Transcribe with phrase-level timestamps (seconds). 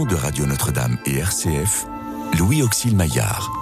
[0.00, 1.86] de Radio Notre-Dame et RCF,
[2.38, 3.52] Louis Auxil Maillard.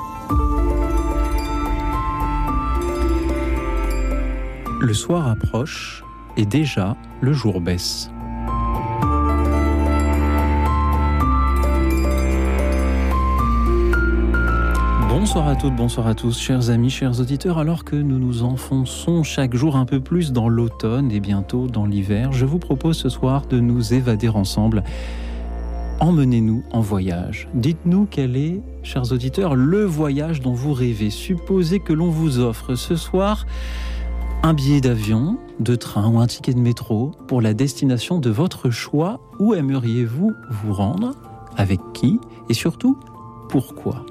[4.80, 6.05] Le soir approche
[6.37, 8.11] et déjà le jour baisse.
[15.09, 17.59] Bonsoir à toutes, bonsoir à tous, chers amis, chers auditeurs.
[17.59, 21.87] Alors que nous nous enfonçons chaque jour un peu plus dans l'automne et bientôt dans
[21.87, 24.84] l'hiver, je vous propose ce soir de nous évader ensemble.
[26.00, 27.46] Emmenez-nous en voyage.
[27.52, 31.10] Dites-nous quel est, chers auditeurs, le voyage dont vous rêvez.
[31.10, 33.45] Supposez que l'on vous offre ce soir
[34.42, 38.70] un billet d'avion, de train ou un ticket de métro pour la destination de votre
[38.70, 39.20] choix.
[39.38, 41.12] Où aimeriez-vous vous rendre?
[41.59, 42.18] Avec qui?
[42.48, 42.98] Et surtout,
[43.51, 44.06] pourquoi?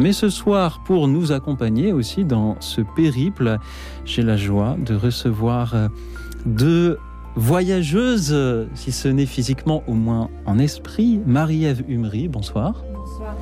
[0.00, 3.58] Mais ce soir, pour nous accompagner aussi dans ce périple,
[4.06, 5.88] j'ai la joie de recevoir euh,
[6.46, 6.98] deux
[7.36, 8.34] voyageuses,
[8.74, 12.28] si ce n'est physiquement, au moins en esprit, Marie-Ève Humry.
[12.28, 12.82] Bonsoir.
[12.92, 13.36] Bonsoir.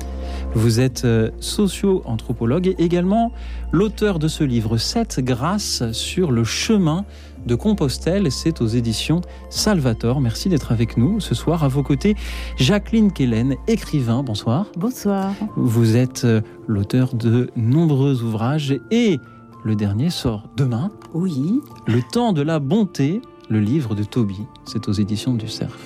[0.53, 3.33] Vous êtes euh, socio-anthropologue et également
[3.73, 7.03] l'auteur de ce livre 7 grâces sur le chemin
[7.45, 8.31] de Compostelle.
[8.31, 10.21] C'est aux éditions Salvator.
[10.21, 11.65] Merci d'être avec nous ce soir.
[11.65, 12.15] À vos côtés,
[12.57, 14.23] Jacqueline Kellen, écrivain.
[14.23, 14.67] Bonsoir.
[14.77, 15.33] Bonsoir.
[15.57, 19.19] Vous êtes euh, l'auteur de nombreux ouvrages et
[19.65, 20.89] le dernier sort demain.
[21.13, 21.59] Oui.
[21.85, 24.39] Le temps de la bonté, le livre de Toby.
[24.65, 25.77] C'est aux éditions du Cerf.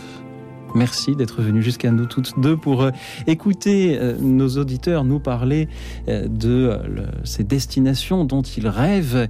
[0.76, 2.92] Merci d'être venu jusqu'à nous toutes deux pour euh,
[3.26, 5.68] écouter euh, nos auditeurs nous parler
[6.08, 6.80] de
[7.24, 9.28] ces destinations dont ils rêvent.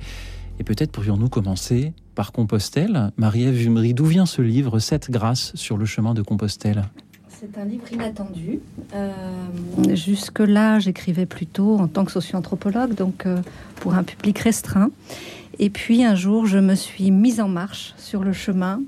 [0.60, 3.12] Et peut-être pourrions-nous commencer par Compostelle.
[3.16, 6.84] Marie-Ève Jumery, d'où vient ce livre, Cette grâce sur le chemin de Compostelle?
[7.40, 8.60] C'est un livre inattendu.
[8.94, 13.38] Euh, jusque-là, j'écrivais plutôt en tant que socio-anthropologue, donc euh,
[13.78, 14.92] pour un public restreint.
[15.60, 18.82] Et puis un jour, je me suis mise en marche sur le chemin,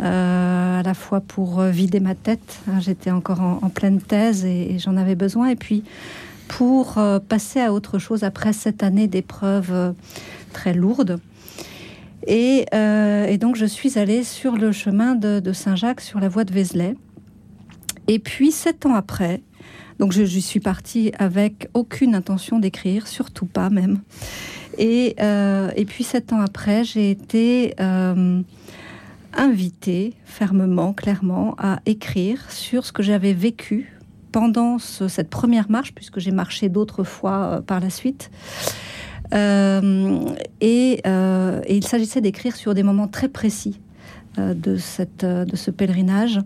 [0.00, 2.60] euh, à la fois pour vider ma tête.
[2.66, 5.48] Hein, j'étais encore en, pleine thèse et, j'en avais besoin.
[5.48, 5.84] Et puis
[6.48, 6.98] pour
[7.28, 9.94] passer à autre chose après cette année d'épreuves
[10.54, 11.20] très lourdes.
[12.28, 16.52] Euh, et, donc, je suis allée sur le chemin de, Saint-Jacques, sur la voie de
[16.52, 16.96] Vézelay.
[18.06, 19.42] Et puis, sept ans après,
[19.98, 24.00] donc je, suis partie avec aucune intention d'écrire, surtout pas même.
[24.78, 28.40] Et, euh, puis, sept ans après, j'ai été euh,
[29.34, 33.98] invitée fermement, clairement, à écrire sur ce que j'avais vécu
[34.30, 38.30] pendant cette première marche, puisque j'ai marché d'autres fois par la suite.
[39.34, 43.80] Euh, euh, et, il s'agissait d'écrire sur des moments très précis
[44.38, 46.40] euh, de, cette, de ce pèlerinage.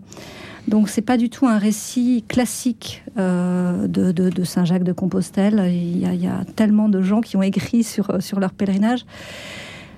[0.67, 5.69] Donc c'est pas du tout un récit classique de, de, Saint-Jacques de Compostelle.
[5.71, 9.05] Il y, a, tellement de gens qui ont écrit sur, sur leur pèlerinage.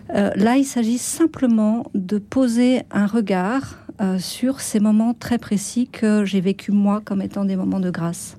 [0.09, 3.77] là, il s'agit simplement de poser un regard
[4.17, 8.35] sur ces moments très précis que j'ai vécu moi comme étant des moments de grâce.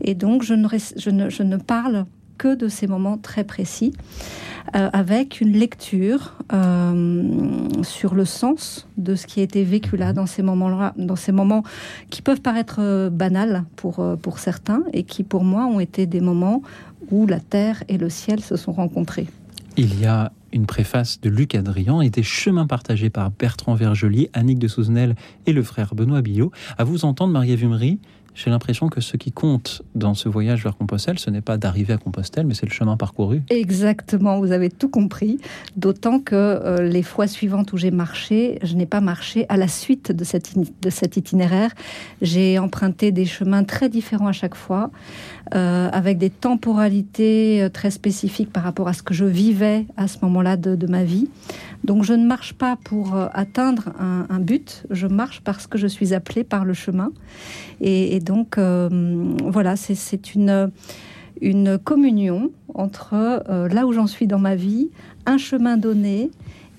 [0.00, 2.06] Et donc je ne, je ne, je ne parle
[2.38, 9.14] que de ces moments très précis, euh, avec une lecture euh, sur le sens de
[9.14, 11.62] ce qui a été vécu là, dans ces moments-là, dans ces moments
[12.10, 16.20] qui peuvent paraître euh, banals pour, pour certains, et qui pour moi ont été des
[16.20, 16.62] moments
[17.10, 19.26] où la terre et le ciel se sont rencontrés.
[19.76, 24.28] Il y a une préface de Luc Adrian et des chemins partagés par Bertrand Vergely,
[24.32, 25.14] Annick de Souzenel
[25.46, 26.50] et le frère Benoît Billot.
[26.76, 27.98] À vous entendre, Marie Vumery,
[28.34, 31.92] j'ai l'impression que ce qui compte dans ce voyage vers Compostelle, ce n'est pas d'arriver
[31.92, 33.42] à Compostelle, mais c'est le chemin parcouru.
[33.50, 35.38] Exactement, vous avez tout compris.
[35.76, 39.68] D'autant que euh, les fois suivantes où j'ai marché, je n'ai pas marché à la
[39.68, 41.70] suite de, cette, de cet itinéraire.
[42.22, 44.90] J'ai emprunté des chemins très différents à chaque fois,
[45.52, 50.18] avec des temporalités euh, très spécifiques par rapport à ce que je vivais à ce
[50.22, 51.28] moment-là de, ma vie.
[51.84, 56.14] Donc je ne marche pas pour atteindre un, but, je marche parce que je suis
[56.14, 57.12] appelée par le chemin.
[57.80, 58.88] Et, donc, euh,
[59.44, 60.70] voilà, c'est une,
[61.40, 64.90] une communion entre euh, là où j'en suis dans ma vie,
[65.26, 66.30] un chemin donné,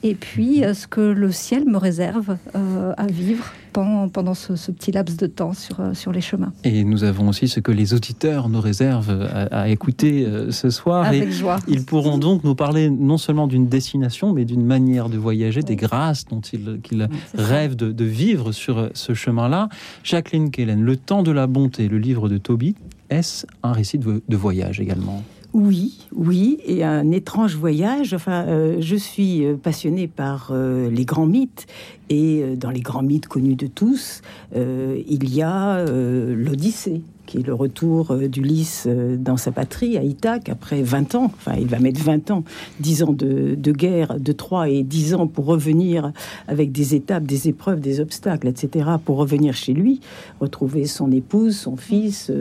[0.03, 5.17] et puis euh, ce que le ciel me réserve à vivre pendant, ce, petit laps
[5.17, 6.51] de temps sur, sur les chemins.
[6.63, 11.05] Et nous avons aussi ce que les auditeurs nous réservent à, écouter ce soir.
[11.05, 11.59] Avec et joie.
[11.67, 15.77] Ils pourront donc nous parler non seulement d'une destination, mais d'une manière de voyager, des
[15.77, 19.69] grâces dont ils, qu'ils rêvent de, de, vivre sur ce chemin-là.
[20.03, 22.75] Jacqueline Kellen, Le temps de la bonté, le livre de Toby,
[23.11, 25.23] est-ce un récit de, de voyage également?
[25.53, 28.13] Oui, oui, et un étrange voyage.
[28.13, 31.67] Enfin, euh, je suis euh, passionnée par euh, les grands mythes,
[32.09, 34.21] et dans les grands mythes connus de tous,
[34.53, 37.03] il y a l'Odyssée
[37.39, 38.87] le retour d'Ulysse
[39.17, 41.25] dans sa patrie, à Ithaque, après 20 ans.
[41.25, 42.43] Enfin, il va mettre 20 ans,
[42.79, 46.11] 10 ans de, guerre de Troie et 10 ans pour revenir
[46.47, 50.01] avec des étapes, des épreuves, des obstacles, etc., pour revenir chez lui,
[50.39, 52.31] retrouver son épouse, son fils,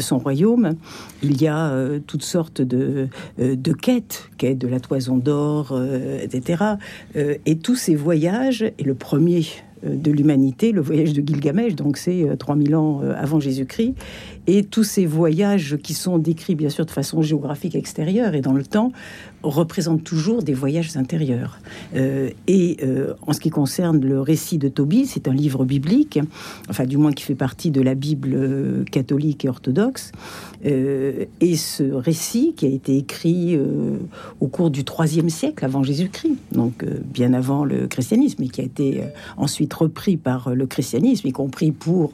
[0.00, 0.74] son royaume.
[1.22, 1.72] Il y a
[2.06, 3.08] toutes sortes de,
[3.38, 5.78] de quêtes, quêtes de la toison d'or,
[6.22, 6.64] etc.
[7.14, 11.96] et tous ces voyages, et le premier euh, de l'humanité, le voyage de Gilgamesh, donc
[11.96, 13.94] c'est 3000 euh, ans euh, avant Jésus-Christ,
[14.46, 18.52] et tous ces voyages qui sont décrits bien sûr de façon géographique extérieure et dans
[18.52, 18.92] le temps
[19.42, 21.60] représentent toujours des voyages intérieurs.
[21.94, 22.78] et
[23.22, 26.18] en ce qui concerne le récit de Tobie, c'est un livre biblique,
[26.68, 30.10] enfin du moins qui fait partie de la Bible catholique et orthodoxe.
[30.64, 33.56] et ce récit qui a été écrit
[34.40, 38.64] au cours du IIIe siècle avant Jésus-Christ, donc bien avant le christianisme, et qui a
[38.64, 39.02] été
[39.36, 42.12] ensuite repris par le christianisme, y compris pour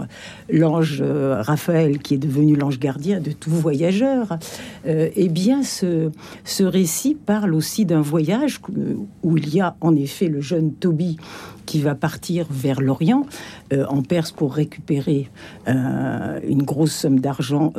[0.51, 4.39] l'ange euh, Raphaël, qui est devenu l'ange gardien de tout voyageur,
[4.87, 6.11] euh, eh bien, ce,
[6.45, 8.61] ce récit parle aussi d'un voyage
[9.23, 11.17] où il y a en effet le jeune Tobie
[11.67, 13.27] qui va partir vers l'Orient,
[13.73, 15.31] euh, en Perse, pour récupérer
[15.67, 17.73] une grosse somme d'argent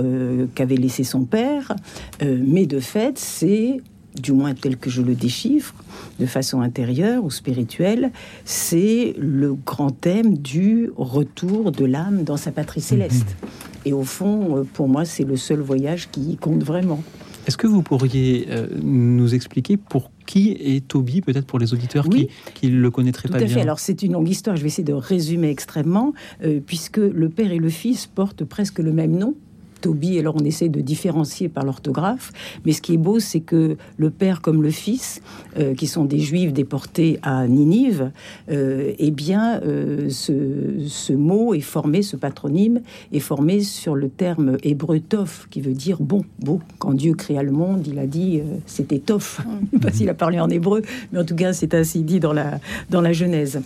[0.56, 1.74] qu'avait laissé son père.
[2.22, 3.82] mais de fait, c'est
[4.22, 5.74] du moins tel que je le déchiffre,
[6.20, 8.12] de façon intérieure ou spirituelle,
[8.46, 13.36] c'est le grand thème du retour de l'âme dans sa patrie céleste.
[13.42, 13.73] Mhm.
[13.86, 17.04] Et au fond, euh, pour moi, c'est le seul voyage qui compte vraiment.
[17.46, 22.08] Est-ce que vous pourriez euh, nous expliquer pour qui est Toby, peut-être pour les auditeurs
[22.08, 23.62] qui ne le connaîtraient Tout pas à bien fait.
[23.62, 26.14] Alors c'est une longue histoire, je vais essayer de résumer extrêmement,
[26.44, 29.36] euh, puisque le père et le fils portent presque le même nom,
[29.84, 32.32] Toby, alors on essaie de différencier par l'orthographe,
[32.66, 35.22] mais ce qui est beau, c'est que le père comme le fils,
[35.60, 38.12] euh, qui sont des juifs déportés à Ninive,
[38.50, 42.80] euh, eh bien, euh, ce, mot est formé, ce patronyme
[43.12, 46.62] est formé sur le terme hébreu tof, qui veut dire bon, beau.
[46.80, 49.42] Quand Dieu créa le monde, il a dit c'était tof.
[49.44, 50.82] Je ne sais pas s'il a parlé en hébreu,
[51.12, 52.60] mais en tout cas, c'est ainsi dit dans la,
[52.90, 53.62] dans la Genèse.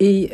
[0.00, 0.30] Et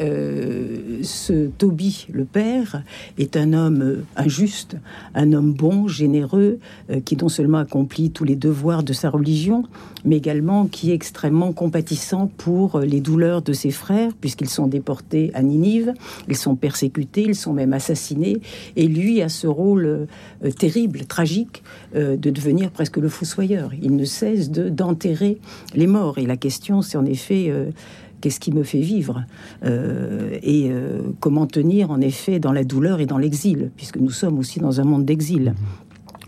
[1.02, 2.82] ce Toby, le père,
[3.19, 4.76] est un homme injuste,
[5.14, 6.58] un un homme bon, généreux,
[6.90, 9.64] euh, qui non seulement accomplit tous les devoirs de sa religion,
[10.04, 14.66] mais également qui est extrêmement compatissant pour euh, les douleurs de ses frères, puisqu'ils sont
[14.66, 15.92] déportés à Ninive,
[16.28, 18.40] ils sont persécutés, ils sont même assassinés,
[18.76, 21.62] et lui a ce rôle euh, terrible, tragique,
[21.94, 23.70] de devenir presque le fossoyeur.
[23.81, 25.38] Il ne cesse de d'enterrer
[25.74, 26.19] les morts.
[26.19, 27.52] Et la question, c'est en effet
[28.20, 29.25] qu'est-ce qui me fait vivre
[29.65, 34.11] euh, et euh, comment tenir en effet dans la douleur et dans l'exil, puisque nous
[34.11, 35.55] sommes aussi dans un monde d'exil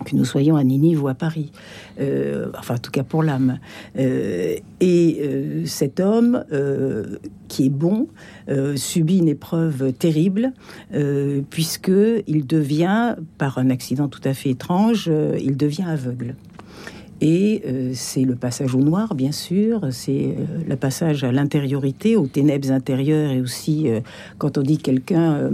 [0.07, 1.53] que nous soyons à Ninive ou à Paris,
[2.01, 3.59] euh, enfin en tout cas pour l'âme.
[3.95, 6.43] et cet homme
[7.49, 8.09] qui est bon
[8.77, 10.55] subit une épreuve terrible
[11.51, 11.93] puisque
[12.27, 16.35] il devient, par un accident tout à fait étrange, il devient aveugle.
[17.20, 22.17] Et euh, c'est le passage au noir, bien sûr, c'est euh, le passage à l'intériorité,
[22.17, 24.00] aux ténèbres intérieures, et aussi euh,
[24.38, 25.50] quand on dit quelqu'un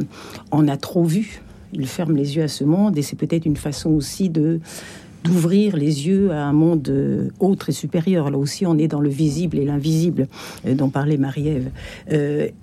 [0.53, 1.43] en a trop vu,
[1.73, 6.07] il ferme les yeux à ce monde, et c'est peut-être une façon aussi d'ouvrir les
[6.07, 8.31] yeux à un monde autre et supérieur.
[8.31, 10.29] Là aussi, on est dans le visible et l'invisible
[10.65, 11.71] dont parlait Marie-Ève.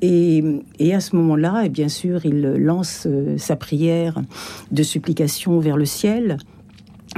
[0.02, 0.44] et,
[0.80, 3.08] et, à ce moment-là, et bien sûr, il lance
[3.38, 4.22] sa prière
[4.72, 6.38] de supplication vers le ciel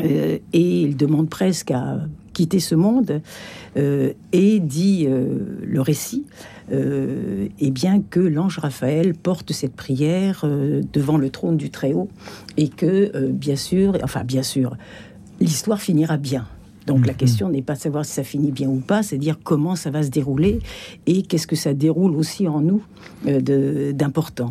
[0.02, 2.00] et il demande presque à
[2.36, 3.22] quitter ce monde
[3.78, 6.26] euh, et dit euh, le récit
[6.72, 10.48] et bien que l'ange Raphaël porte cette prière
[10.94, 12.10] devant le trône du Très-Haut
[12.58, 14.76] et que bien sûr, enfin bien sûr,
[15.40, 16.48] l'histoire finira bien.
[16.88, 17.18] Donc la mhm.
[17.20, 19.92] question n'est pas de savoir si ça finit bien ou pas, c'est dire comment ça
[19.92, 20.58] va se dérouler
[21.06, 22.82] et qu'est-ce que ça déroule aussi en nous
[23.24, 24.50] d'important.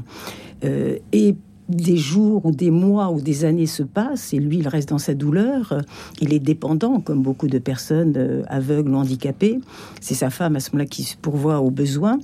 [0.63, 1.35] et
[1.69, 4.99] des jours ou des mois ou des années se passent et lui, il reste dans
[4.99, 5.81] sa douleur.
[6.21, 9.59] Il est dépendant, comme beaucoup de personnes euh, aveugles ou handicapées.
[10.01, 12.19] C'est sa femme à ce moment-là qui se pourvoit aux besoins.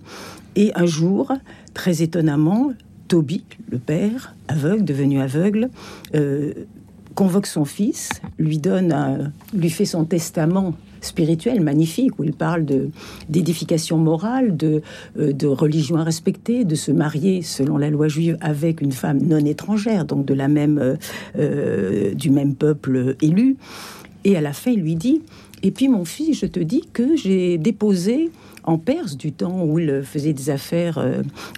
[0.57, 1.33] Et un jour,
[1.75, 2.73] très étonnamment,
[3.09, 5.71] Toby, le père, aveugle, devenu aveugle,
[6.15, 6.53] euh,
[7.15, 12.91] convoque son fils, lui donne, lui fait son testament spirituel magnifique où il parle de
[13.29, 14.83] d'édification morale, de,
[15.19, 19.21] euh, de religion à respecter, de se marier selon la loi juive avec une femme
[19.23, 20.97] non étrangère, donc de la même euh,
[21.39, 23.57] euh, du même peuple élu.
[24.25, 25.23] Et à la fin, il lui dit
[25.63, 28.31] et puis mon fils, je te dis que j'ai déposé
[28.65, 31.05] en Perse, du temps où il faisait des affaires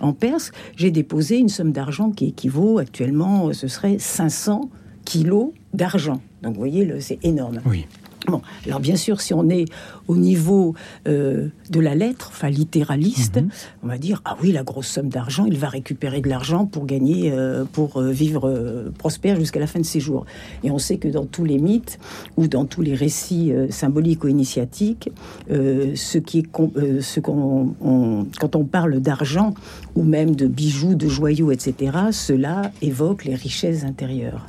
[0.00, 4.70] en Perse, j'ai déposé une somme d'argent qui équivaut actuellement, ce serait 500
[5.04, 6.20] kilos d'argent.
[6.42, 7.60] Donc vous voyez, c'est énorme.
[7.64, 7.86] Oui.
[8.28, 9.64] Bon, alors bien sûr, si on est
[10.06, 10.74] au niveau
[11.08, 13.48] euh, de la lettre, enfin littéraliste, Mhm.
[13.82, 16.86] on va dire ah oui, la grosse somme d'argent, il va récupérer de l'argent pour
[16.86, 20.24] gagner, euh, pour euh, vivre euh, prospère jusqu'à la fin de ses jours.
[20.62, 21.98] Et on sait que dans tous les mythes
[22.36, 25.10] ou dans tous les récits symboliques ou initiatiques,
[25.50, 29.52] ce qui est ce qu'on on- quand on parle d'argent
[29.96, 34.46] ou même de bijoux, de joyaux, etc., cela évoque les richesses intérieures.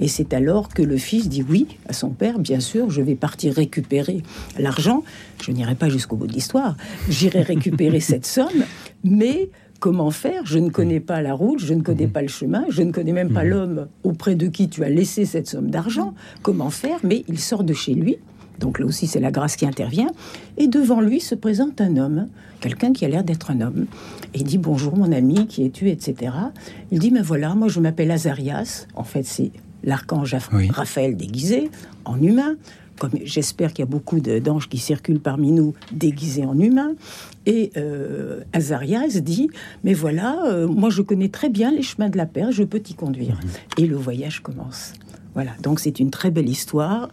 [0.00, 3.14] Et c'est alors que le fils dit oui à son père, bien sûr, je vais
[3.14, 4.22] partir récupérer
[4.58, 5.02] l'argent.
[5.42, 6.76] Je n'irai pas jusqu'au bout de l'histoire.
[7.08, 8.64] J'irai récupérer cette somme,
[9.04, 9.50] mais
[9.80, 10.44] comment faire?
[10.44, 13.12] Je ne connais pas la route, je ne connais pas le chemin, je ne connais
[13.12, 16.14] même pas l'homme auprès de qui tu as laissé cette somme d'argent.
[16.42, 16.98] Comment faire?
[17.04, 18.18] Mais il sort de chez lui.
[18.58, 20.10] Donc là aussi, c'est la grâce qui intervient.
[20.56, 22.26] Et devant lui se présente un homme,
[22.60, 23.86] quelqu'un qui a l'air d'être un homme.
[24.34, 26.32] Et il dit Bonjour, mon ami, qui es-tu etc.
[26.90, 28.86] Il dit Mais voilà, moi je m'appelle Azarias.
[28.96, 29.52] En fait, c'est
[29.84, 30.68] l'archange Oui.
[30.70, 31.70] Raphaël déguisé
[32.04, 32.56] en humain.
[32.98, 36.94] Comme j'espère qu'il y a beaucoup d'anges qui circulent parmi nous déguisés en humains.
[37.46, 39.50] Et euh, Azarias dit
[39.84, 42.80] Mais voilà, euh, moi je connais très bien les chemins de la paix, je peux
[42.80, 43.38] t'y conduire.
[43.76, 44.94] Et le voyage commence.
[45.34, 47.10] Voilà, donc c'est une très belle histoire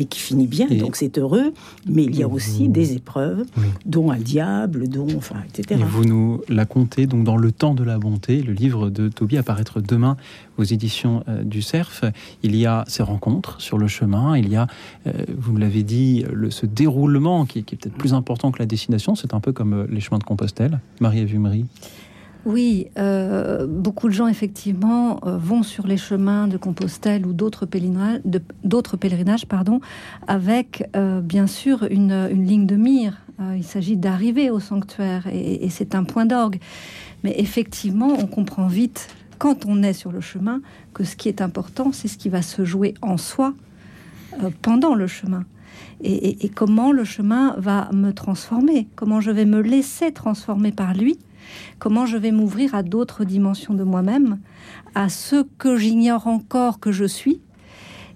[0.00, 1.52] et qui finit bien, Et- donc c'est heureux,
[1.86, 3.64] mais il y a aussi des épreuves, Oui.
[3.84, 5.78] dont un diable, dont, enfin, etc.
[5.80, 9.08] Et vous nous la contez donc dans Le Temps de la Bonté, le livre de
[9.08, 10.16] Toby à paraître demain
[10.58, 12.04] aux éditions euh, du Cerf.
[12.42, 14.66] Il y a ces rencontres sur le chemin, il y a,
[15.06, 18.58] euh, vous me l'avez dit, le, ce déroulement qui, qui est peut-être plus important que
[18.58, 19.14] la destination.
[19.14, 20.80] C'est un peu comme euh, les chemins de Compostelle.
[21.00, 21.66] Marie-Ève Vumery.
[22.46, 27.66] Oui, euh, beaucoup de gens effectivement euh, vont sur les chemins de Compostelle ou d'autres
[27.66, 29.80] pèlerinages, pardon,
[30.26, 33.20] avec euh, bien sûr une, ligne de mire.
[33.56, 36.58] Il s'agit d'arriver au sanctuaire et, c'est un point d'orgue.
[37.24, 40.60] Mais effectivement, on comprend vite quand on est sur le chemin
[40.92, 43.54] que ce qui est important, c'est ce qui va se jouer en soi
[44.60, 45.44] pendant le chemin.
[46.02, 51.18] Et comment le chemin va me transformer, comment je vais me laisser transformer par lui?
[51.78, 54.38] Comment je vais m'ouvrir à d'autres dimensions de moi-même,
[54.94, 57.40] à ce que j'ignore encore que je suis.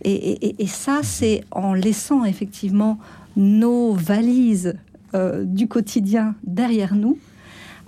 [0.07, 2.99] Et, ça, c'est en laissant effectivement
[3.37, 4.75] nos valises
[5.15, 7.19] euh, du quotidien derrière nous,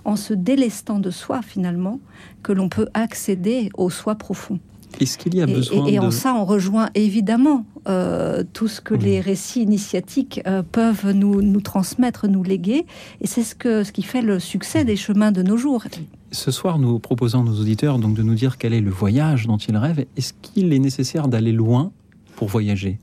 [0.03, 1.99] en se délestant de soi finalement,
[2.41, 4.59] que l'on peut accéder au soi profond.
[4.99, 6.03] Est-ce qu'il y a Et, besoin et- et de...
[6.05, 9.01] en ça, on rejoint évidemment euh, tout ce que Oui.
[9.03, 12.85] les récits initiatiques euh, peuvent nous, nous transmettre, nous léguer.
[13.21, 15.83] Et c'est ce, que, ce qui fait le succès des chemins de nos jours.
[16.31, 19.47] Ce soir, nous proposons à nos auditeurs donc de nous dire quel est le voyage
[19.47, 20.05] dont ils rêvent.
[20.17, 21.91] Est-ce qu'il est nécessaire d'aller loin
[22.35, 22.99] pour voyager?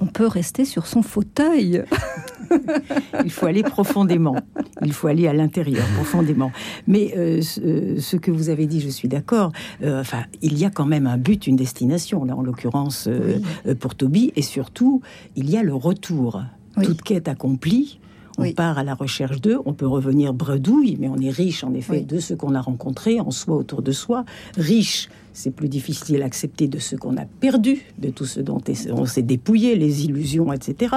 [0.00, 1.84] On peut rester sur son fauteuil.
[3.24, 4.36] Il faut aller profondément.
[4.84, 6.52] Il faut aller à l'intérieur, profondément.
[6.86, 9.52] Mais euh, ce, euh, ce que vous avez dit, je suis d'accord.
[9.82, 13.40] Euh, enfin, il y a quand même un but, une destination, là, en l'occurrence, euh,
[13.78, 14.32] pour Toby.
[14.36, 15.02] Et surtout,
[15.36, 16.42] il y a le retour.
[16.76, 16.86] Oui.
[16.86, 18.00] Toute quête accomplie.
[18.38, 18.52] On Oui.
[18.52, 21.98] part à la recherche d'eux, on peut revenir bredouille, mais on est riche en effet
[21.98, 22.04] Oui.
[22.04, 24.24] de ce qu'on a rencontré en soi autour de soi.
[24.56, 28.60] Riche, c'est plus difficile à accepter de ce qu'on a perdu, de tout ce dont
[28.92, 30.94] on s'est dépouillé, les illusions, etc.,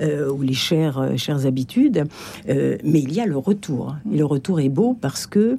[0.00, 2.04] euh, ou les chères, euh, chères habitudes.
[2.48, 3.96] Euh, mais il y a le retour.
[4.12, 5.58] Et le retour est beau parce que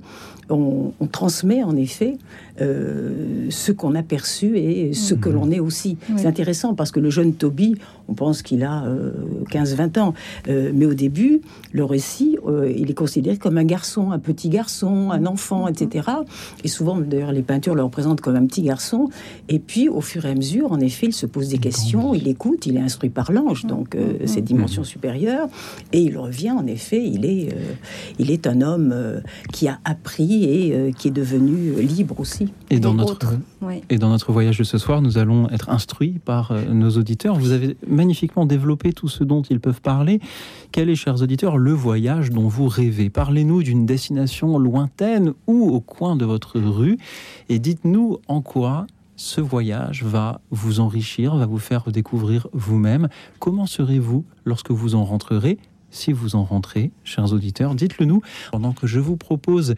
[0.49, 2.17] on, on transmet en effet
[2.59, 5.97] ce qu'on a perçu et ce que l'on est aussi.
[6.09, 6.15] Oui.
[6.17, 7.75] C'est intéressant parce que le jeune Toby,
[8.09, 9.11] on pense qu'il a euh,
[9.51, 10.13] 15-20 ans,
[10.47, 14.49] Euh, mais au début, le récit, euh, il est considéré comme un garçon, un petit
[14.49, 16.07] garçon, un enfant, etc.
[16.63, 19.09] Et souvent, d'ailleurs, les peintures le représentent comme un petit garçon.
[19.47, 22.27] Et puis, au fur et à mesure, en effet, il se pose des questions, il
[22.27, 25.47] écoute, il est instruit par l'ange, donc euh, cette dimension supérieure,
[25.93, 27.73] et il revient, en effet, il est, euh,
[28.17, 29.19] il est un homme euh,
[29.53, 32.47] qui a appris et euh, qui est devenu euh, libre aussi.
[32.69, 33.33] Et dans notre.
[33.61, 33.81] Oui.
[33.89, 37.35] Et dans notre voyage de ce soir, nous allons être instruits par euh, nos auditeurs.
[37.37, 40.21] Vous avez magnifiquement développé tout ce dont ils peuvent parler.
[40.71, 43.09] Quel est, chers auditeurs, le voyage dont vous rêvez?
[43.09, 46.97] Parlez-nous d'une destination lointaine ou au coin de votre rue
[47.49, 48.87] et dites-nous en quoi
[49.17, 53.09] ce voyage va vous enrichir, va vous faire découvrir vous-même.
[53.39, 55.57] Comment serez-vous lorsque vous en rentrerez?
[55.91, 59.75] Si vous en rentrez, chers auditeurs, dites-le nous pendant que je vous propose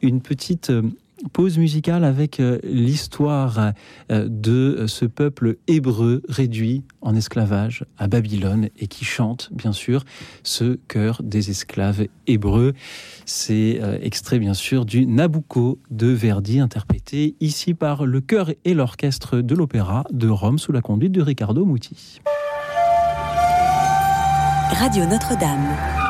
[0.00, 0.82] une petite euh,
[1.32, 3.72] pause musicale avec euh, l'histoire
[4.10, 10.04] euh, de ce peuple hébreu réduit en esclavage à Babylone et qui chante, bien sûr,
[10.42, 12.72] ce chœur des esclaves hébreux.
[13.24, 18.74] C'est euh, extrait, bien sûr, du Nabucco de Verdi, interprété ici par le chœur et
[18.74, 22.20] l'orchestre de l'Opéra de Rome sous la conduite de Riccardo Muti.
[24.72, 26.01] Radio Notre-Dame.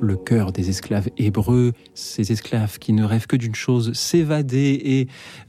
[0.00, 5.08] Le cœur des esclaves hébreux, ces esclaves qui ne rêvent que d'une chose, s'évader et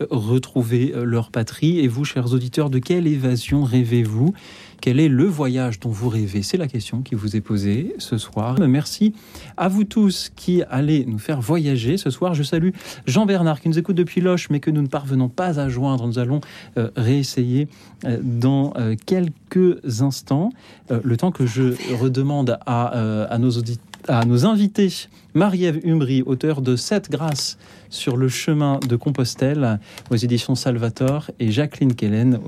[0.10, 1.80] retrouver leur patrie.
[1.80, 4.34] Et vous, chers auditeurs, de quelle évasion rêvez-vous?
[4.82, 6.44] Quel est le voyage dont vous rêvez?
[6.44, 8.60] C'est la question qui vous est posée ce soir.
[8.60, 9.14] Merci
[9.58, 12.36] à vous tous qui allez nous faire voyager ce soir.
[12.36, 12.70] Je salue
[13.06, 16.06] Jean-Bernard qui nous écoute depuis Loche, mais que nous ne parvenons pas à joindre.
[16.06, 16.42] Nous allons
[16.78, 17.68] euh, réessayer
[18.06, 20.52] euh, dans euh, quelques instants.
[20.90, 24.92] le temps que je redemande à nos auditeurs à nos invités,
[25.34, 27.58] Marie-Ève Umbry, auteur de Sept grâces
[27.90, 32.40] sur le chemin de Compostelle aux éditions Salvator, et Jacqueline Kellen,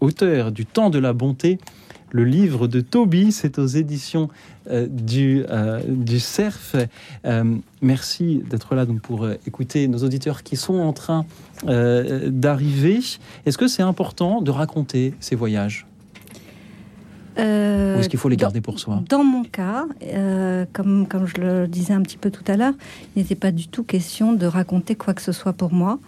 [0.00, 1.58] auteur du Temps de la bonté,
[2.10, 4.28] le livre de Toby, c'est aux éditions
[4.70, 6.76] euh, du, euh, du CERF.
[7.24, 11.26] Euh, merci d'être là pour écouter nos auditeurs qui sont en train
[11.64, 13.00] d'arriver.
[13.46, 15.86] Est-ce que c'est important de raconter ces voyages?
[17.38, 19.02] Euh, Ou est-ce qu'il faut les garder pour soi?
[19.08, 22.74] Dans mon cas, euh, comme, comme je le disais un petit peu tout à l'heure,
[23.14, 25.98] il n'était pas du tout question de raconter quoi que ce soit pour moi.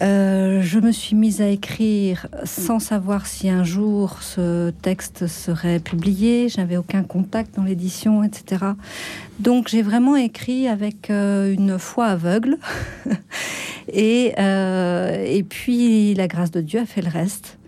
[0.00, 5.80] Euh, je me suis mise à écrire sans savoir si un jour ce texte serait
[5.80, 6.48] publié.
[6.48, 8.64] J'avais aucun contact dans l'édition, etc.
[9.38, 12.56] Donc j'ai vraiment écrit avec une foi aveugle.
[13.92, 17.58] et, et puis la grâce de Dieu a fait le reste.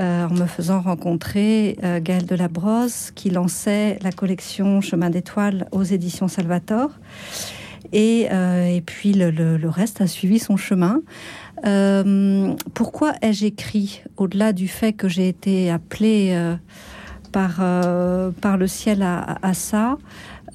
[0.00, 5.84] Euh, en me faisant rencontrer euh, Gaël Delabrosse, qui lançait la collection Chemin d'étoiles aux
[5.84, 6.90] éditions Salvator.
[7.92, 11.00] Et, euh, puis le, reste a suivi son chemin.
[12.74, 16.36] pourquoi ai-je écrit Au-delà du fait que j'ai été appelée
[17.30, 17.56] par,
[18.40, 19.96] par le ciel à ça,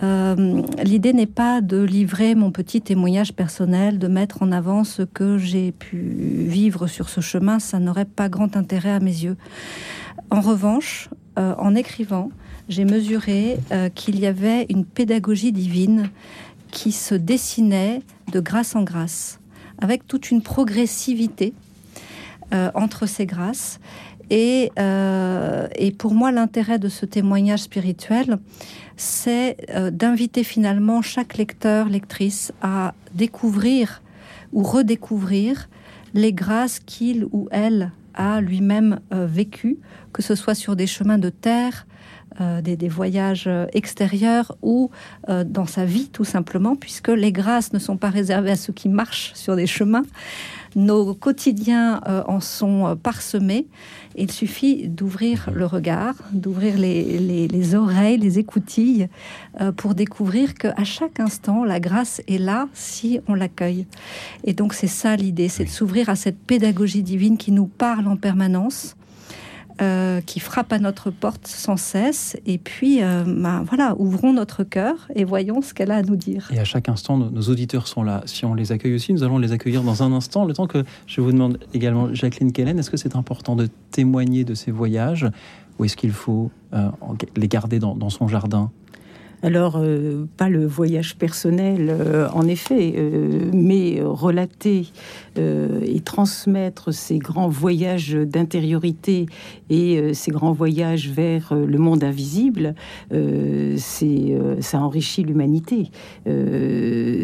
[0.02, 5.02] euh, l'idée n'est pas de livrer mon petit témoignage personnel, de mettre en avant ce
[5.02, 7.60] que j'ai pu vivre sur ce chemin.
[7.60, 9.36] Ça n'aurait pas grand intérêt à mes yeux.
[10.32, 12.30] En revanche, euh, en écrivant,
[12.70, 16.10] j'ai mesuré euh, qu'il y avait une pédagogie divine
[16.72, 19.40] qui se dessinait de grâce en grâce,
[19.80, 21.54] avec toute une progressivité
[22.74, 23.80] entre ces grâces.
[24.32, 24.72] Et,
[25.76, 28.40] et pour moi, l'intérêt de ce témoignage spirituel,
[29.00, 34.02] c'est euh, d'inviter finalement chaque lecteur, lectrice à découvrir
[34.52, 35.70] ou redécouvrir
[36.14, 39.78] les grâces qu'il ou elle a lui-même euh, vécues,
[40.12, 41.88] que ce soit sur des chemins de terre,
[42.42, 44.92] euh, des, voyages extérieurs ou
[45.28, 48.90] dans sa vie tout simplement, puisque les grâces ne sont pas réservées à ceux qui
[48.90, 50.04] marchent sur des chemins.
[50.76, 53.68] Nos quotidiens en sont parsemés
[54.16, 59.08] il suffit d'ouvrir le regard, d'ouvrir les, oreilles, les écoutilles,
[59.62, 63.86] euh, pour découvrir qu'à chaque instant, la grâce est là si on l'accueille.
[64.44, 68.08] Et donc c'est ça l'idée, c'est de s'ouvrir à cette pédagogie divine qui nous parle
[68.08, 68.96] en permanence
[69.82, 72.38] euh, qui frappe à notre porte sans cesse.
[72.46, 76.16] Et puis, euh, ben, voilà, ouvrons notre cœur et voyons ce qu'elle a à nous
[76.16, 76.50] dire.
[76.54, 78.22] Et à chaque instant, nos, auditeurs sont là.
[78.26, 80.46] Si on les accueille aussi, nous allons les accueillir dans un instant.
[80.46, 84.44] Le temps que je vous demande également, Jacqueline Kellen, est-ce que c'est important de témoigner
[84.44, 85.28] de ces voyages
[85.78, 86.90] ou est-ce qu'il faut euh,
[87.38, 88.72] les garder dans son jardin?
[89.42, 94.88] Alors, euh, pas le voyage personnel, euh, en effet, euh, mais relater
[95.38, 99.28] et transmettre ces grands voyages d'intériorité
[99.70, 102.76] et ces grands voyages vers le monde invisible,
[103.10, 105.92] c'est ça enrichit l'humanité.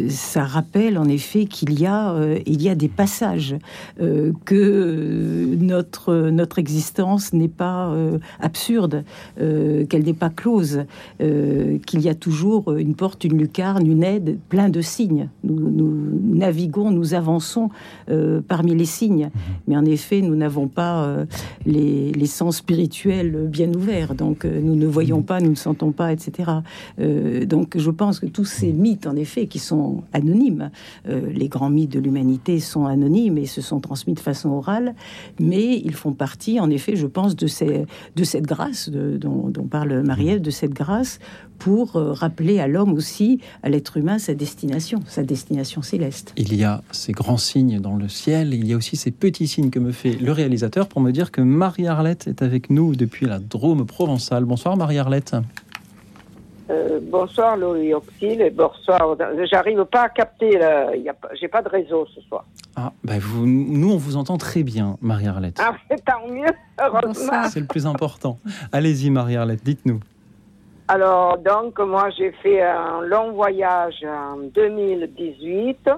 [0.08, 3.58] ça rappelle en effet qu'il y a y a des passages
[3.98, 7.94] que notre notre existence n'est pas
[8.40, 9.04] absurde,
[9.36, 10.86] qu'elle n'est pas close,
[11.20, 15.30] qu'il il y a toujours une porte, une lucarne, une aide, plein de signes.
[15.44, 15.72] Nous,
[16.36, 17.72] naviguons, nous avançons
[18.10, 19.32] euh, parmi les signes.
[19.34, 19.54] Mhm.
[19.68, 21.26] Mais en effet, nous n'avons pas euh,
[21.66, 24.14] les, sens spirituels bien ouverts.
[24.14, 25.26] Donc, euh, nous ne voyons mhm.
[25.26, 26.52] pas, nous ne sentons pas, etc.
[27.46, 30.70] donc, je pense que tous ces mythes, en effet, qui sont anonymes,
[31.08, 34.96] les grands mythes de l'humanité sont anonymes et se sont transmis de façon orale,
[35.40, 39.64] mais ils font partie, en effet, je pense, de, ces, de cette grâce dont, dont,
[39.64, 41.20] parle Marielle, de cette grâce
[41.60, 46.34] pour euh, rappeler à l'homme aussi, à l'être humain, sa destination, sa destination céleste.
[46.38, 49.48] Il y a ces grands signes dans le ciel, il y a aussi ces petits
[49.48, 53.26] signes que me fait le réalisateur pour me dire que Marie-Arlette est avec nous depuis
[53.26, 54.46] la Drôme provençale.
[54.46, 55.36] Bonsoir Marie-Arlette.
[56.70, 59.16] Euh, bonsoir Louis Auxil et bonsoir.
[59.50, 60.60] J'arrive pas à capter,
[61.40, 62.46] j'ai pas de réseau ce soir.
[62.76, 65.62] Ah, bah vous, nous on vous entend très bien, Marie-Arlette.
[65.64, 66.46] Ah, tant mieux,
[66.82, 67.48] heureusement.
[67.50, 68.40] C'est le plus important.
[68.72, 70.00] Allez-y Marie-Arlette, dites-nous.
[70.88, 75.90] Alors, donc, moi, j'ai fait un long voyage en 2018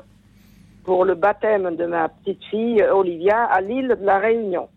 [0.85, 4.69] pour le baptême de ma petite fille Olivia à l'île de la Réunion.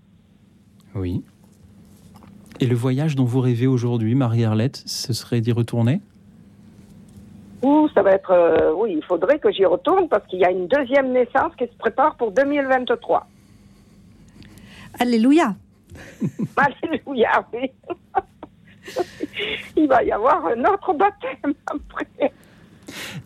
[0.96, 1.22] Oui.
[2.58, 6.00] Et le voyage dont vous rêvez aujourd'hui, Marie-Arlette, ce serait d'y retourner?
[7.62, 8.32] Ouh, ça va être.
[8.32, 11.66] euh, oui, il faudrait que j'y retourne parce qu'il y a une deuxième naissance qui
[11.66, 13.28] se prépare pour 2023.
[14.98, 15.54] Alléluia.
[16.56, 17.70] Alléluia, oui.
[19.76, 22.32] Il va y avoir un autre baptême après.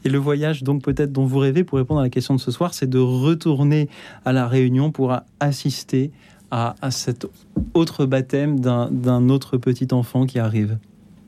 [0.04, 2.50] Et le voyage, donc peut-être dont vous rêvez, pour répondre à la question de ce
[2.50, 3.88] soir, c'est de retourner
[4.24, 6.10] à la Réunion pour assister
[6.50, 7.26] à, à cet
[7.72, 10.78] autre baptême d'un autre petit enfant qui arrive.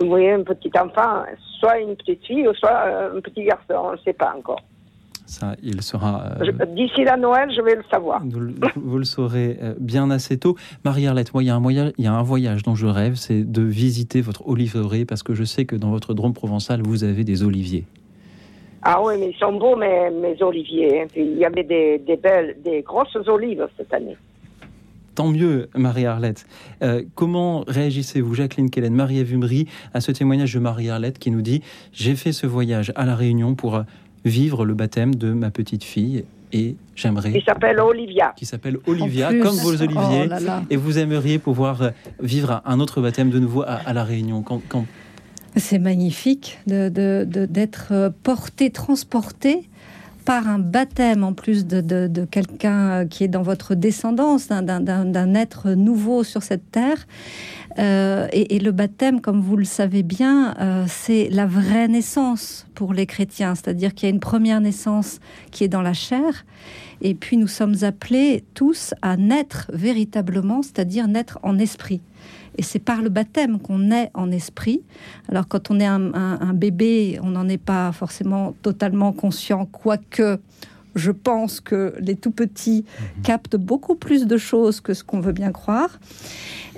[0.01, 1.25] Vous voyez, un petit enfant,
[1.59, 4.61] soit une petite fille, soit un petit garçon, on ne sait pas encore.
[5.27, 6.35] Ça, il sera.
[6.41, 8.23] euh, D'ici la Noël, je vais le savoir.
[8.25, 10.57] Vous, le- vous le saurez euh, bien assez tôt.
[10.85, 13.17] Marie-Arlette, moi, il y, a un voyage, il y a un voyage dont je rêve,
[13.17, 17.03] c'est de visiter votre oliveraie, parce que je sais que dans votre Drôme provençal, vous
[17.03, 17.85] avez des oliviers.
[18.83, 21.03] Ah oui, mais ils sont beaux, mes, mes oliviers.
[21.03, 21.07] hein.
[21.13, 24.17] Puis il y avait des, des belles, des grosses olives cette année.
[25.17, 26.47] Tant mieux, Marie-Arlette.
[26.83, 29.35] Euh, comment réagissez-vous, Jacqueline Kellen, Marie-Ève
[29.95, 31.63] à ce témoignage de Marie-Arlette qui nous dit
[31.93, 33.83] «J'ai fait ce voyage à La Réunion pour
[34.29, 37.33] vivre le baptême de ma petite fille et j'aimerais...
[37.35, 40.23] Il s'appelle Olivia.» qui s'appelle Olivia, comme vos oliviers.
[40.25, 40.63] Oh là là.
[40.71, 44.43] Et vous aimeriez pouvoir euh, vivre un autre baptême de nouveau à, à La Réunion.
[44.43, 44.87] Quand, quand-
[45.57, 49.69] C'est magnifique de- de- de- d'être euh, porté, transporté
[50.27, 54.61] par un baptême en plus de, de- quelqu'un euh, qui est dans votre descendance, d'un-
[54.63, 57.07] d'un être nouveau sur cette terre.
[57.79, 62.67] Euh, et, et le baptême, comme vous le savez bien, euh, c'est la vraie naissance
[62.75, 65.21] pour les chrétiens, c'est-à-dire qu'il y a une première naissance
[65.53, 66.45] qui est dans la chair,
[67.03, 72.01] et puis nous sommes appelés tous à naître véritablement, c'est-à-dire naître en esprit.
[72.57, 74.81] Et c'est par le baptême qu'on naît en esprit.
[75.29, 79.67] Alors quand on est un, un- un bébé, on n'en est pas forcément totalement conscient,
[79.67, 80.39] quoique
[80.95, 82.87] je pense que les tout petits
[83.23, 85.99] captent beaucoup plus de choses que ce qu'on veut bien croire.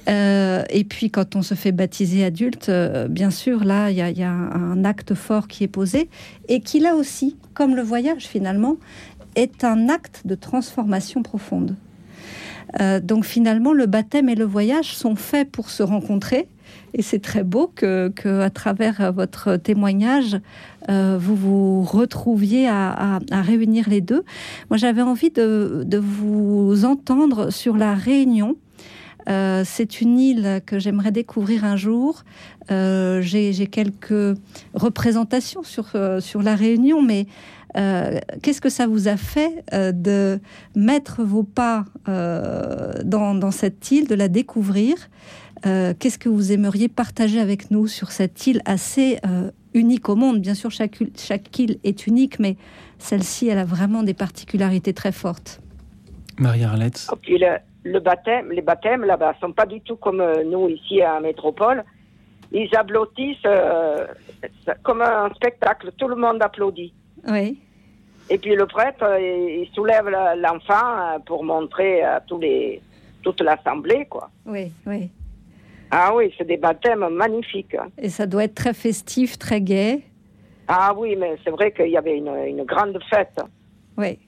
[0.09, 4.03] Euh, et puis quand on se fait baptiser adulte, euh, bien sûr, là, il y,
[4.03, 6.09] a- il y a un acte fort qui est posé
[6.49, 8.77] et qui, là aussi, comme le voyage finalement,
[9.37, 11.77] est un acte de transformation profonde.
[12.81, 16.46] Euh, donc finalement, le baptême et le voyage sont faits pour se rencontrer.
[16.94, 20.38] Et c'est très beau que, à travers euh, votre témoignage,
[20.90, 24.24] euh, vous vous retrouviez à, réunir les deux.
[24.70, 28.57] Moi, j'avais envie de, vous entendre sur la Réunion.
[29.26, 32.24] C'est une île que j'aimerais découvrir un jour.
[32.70, 34.38] J'ai quelques
[34.72, 37.26] représentations sur, sur la Réunion, mais
[37.76, 40.40] euh, qu'est-ce que ça vous a fait euh, de
[40.74, 44.94] mettre vos pas euh, dans, dans cette île, de la découvrir
[45.66, 50.14] Euh, Qu'est-ce que vous aimeriez partager avec nous sur cette île assez euh, unique au
[50.14, 50.40] monde?
[50.40, 52.57] Bien sûr, chaque, chaque île est unique, mais
[52.98, 55.61] celle-ci, elle a vraiment des particularités très fortes.
[56.38, 60.44] Marie-Arlette, Et puis le, le baptême, les baptêmes là-bas sont pas du tout comme euh,
[60.44, 61.83] nous ici à Métropole.
[62.52, 64.07] Ils applaudissent euh,
[64.85, 65.90] comme un spectacle.
[65.98, 66.92] Tout le monde applaudit.
[67.31, 67.59] Oui,
[68.31, 72.81] Et puis le prêtre, euh, il soulève l'enfant euh, pour montrer à tous les,
[73.23, 74.31] toute l'assemblée, quoi.
[74.47, 75.09] oui, oui.
[75.91, 77.75] Ah oui, c'est des baptêmes magnifiques.
[77.75, 77.88] hein.
[77.97, 80.03] Et ça doit être très festif, très gai.
[80.69, 83.41] Ah oui, mais c'est vrai qu'il y avait une, une grande fête.
[83.97, 84.19] Oui.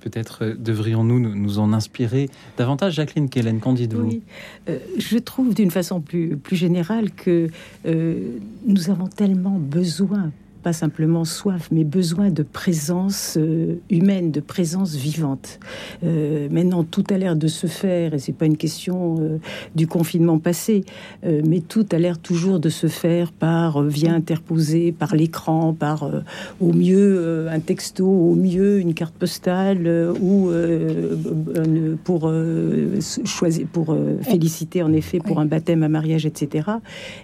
[0.00, 2.92] peut-être euh, devrions-nous nous, nous en inspirer davantage.
[2.94, 4.22] Jacqueline Kellen, qu'en dites-vous Oui.
[4.68, 7.48] Euh, je trouve d'une façon plus, plus générale que
[7.86, 10.30] euh, nous avons tellement besoin,
[10.64, 15.60] pas simplement soif, mais besoin de présence euh, humaine, de présence vivante.
[16.02, 19.38] Euh, maintenant, tout a l'air de se faire, et c'est pas une question euh,
[19.74, 20.84] du confinement passé,
[21.22, 26.10] mais tout a l'air toujours de se faire par via interposé, par l'écran, par
[26.60, 30.50] au mieux un texto, au mieux une carte postale, ou
[32.04, 32.32] pour
[33.24, 36.70] choisir, pour féliciter en effet pour un baptême, un mariage, etc.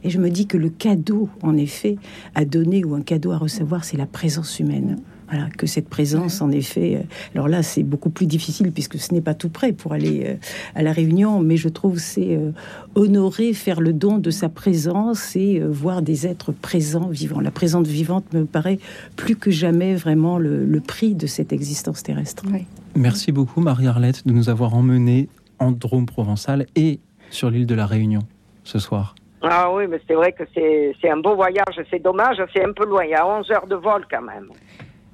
[0.04, 1.96] Et je me dis que le cadeau, en effet,
[2.34, 4.98] à donner ou un cadeau à recevoir, c'est la présence humaine.
[5.28, 7.02] Voilà, que cette présence, en effet, euh,
[7.36, 10.34] alors là, c'est beaucoup plus difficile puisque ce n'est pas tout prêt pour aller euh,
[10.74, 12.50] à la réunion, mais je trouve c'est euh,
[12.96, 17.40] honorer, faire le don de sa présence et voir des êtres présents, vivants.
[17.40, 18.80] La présence vivante me paraît
[19.14, 22.42] plus que jamais vraiment le, le prix de cette existence terrestre.
[22.52, 22.64] oui.
[22.96, 25.28] Merci beaucoup, Marie-Arlette, de nous avoir emmenés
[25.60, 26.98] en Drôme provençal et
[27.30, 28.22] sur l'île de la Réunion
[28.64, 29.14] ce soir.
[29.42, 31.80] Ah oui, mais c'est vrai que c'est c'est un beau voyage.
[31.90, 33.04] C'est dommage, c'est un peu loin.
[33.04, 34.48] Il y a 11 heures de vol quand même.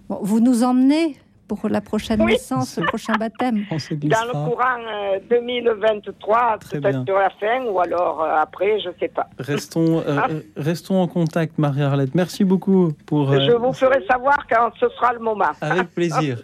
[0.09, 1.17] Bon, vous nous emmenez
[1.49, 2.33] pour la prochaine Oui.
[2.33, 3.65] naissance, le prochain baptême.
[3.71, 6.91] Dans le courant euh, 2023, Très bien.
[6.91, 9.29] peut-être sur la fin ou alors euh, après, je sais pas.
[9.39, 12.15] Restons, euh, euh, restons en contact, Marie-Arlette.
[12.17, 13.31] Merci beaucoup pour...
[13.31, 15.45] euh, Je vous ferai savoir quand ce sera le moment.
[15.61, 16.43] Avec plaisir.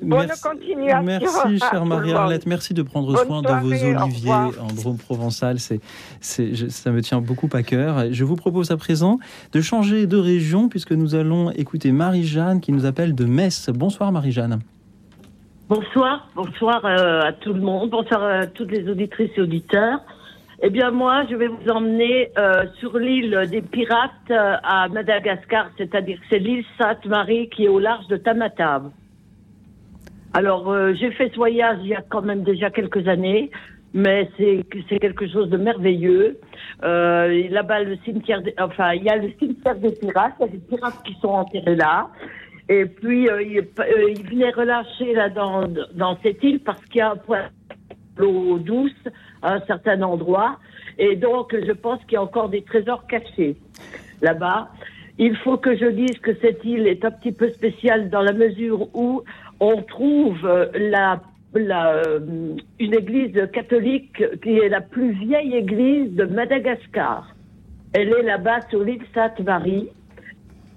[0.00, 1.02] Bonne Merci- continuation.
[1.02, 2.46] Merci, à chère Marie-Arlette.
[2.46, 5.58] Merci de prendre Bonne soin de vos oliviers en Drôme provençal.
[5.58, 5.80] C'est,
[6.20, 8.04] c'est, je- ça me tient beaucoup à cœur.
[8.10, 9.18] Je vous propose à présent
[9.52, 13.70] de changer de région puisque nous allons écouter Marie-Jeanne qui nous appelle de Metz.
[13.70, 14.60] Bonsoir, Marie-Jeanne.
[15.68, 20.00] Bonsoir, bonsoir euh, à tout le monde, bonsoir à toutes les auditrices et auditeurs.
[20.62, 25.70] Eh bien moi, je vais vous emmener euh, sur l'île des Pirates euh, à Madagascar,
[25.78, 28.90] c'est-à-dire que c'est l'île Sainte-Marie qui est au large de Tamatave.
[30.34, 33.50] Alors euh, j'ai fait ce voyage il y a quand même déjà quelques années,
[33.92, 36.38] mais c'est c'est quelque chose de merveilleux.
[36.84, 40.48] Euh, Là-bas, le cimetière, des- enfin il y a le cimetière des pirates, il y
[40.48, 42.08] a des pirates qui sont enterrés là.
[42.68, 46.98] Et puis, euh, il, euh, il venait relâcher là dans, dans cette île parce qu'il
[46.98, 47.48] y a un point
[48.16, 48.92] d'eau douce
[49.42, 50.58] à un certain endroit.
[50.96, 53.56] Et donc, je pense qu'il y a encore des trésors cachés
[54.22, 54.68] là-bas.
[55.18, 58.32] Il faut que je dise que cette île est un petit peu spéciale dans la
[58.32, 59.22] mesure où
[59.62, 60.66] on trouve euh,
[61.56, 62.18] euh,
[62.80, 67.32] une église catholique qui est la plus vieille église de Madagascar.
[67.92, 69.88] Elle est là-bas sur l'île Sainte-Marie.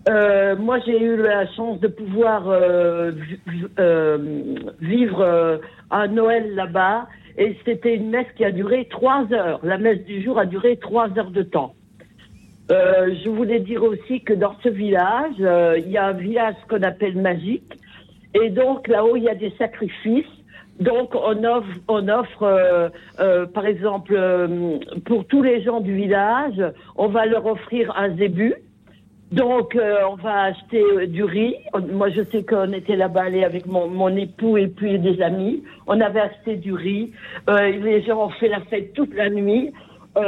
[0.07, 3.69] Euh, moi, j'ai eu la chance de pouvoir vi- vi-
[4.81, 7.07] vivre un Noël là-bas,
[7.39, 9.59] et c'était une messe qui a duré trois heures.
[9.63, 11.73] La messe du jour a duré trois heures de temps.
[12.69, 15.37] Je voulais dire aussi que dans ce village,
[15.83, 17.73] il y a un village qu'on appelle magique,
[18.35, 20.25] et donc là-haut, il y a des sacrifices.
[20.79, 25.95] Donc on offre, on offre euh, euh, par exemple, euh, pour tous les gens du
[25.95, 26.61] village,
[26.97, 28.53] on va leur offrir un zébu.
[29.31, 31.55] Donc, on va acheter du riz.
[31.91, 35.63] Moi, je sais qu'on était là-bas allé avec mon, mon époux et puis des amis.
[35.87, 37.11] On avait acheté du riz.
[37.47, 39.73] Les gens ont fait la fête toute la nuit.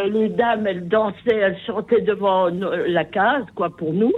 [0.09, 4.11] Les dames, elles dansaient, elles chantaient devant la case, quoi, pour nous.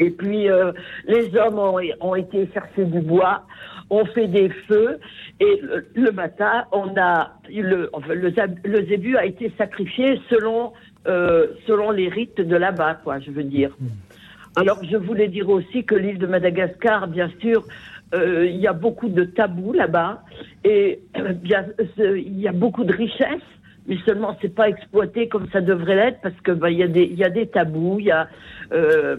[0.00, 0.72] Et puis, euh,
[1.06, 3.44] les hommes ont, ont été chercher du bois,
[3.90, 4.98] on fait des feux,
[5.38, 10.72] et le, le matin, on a le, enfin, le, zébu a été sacrifié selon
[11.06, 13.76] euh, selon les rites de là-bas, quoi, je veux dire.
[14.54, 17.64] Alors, je voulais dire aussi que l'île de Madagascar, bien sûr,
[18.14, 20.22] euh, il y a beaucoup de tabous là-bas,
[20.64, 23.40] et euh, il y a beaucoup de richesses,
[23.86, 26.88] mais seulement c'est pas exploité comme ça devrait l'être, parce que bah, il y a
[26.88, 28.28] des il y a des tabous, il y a
[28.72, 29.16] euh,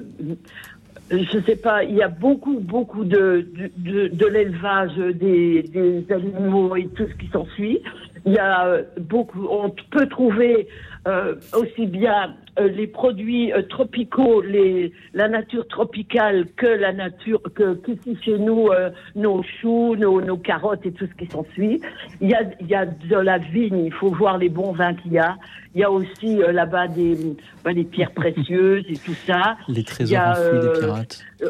[1.12, 6.06] je sais pas, il y a beaucoup, beaucoup de, de, de, de l'élevage des, des
[6.12, 7.82] animaux et tout ce qui s'ensuit.
[8.26, 10.68] Il y a beaucoup, on peut trouver
[11.08, 17.42] euh, aussi bien euh, les produits euh, tropicaux, les, la nature tropicale que la nature,
[17.56, 21.82] que qu'ici chez nous, euh, nos choux, nos, nos carottes et tout ce qui s'ensuit.
[22.22, 24.94] Il y a, il y a de la vigne, il faut voir les bons vins
[24.94, 25.36] qu'il y a.
[25.76, 27.18] Il y a aussi euh, là-bas des,
[27.64, 29.58] ben, des pierres précieuses et tout ça.
[29.68, 31.26] Les trésors a, enfouis des euh, pirates.
[31.42, 31.50] Euh,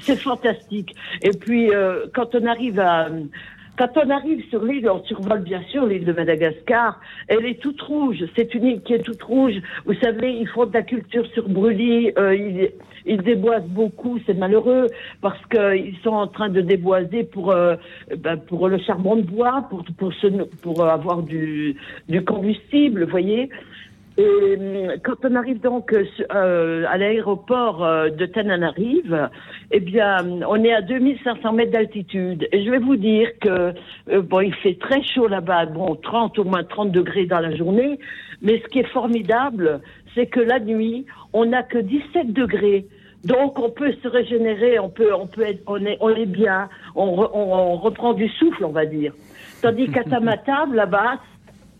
[0.00, 0.94] c'est fantastique.
[1.20, 3.08] Et puis, euh, quand on arrive à.
[3.78, 7.00] Quand on arrive sur l'île, on survole bien sûr l'île de Madagascar.
[7.28, 8.22] Elle est toute rouge.
[8.36, 9.54] C'est une île qui est toute rouge.
[9.86, 12.12] Vous savez, ils font de la culture sur brûlis.
[12.18, 12.70] Euh, ils,
[13.06, 14.18] ils déboisent beaucoup.
[14.26, 14.88] C'est malheureux
[15.22, 17.76] parce qu'ils sont en train de déboiser pour euh,
[18.18, 20.12] ben, pour le charbon de bois, pour pour
[20.60, 21.76] pour avoir du
[22.08, 23.04] du combustible.
[23.04, 23.48] Vous voyez.
[24.18, 29.28] Et hum, quand on arrive donc euh, euh, à l'aéroport euh, de Tananarive,
[29.70, 32.46] eh bien, on est à 2500 mètres d'altitude.
[32.52, 33.72] Et je vais vous dire que,
[34.10, 37.56] euh, bon, il fait très chaud là-bas, bon, 30 au moins 30 degrés dans la
[37.56, 37.98] journée.
[38.42, 39.80] Mais ce qui est formidable,
[40.14, 42.86] c'est que la nuit, on n'a que 17 degrés.
[43.24, 46.68] Donc, on peut se régénérer, on peut, on peut être, on est, on est bien,
[46.96, 49.14] on, re- on, on reprend du souffle, on va dire.
[49.62, 51.18] Tandis qu'à Tamatave, là-bas,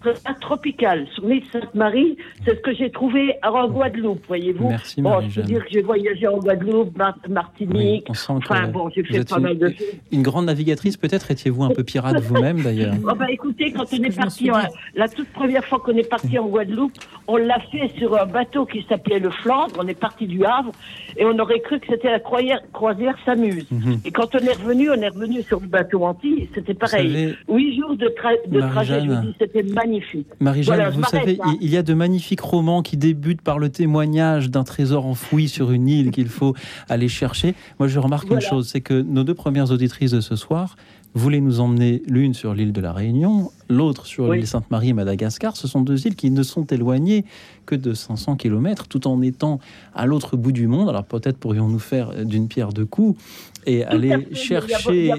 [0.05, 1.07] c'est tropical.
[1.15, 4.69] Sur l'île Sainte-Marie, c'est ce que j'ai trouvé en Guadeloupe, voyez-vous.
[4.69, 8.07] Merci, Bon, je peux dire que j'ai voyagé en Guadeloupe, Mar- Oui, Martinique.
[8.09, 9.87] on sent enfin, bon, j'ai fait pas une, mal de choses.
[10.11, 10.97] une grande navigatrice.
[10.97, 12.95] Peut-être étiez-vous un peu pirate vous-même d'ailleurs.
[13.05, 14.57] Oh, bah, écoutez, quand on est parti, en-
[14.95, 16.93] la toute première fois qu'on est parti en Guadeloupe,
[17.27, 19.75] on l'a fait sur un bateau qui s'appelait le Flandre.
[19.79, 20.73] On est parti du Havre
[21.17, 23.67] et on aurait cru que c'était la croisière, croisière s'amuse.
[23.71, 24.01] Mhm.
[24.05, 26.49] Et quand on est revenu, on est revenu sur le bateau Antilles.
[26.55, 27.09] C'était pareil.
[27.13, 29.27] savez, Huit jours de, tra- de trajet, je vous Marie-Jeanne.
[29.33, 29.92] dis, c'était magnifique.
[30.41, 31.45] Marie-Jeanne, Voilà, vous savez, là.
[31.61, 35.71] il y a de magnifiques romans qui débutent par le témoignage d'un trésor enfoui sur
[35.73, 36.55] une île qu'il faut
[36.89, 37.55] aller chercher.
[37.79, 40.77] Moi, je remarque une chose, c'est que nos deux premières auditrices de ce soir
[41.15, 44.39] voulaient nous emmener l'une sur l'île de la Réunion, l'autre sur Oui.
[44.39, 45.57] l'île Sainte-Marie et Madagascar.
[45.57, 47.25] Ce sont deux îles qui ne sont éloignées
[47.67, 49.59] que de 500 km, tout en étant
[49.95, 50.89] à l'autre bout du monde.
[50.89, 53.21] Alors peut-être pourrions-nous faire d'une pierre deux coups
[53.67, 55.17] et aller fait, chercher a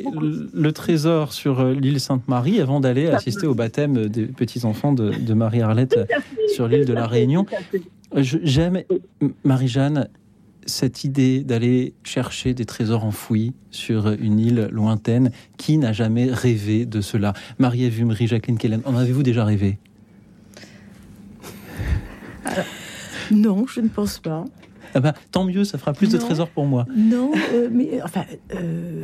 [0.54, 5.34] le trésor sur euh, l'île Sainte-Marie avant d'aller assister au baptême des petits-enfants de, de
[5.34, 6.00] Marie-Arlette
[6.54, 7.46] sur l'île de la Réunion.
[8.16, 8.82] J'aime,
[9.44, 10.08] Marie-Jeanne,
[10.66, 16.86] cette idée d'aller chercher des trésors enfouis sur une île lointaine, qui n'a jamais rêvé
[16.86, 17.34] de cela?
[17.60, 19.78] Marie-Ève Vumery, Jacqueline Kellen, en avez-vous déjà rêvé?
[23.32, 24.46] Non, je ne pense pas.
[24.96, 26.86] Ah bah, tant mieux, ça fera plus de trésors pour moi.
[26.96, 29.02] Non, euh, mais enfin, euh,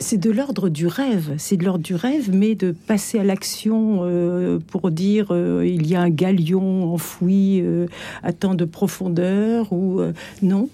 [0.00, 1.34] c'est de l'ordre du rêve.
[1.38, 5.86] C'est de l'ordre du rêve, mais de passer à l'action euh, pour dire euh, il
[5.86, 7.86] y a un galion enfoui euh,
[8.24, 10.68] à tant de profondeur ou euh, non.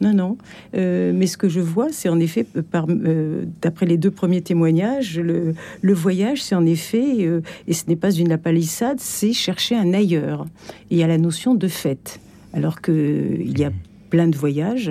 [0.00, 0.38] Non, non.
[0.74, 4.42] Euh, mais ce que je vois, c'est en effet, euh, euh, d'après les deux premiers
[4.42, 9.32] témoignages, le, le voyage, c'est en effet, euh, et ce n'est pas une lapalissade, c'est
[9.32, 10.46] chercher un ailleurs.
[10.90, 12.20] Et il y a la notion de fête.
[12.52, 13.72] Alors qu'il y a
[14.08, 14.90] plein de voyages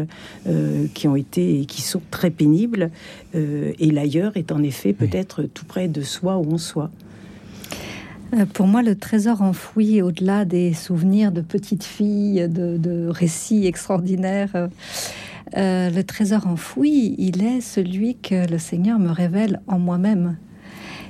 [0.94, 2.92] qui ont été et qui sont très pénibles.
[3.34, 6.92] et l'ailleurs est en effet peut-être tout près de soi ou en soi.
[8.34, 14.52] Euh, Pour moi, le trésor enfoui, au-delà des souvenirs de petites filles, de, récits extraordinaires,
[14.56, 14.68] euh,
[15.56, 20.38] euh, le trésor enfoui, il est celui que le Seigneur me révèle en moi-même.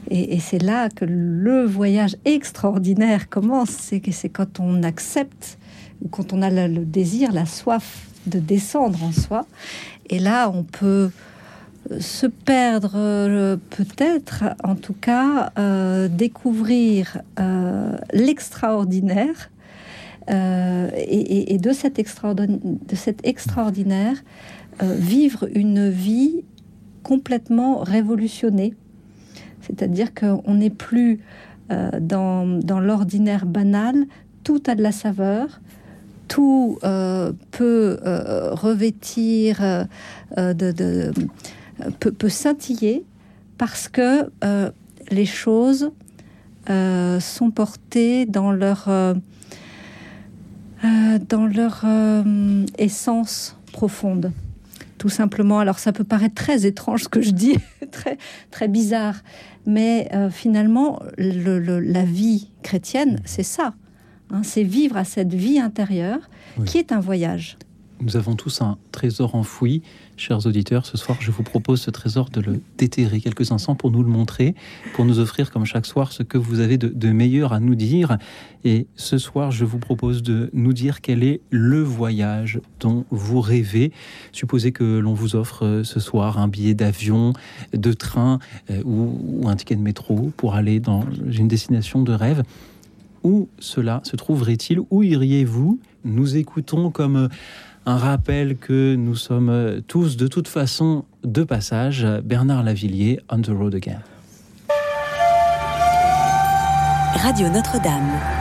[0.09, 3.71] Et, c'est là que le voyage extraordinaire commence.
[3.71, 5.57] C'est c'est quand on accepte
[6.01, 9.45] ou quand on a le, désir, la soif de descendre en soi.
[10.09, 11.09] Et là, on peut
[11.99, 19.49] se perdre, euh, peut-être, en tout cas, euh, découvrir euh, l'extraordinaire.
[20.29, 24.17] et, de, cet extraordinaire,
[24.81, 26.43] vivre une vie
[27.01, 28.73] complètement révolutionnée.
[29.61, 31.21] C'est-à-dire qu'on n'est plus
[31.69, 34.05] dans, l'ordinaire banal,
[34.43, 35.61] tout a de la saveur,
[36.27, 36.77] tout
[37.51, 37.99] peut
[38.51, 39.87] revêtir,
[40.35, 41.13] de-
[41.99, 43.03] peut, peut scintiller,
[43.57, 44.71] parce que euh,
[45.11, 45.91] les choses
[46.69, 49.13] euh, sont portées dans leur, euh,
[51.29, 51.83] dans leur
[52.77, 54.31] essence profonde.
[54.97, 55.59] Tout simplement.
[55.59, 57.57] Alors ça peut paraître très étrange ce que je dis,
[57.91, 58.17] très,
[58.51, 59.15] très bizarre,
[59.65, 63.73] mais finalement, le- le- la vie chrétienne, c'est ça.
[64.31, 66.19] hein, c'est vivre à cette vie intérieure
[66.57, 66.65] Oui.
[66.65, 67.57] qui est un voyage.
[67.99, 69.81] Nous avons tous un trésor enfoui.
[70.17, 73.89] Chers auditeurs, ce soir, je vous propose ce trésor de le déterrer quelques instants pour
[73.89, 74.53] nous le montrer,
[74.93, 78.17] pour nous offrir, comme chaque soir, ce que vous avez de, meilleur à nous dire.
[78.63, 83.41] Et ce soir, je vous propose de nous dire quel est le voyage dont vous
[83.41, 83.91] rêvez.
[84.31, 87.33] Supposez que l'on vous offre euh, ce soir un billet d'avion,
[87.73, 88.37] de train
[88.69, 92.43] euh, ou, ou un ticket de métro pour aller dans une destination de rêve.
[93.23, 94.81] Où cela se trouverait-il?
[94.91, 95.79] Où iriez-vous?
[96.05, 97.27] Nous écoutons comme euh,
[97.87, 102.05] un rappel que nous sommes euh, tous de toute façon de passage.
[102.23, 104.01] Bernard Lavillier, On the Road Again.
[107.15, 108.36] Radio Notre-Dame.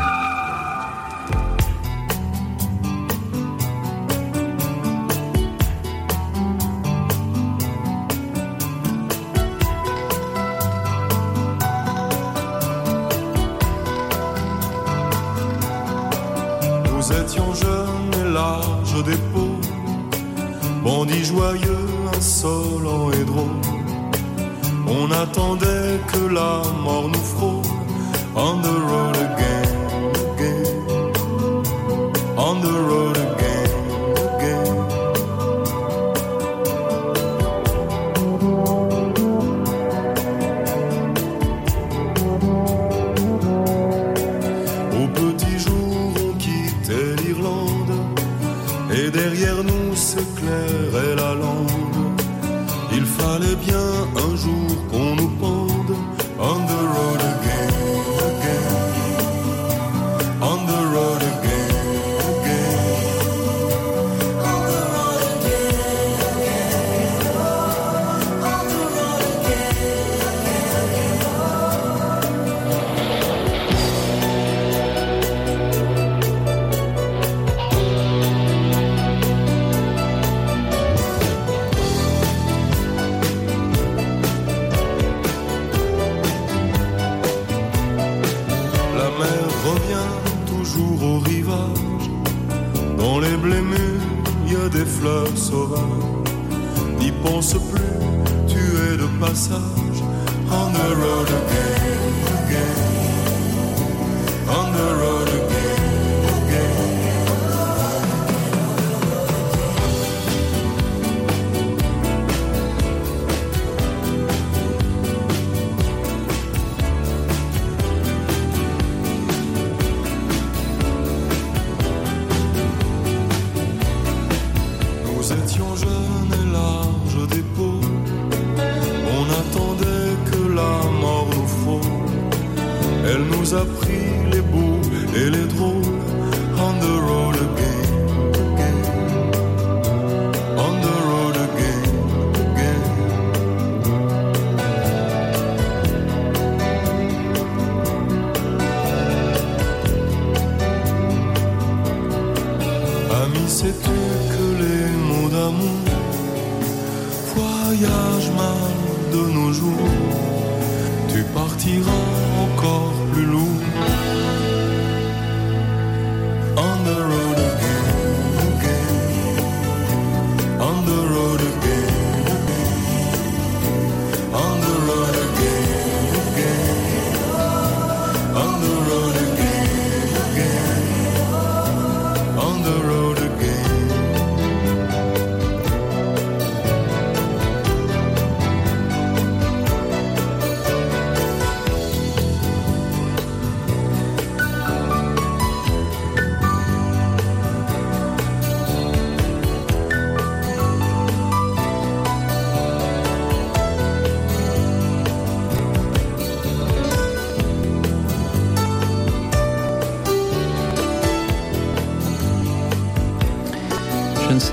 [19.06, 19.70] D'épaules,
[20.82, 23.62] bandits joyeux, insolents et drôles.
[24.88, 27.62] On attendait que la mort nous frôle.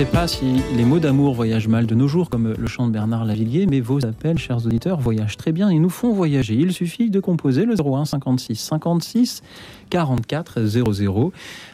[0.03, 2.91] Sais pas si les mots d'amour voyagent mal de nos jours, comme le chant de
[2.91, 6.55] Bernard Lavillier, mais vos appels, chers auditeurs, voyagent très bien et nous font voyager.
[6.55, 9.43] Il suffit de composer le 01 56 56
[9.89, 11.31] 44 00.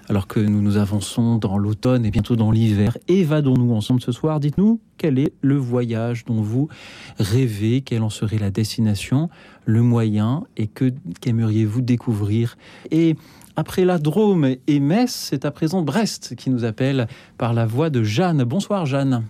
[0.09, 4.39] Alors que nous nous avançons dans l'automne et bientôt dans l'hiver, évadons-nous ensemble ce soir.
[4.39, 6.67] Dites-nous quel est le voyage dont vous
[7.19, 9.29] rêvez, quelle en serait la destination,
[9.65, 10.91] le moyen et que
[11.21, 12.57] qu'aimeriez-vous découvrir
[12.91, 13.15] et
[13.55, 17.07] après la Drôme et Metz, c'est à présent Brest qui nous appelle
[17.37, 18.45] par la voix de Jeanne.
[18.45, 19.25] Bonsoir Jeanne.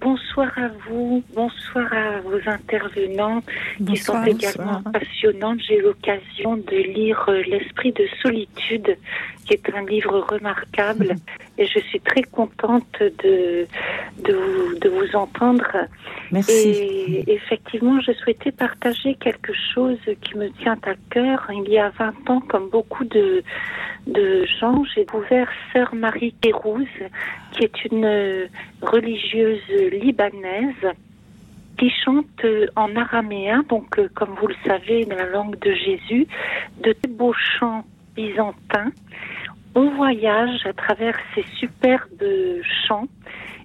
[0.00, 3.42] Bonsoir à vous, bonsoir à vos intervenants
[3.86, 4.92] qui sont également bonsoir.
[4.92, 5.60] passionnantes.
[5.68, 8.96] J'ai eu l'occasion de lire euh, L'Esprit de solitude,
[9.44, 11.14] qui est un livre remarquable,
[11.58, 13.66] et je suis très contente de,
[14.24, 15.70] de, vous, de vous entendre.
[16.30, 16.68] Merci.
[17.26, 21.48] Et effectivement, je souhaitais partager quelque chose qui me tient à cœur.
[21.52, 23.42] Il y a 20 ans, comme beaucoup de,
[24.06, 26.88] de gens, j'ai découvert Sœur Marie Kérouz,
[27.52, 28.48] qui est une
[28.80, 29.60] religieuse
[29.92, 30.94] libanaise
[31.78, 32.44] qui chante
[32.76, 36.26] en araméen, donc euh, comme vous le savez, la langue de Jésus,
[36.82, 37.84] de très beaux chants
[38.14, 38.92] byzantins.
[39.74, 42.24] On voyage à travers ces superbes
[42.86, 43.08] chants.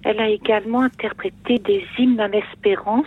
[0.04, 3.06] Elle a également interprété des hymnes à l'espérance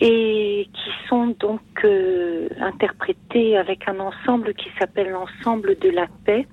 [0.00, 6.46] et qui sont donc euh, interprétés avec un ensemble qui s'appelle l'ensemble de la paix.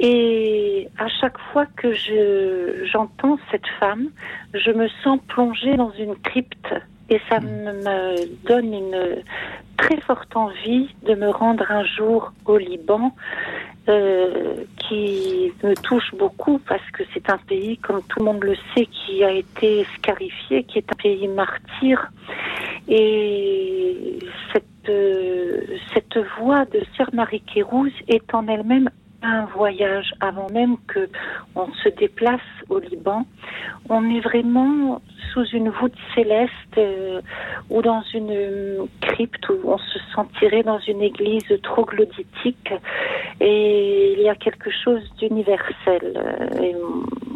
[0.00, 4.08] Et à chaque fois que je j'entends cette femme,
[4.54, 6.74] je me sens plongée dans une crypte
[7.12, 9.22] et ça me donne une
[9.76, 13.14] très forte envie de me rendre un jour au Liban,
[13.88, 18.54] euh, qui me touche beaucoup parce que c'est un pays, comme tout le monde le
[18.74, 22.10] sait, qui a été scarifié, qui est un pays martyr.
[22.88, 24.18] Et
[24.52, 28.88] cette, euh, cette voix de Sœur Marie Kérouz est en elle-même
[29.22, 31.08] un voyage avant même que
[31.54, 33.24] on se déplace au Liban.
[33.88, 35.00] On est vraiment
[35.32, 37.20] sous une voûte céleste euh,
[37.70, 42.72] ou dans une euh, crypte où on se sentirait dans une église troglodytique
[43.40, 46.12] et il y a quelque chose d'universel.
[46.16, 46.72] Euh,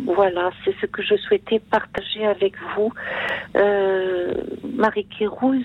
[0.04, 2.92] voilà, c'est ce que je souhaitais partager avec vous.
[4.74, 5.64] Marie Kérouz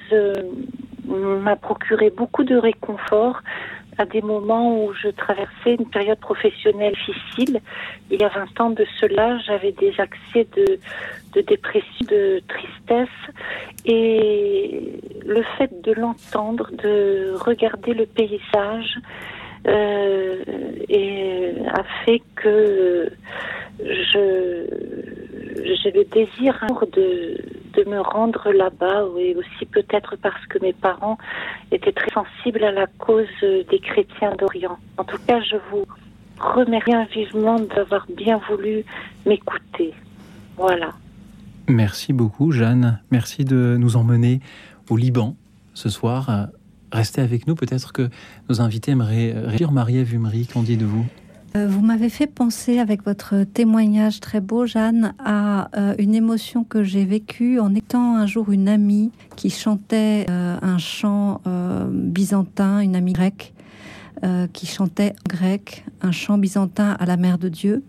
[1.05, 3.41] m'a procuré beaucoup de réconfort
[3.97, 7.59] à des moments où je traversais une période professionnelle difficile.
[8.09, 10.79] Il y a 20 ans de cela, j'avais des accès de,
[11.33, 13.09] de dépression, de tristesse.
[13.85, 18.97] Et le fait de l'entendre, de regarder le paysage,
[19.67, 20.43] euh,
[20.89, 23.11] et a fait que
[23.79, 24.65] je
[25.83, 27.37] j'ai le désir de,
[27.73, 31.17] de me rendre là-bas, et aussi peut-être parce que mes parents
[31.71, 34.77] étaient très sensibles à la cause des chrétiens d'Orient.
[34.97, 35.85] En tout cas, je vous
[36.39, 38.83] remercie vivement d'avoir bien voulu
[39.25, 39.93] m'écouter.
[40.57, 40.91] Voilà.
[41.67, 43.01] Merci beaucoup Jeanne.
[43.11, 44.39] Merci de nous emmener
[44.89, 45.35] au Liban
[45.73, 46.49] ce soir.
[46.93, 47.55] Euh, Restez avec nous.
[47.55, 48.09] Peut-être que
[48.49, 49.71] nos invités aimeraient réagir.
[49.71, 51.05] Marie-Ève Humry, qu'en dites-vous?
[51.55, 56.63] Euh, Vous m'avez fait penser avec votre témoignage très beau, Jeanne, à euh, une émotion
[56.63, 61.89] que j'ai vécue en étant un jour une amie qui chantait euh, un chant euh,
[61.91, 63.53] byzantin, une amie grecque,
[64.23, 67.83] euh, qui chantait en grec un chant byzantin à la Mère de Dieu.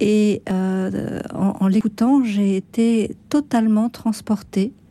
[0.00, 4.85] Et euh, en, l'écoutant, j'ai été totalement transportée euh,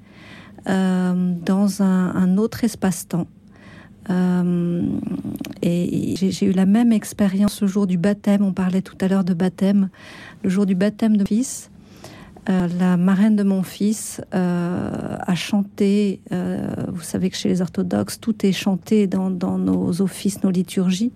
[0.66, 3.28] dans un, autre espace-temps.
[4.10, 4.84] Euh,
[5.62, 8.44] et j'ai eu la même expérience le jour du baptême.
[8.44, 9.90] On parlait tout à l'heure de baptême.
[10.44, 11.72] Le jour du baptême de fils,
[12.50, 16.22] euh, la marraine de mon fils euh, a chanté.
[16.30, 21.12] vous savez que chez les orthodoxes, tout est chanté dans, nos offices, nos liturgies.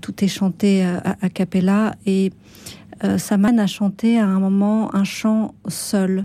[0.00, 1.94] tout est chanté à, à cappella.
[2.06, 2.32] Et
[3.18, 6.24] sa marraine a chanté à un moment un chant seul.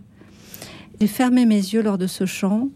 [1.00, 2.70] J'ai fermé mes yeux lors de ce chant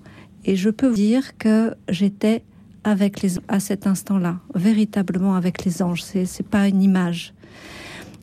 [0.45, 2.43] et je peux vous dire que j'étais
[2.83, 6.03] avec les à cet instant-là, véritablement avec les anges.
[6.03, 7.33] C'est c'est pas une image.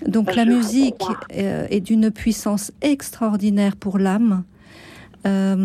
[0.06, 4.44] Donc la musique est d'une puissance extraordinaire pour l'âme.
[5.26, 5.56] Euh,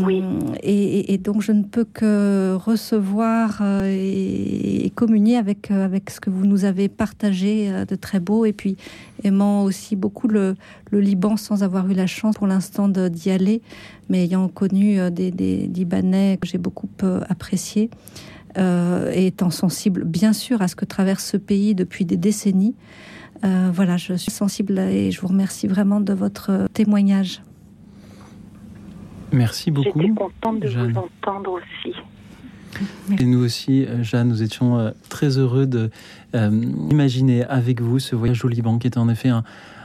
[0.63, 6.45] et, donc je ne peux que recevoir euh, et, communier avec, avec ce que vous
[6.45, 8.45] nous avez partagé de très beau.
[8.45, 8.77] Et puis
[9.23, 10.55] aimant aussi beaucoup le,
[10.91, 13.61] le Liban sans avoir eu la chance pour l'instant d'y aller,
[14.09, 16.89] mais ayant connu des, des Libanais que j'ai beaucoup
[17.29, 17.89] appréciés.
[18.57, 22.75] Euh, et étant sensible, bien sûr, à ce que traverse ce pays depuis des décennies.
[23.43, 27.41] Euh, voilà, je suis sensible et je vous remercie vraiment de votre témoignage.
[29.33, 29.99] Merci beaucoup.
[29.99, 31.95] J'étais contente de vous entendre aussi.
[33.19, 35.89] Et nous aussi, euh, Jeanne, nous étions très heureux de
[36.33, 39.43] imaginer avec vous ce voyage au Liban, qui est en effet un,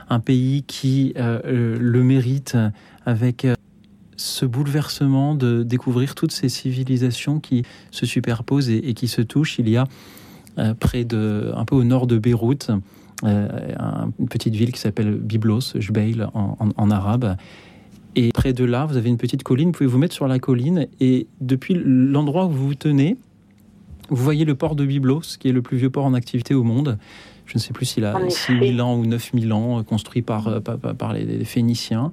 [0.08, 2.56] un pays qui le mérite
[3.04, 3.46] avec
[4.18, 9.58] ce bouleversement de découvrir toutes ces civilisations qui se superposent et, qui se touchent.
[9.58, 9.86] Il y a
[10.58, 12.70] euh, près de, un peu au nord de Beyrouth,
[13.24, 13.48] euh,
[14.18, 17.36] une petite ville qui s'appelle Byblos, Jbeil en, arabe.
[18.20, 19.68] Et près de là, vous avez une petite colline.
[19.68, 23.16] Vous pouvez vous mettre sur la colline et depuis l'endroit où vous vous tenez,
[24.08, 26.64] vous voyez le port de Byblos, qui est le plus vieux port en activité au
[26.64, 26.98] monde.
[27.46, 31.12] Je ne sais plus s'il a 6000 ans ou 9000 ans, construit par, par, par
[31.12, 32.10] les, les Phéniciens.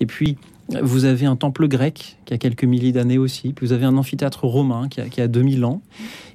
[0.00, 0.38] Et puis,
[0.68, 3.52] vous avez un temple grec qui a quelques milliers d'années aussi.
[3.52, 5.82] Puis vous avez un amphithéâtre romain qui a, qui a 2000 ans.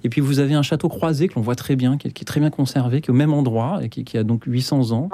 [0.03, 2.39] Et puis vous avez un château croisé que l'on voit très bien, qui est, très
[2.39, 5.09] bien conservé, qui est au même endroit et qui, a donc 800 ans.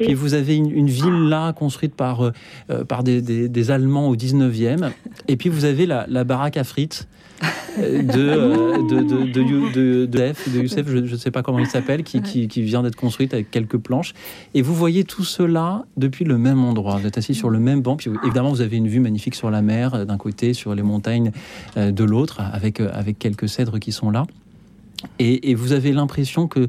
[0.00, 4.90] Et vous avez une, ville là construite par, euh, par des, des, Allemands au 19e.
[5.28, 7.08] Et puis vous avez la, la baraque à frites
[7.78, 12.96] de, de, de, Youssef, je ne sais pas comment il s'appelle, qui, qui, vient d'être
[12.96, 14.14] construite avec quelques planches.
[14.54, 16.96] Et vous voyez tout cela depuis le même endroit.
[16.96, 17.96] Vous êtes assis sur le même banc.
[17.96, 21.32] Puis évidemment, vous avez une vue magnifique sur la mer d'un côté, sur les montagnes
[21.76, 24.24] de l'autre, avec, avec quelques cèdres qui sont là.
[25.18, 26.68] Et, et vous avez l'impression que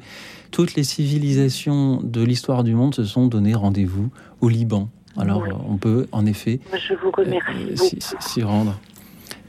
[0.52, 4.10] toutes les civilisations de l'histoire du monde se sont donné rendez-vous
[4.42, 4.90] au Liban.
[5.18, 8.80] Alors, on peut en effet Je vous remercie s'y rendre.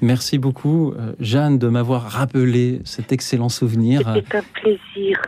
[0.01, 4.03] Merci beaucoup, euh, Jeanne, de m'avoir rappelé cet excellent souvenir.
[4.15, 5.21] C'était un plaisir.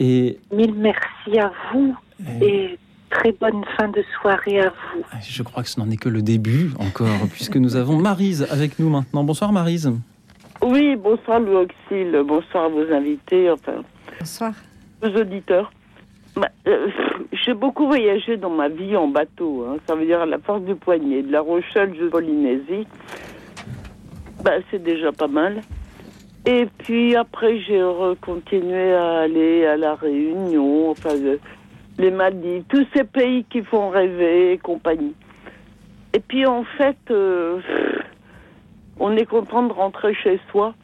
[0.00, 1.96] Et mille merci à vous
[2.42, 2.78] et...
[3.10, 5.04] très bonne fin de soirée à vous.
[5.22, 8.78] Je crois que ce n'en est que le début encore, puisque nous avons Marise avec
[8.78, 9.24] nous maintenant.
[9.24, 9.92] Bonsoir Marise.
[10.62, 13.82] Oui, bonsoir Louis Auxil, bonsoir à vos invités, enfin.
[14.18, 14.52] Bonsoir.
[15.02, 15.70] Aux auditeurs.
[16.34, 16.88] Bah, euh,
[17.32, 19.76] j'ai beaucoup voyagé dans ma vie en bateau, hein.
[19.86, 22.86] ça veut dire à la force du poignet, de La Rochelle jusqu'à Polynésie.
[24.46, 25.60] Bah, c'est déjà pas mal.
[26.44, 27.82] Et puis après, j'ai
[28.20, 31.14] continué à aller à La Réunion, enfin,
[31.98, 35.14] les Maldives, tous ces pays qui font rêver et compagnie.
[36.12, 37.60] Et puis en fait, euh,
[39.00, 40.74] on est content de rentrer chez soi.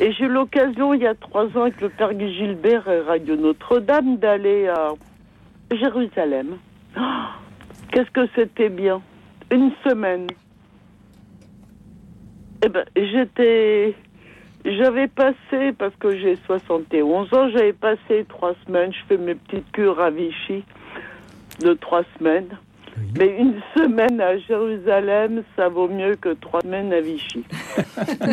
[0.00, 3.36] Et j'ai eu l'occasion, il y a trois ans, avec le père Gilbert et Radio
[3.36, 4.88] Notre-Dame, d'aller à
[5.70, 6.56] Jérusalem.
[6.98, 7.00] Oh,
[7.92, 9.00] qu'est-ce que c'était bien.
[9.52, 10.26] Une semaine.
[12.64, 13.94] Eh ben, j'étais.
[14.64, 19.70] J'avais passé, parce que j'ai 71 ans, j'avais passé trois semaines, je fais mes petites
[19.72, 20.64] cures à Vichy
[21.60, 22.48] de trois semaines.
[23.18, 27.44] Mais une semaine à Jérusalem, ça vaut mieux que trois semaines à Vichy.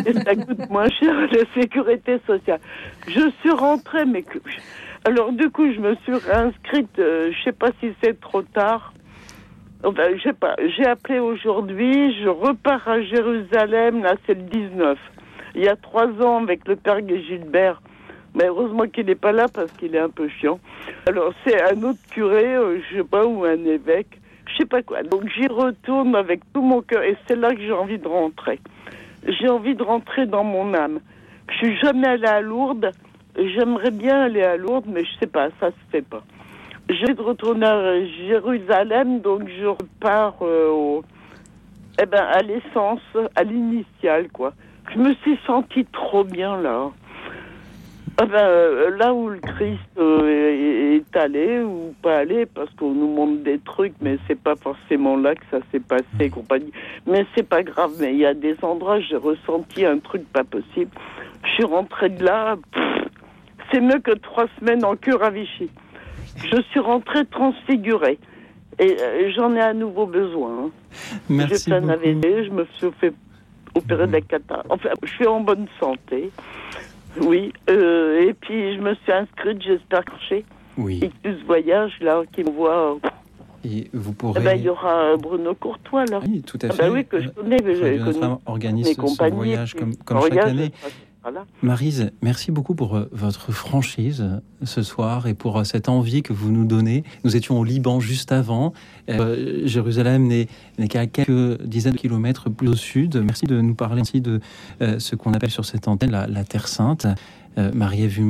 [0.06, 2.60] Et ça coûte moins cher la sécurité sociale.
[3.08, 4.24] Je suis rentrée, mais
[5.04, 6.98] alors du coup, je me suis réinscrite.
[6.98, 8.94] Euh, je sais pas si c'est trop tard.
[9.90, 10.54] Ben, je sais pas.
[10.76, 12.14] J'ai appelé aujourd'hui.
[12.22, 14.02] Je repars à Jérusalem.
[14.02, 14.96] Là, c'est le 19.
[15.56, 17.82] Il y a trois ans avec le père Gilbert.
[18.34, 20.60] Mais heureusement qu'il n'est pas là parce qu'il est un peu chiant.
[21.06, 24.20] Alors, c'est un autre curé, euh, je sais pas, ou un évêque.
[24.46, 25.02] Je sais pas quoi.
[25.02, 27.02] Donc, j'y retourne avec tout mon cœur.
[27.02, 28.60] Et c'est là que j'ai envie de rentrer.
[29.26, 31.00] J'ai envie de rentrer dans mon âme.
[31.50, 32.92] Je suis jamais allée à Lourdes.
[33.36, 36.22] J'aimerais bien aller à Lourdes, mais je sais pas, ça se fait pas.
[36.88, 41.04] J'ai de retourner à Jérusalem, donc je repars euh, au,
[42.00, 43.00] eh ben, à l'essence,
[43.36, 44.52] à l'initiale, quoi.
[44.92, 46.90] Je me suis sentie trop bien là.
[48.18, 52.70] Ah ben, euh, là où le Christ euh, est, est allé ou pas allé, parce
[52.74, 56.30] qu'on nous montre des trucs, mais c'est pas forcément là que ça s'est passé et
[56.30, 56.72] compagnie.
[57.06, 60.44] Mais c'est pas grave, mais il y a des endroits, j'ai ressenti un truc pas
[60.44, 60.90] possible.
[61.44, 62.56] Je suis rentrée de là,
[63.72, 65.70] c'est mieux que trois semaines en cure à Vichy.
[66.36, 68.18] Je suis rentrée transfigurée.
[68.78, 70.64] Et euh, j'en ai à nouveau besoin.
[70.66, 70.70] hein.
[71.28, 71.86] Merci J'ai plein
[72.44, 73.12] je me suis fait
[73.74, 74.62] opérer de la cata.
[74.70, 76.30] Enfin, je suis en bonne santé.
[77.20, 77.52] Oui.
[77.70, 80.44] euh, et puis, je me suis inscrite, j'espère chez
[80.78, 81.00] Oui.
[81.02, 82.98] Ictus Voyage, là, qui me voit.
[83.64, 84.40] Et vous Eh pourrez.
[84.40, 86.20] ben, il y aura Bruno Courtois, là.
[86.26, 86.82] Oui, tout à Ah fait.
[86.84, 90.72] ben oui, que je connais, je connais organise mes compagnies, voyage comme, comme chaque année.
[91.22, 91.46] Voilà.
[91.62, 96.22] Marise, merci beaucoup pour euh, votre franchise euh, ce soir et pour euh, cette envie
[96.22, 97.04] que vous nous donnez.
[97.22, 98.72] Nous étions au Liban juste avant.
[99.64, 100.48] Jérusalem n'est
[100.88, 103.22] qu'à quelques dizaines de kilomètres plus au sud.
[103.24, 104.40] Merci de nous parler ainsi de
[104.80, 107.06] ce qu'on appelle sur cette antenne la, Terre Sainte.
[107.56, 108.20] Marie-Ève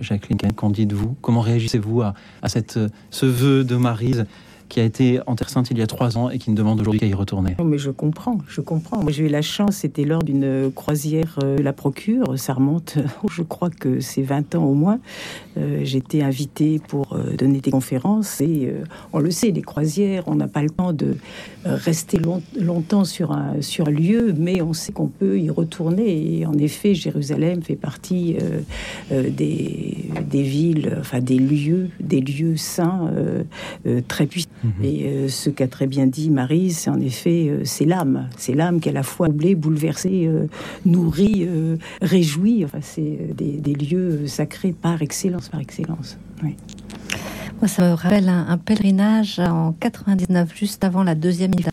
[0.00, 1.16] Jacqueline, qu'en dites-vous?
[1.20, 4.26] Comment réagissez-vous à, à ce vœu de Marise?
[4.68, 6.80] Qui a été en Terre Sainte il y a trois ans et qui ne demande
[6.80, 9.02] aujourd'hui qu'à y retourner mais je comprends, je comprends.
[9.02, 12.98] Moi, j'ai eu la chance, c'était lors d'une croisière euh, la Procure, ça remonte,
[13.30, 14.98] je crois que c'est 20 ans au moins.
[15.56, 20.24] Euh, J'étais invitée pour euh, donner des conférences et euh, on le sait, les croisières,
[20.26, 21.16] on n'a pas le temps de
[21.66, 23.54] euh, rester long- longtemps sur un,
[23.86, 26.38] lieu, mais on sait qu'on peut y retourner.
[26.40, 28.36] Et en effet, Jérusalem fait partie
[29.10, 29.96] des,
[30.30, 33.10] des villes, enfin des lieux, des lieux saints
[34.08, 34.48] très puissants.
[34.82, 38.28] Et euh, ce qu'a très bien dit Marie, c'est en effet, euh, c'est l'âme.
[38.36, 40.46] C'est l'âme qui est à la fois doublée, bouleversée, euh,
[40.86, 42.64] nourrie, euh, réjouie.
[42.64, 46.18] Enfin, c'est des, des lieux sacrés par excellence, par excellence.
[46.42, 46.56] Oui.
[47.60, 51.68] Moi, ça me rappelle un, un pèlerinage en 99, juste avant la deuxième île.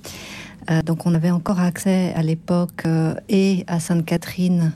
[0.69, 4.71] Euh, donc, on avait encore accès à l'époque euh, et à Sainte-Catherine,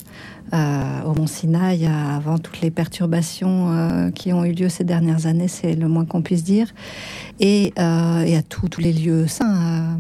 [0.54, 5.26] euh, au Mont Sinaï, à- avant toutes les perturbations qui ont eu lieu ces dernières
[5.28, 6.68] années, c'est le moins qu'on puisse dire,
[7.40, 10.00] et, à tous les lieux saints.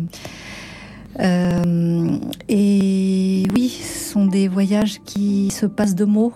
[1.20, 6.34] et oui, ce sont des voyages qui se passent de mots.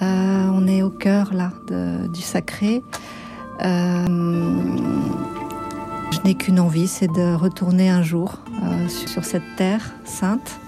[0.00, 1.52] On est au cœur là
[2.12, 2.82] du sacré.
[6.12, 10.60] Je n'ai qu'une envie, c'est de retourner un jour euh, sur, cette terre sainte,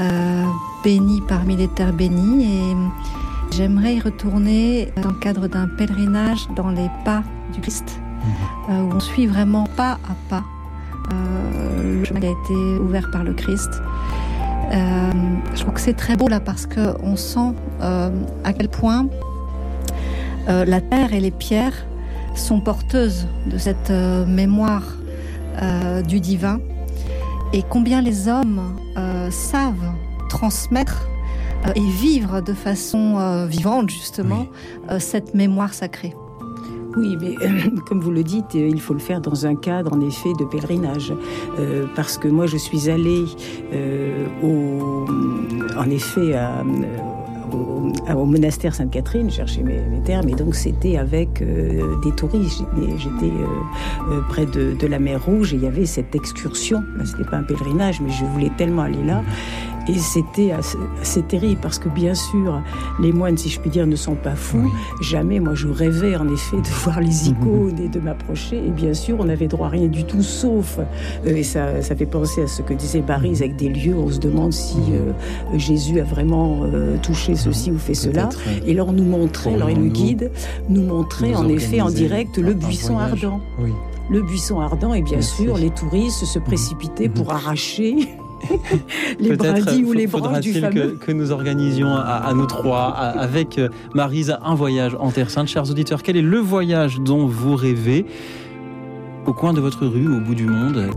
[0.00, 0.44] euh,
[0.82, 2.44] bénie parmi les terres bénies.
[2.44, 2.76] Et
[3.54, 8.00] j'aimerais y retourner dans le cadre d'un pèlerinage dans les pas du Christ,
[8.70, 10.44] euh, où on suit vraiment pas à pas
[11.82, 13.82] le chemin qui a été ouvert par le Christ.
[14.72, 19.06] Je trouve que c'est très beau là parce qu'on sent à quel point
[20.48, 21.86] la terre et les pierres
[22.34, 24.82] sont porteuses de cette euh, mémoire
[25.62, 26.60] euh, du divin
[27.52, 29.92] et combien les hommes euh, savent
[30.28, 31.08] transmettre
[31.76, 34.46] et vivre de façon vivante justement
[34.98, 36.14] cette mémoire sacrée.
[36.96, 37.34] Oui, mais
[37.86, 41.12] comme vous le dites, il faut le faire dans un cadre, en effet, de pèlerinage.
[41.58, 43.24] Euh, parce que moi, je suis allée
[43.72, 45.06] euh, au,
[45.76, 46.62] en effet à,
[47.54, 52.64] au, monastère Sainte-Catherine, chercher mes, mes termes, et donc c'était avec euh, des touristes.
[52.98, 56.82] J'étais- euh, euh, près de, la mer Rouge et il y avait cette excursion.
[57.04, 59.22] C'était pas un pèlerinage, mais je voulais tellement aller là.
[59.88, 62.62] Et c'était assez, assez terrible parce que bien sûr,
[63.00, 64.72] les moines, si je puis dire, ne sont pas fous.
[65.00, 68.56] Jamais, moi, je rêvais en effet de voir les icônes et de m'approcher.
[68.56, 71.94] Et bien sûr, on n'avait droit à rien du tout, sauf, euh, et ça, ça
[71.94, 75.12] fait penser à ce que disait Barise avec des lieux, on se demande si euh,
[75.58, 78.28] Jésus a vraiment euh, touché ceci ou fait cela.
[78.66, 80.30] Et là, on nous montrait, alors et le guide
[80.68, 83.24] nous montrait nous en effet en direct le buisson voyage.
[83.24, 83.40] ardent.
[83.58, 83.70] Oui.
[84.10, 87.96] Le buisson ardent, et bien sûr, les touristes se précipitaient pour arracher
[89.20, 90.96] les brindilles ou les branches du faudra-t-il fameux.
[91.00, 95.10] que, que nous organisions à, à nous trois, à- avec euh, Marise, un voyage en
[95.10, 95.48] Terre Sainte.
[95.48, 98.06] Chers auditeurs, quel est le voyage dont vous rêvez
[99.26, 100.90] au coin de votre rue, au bout du monde?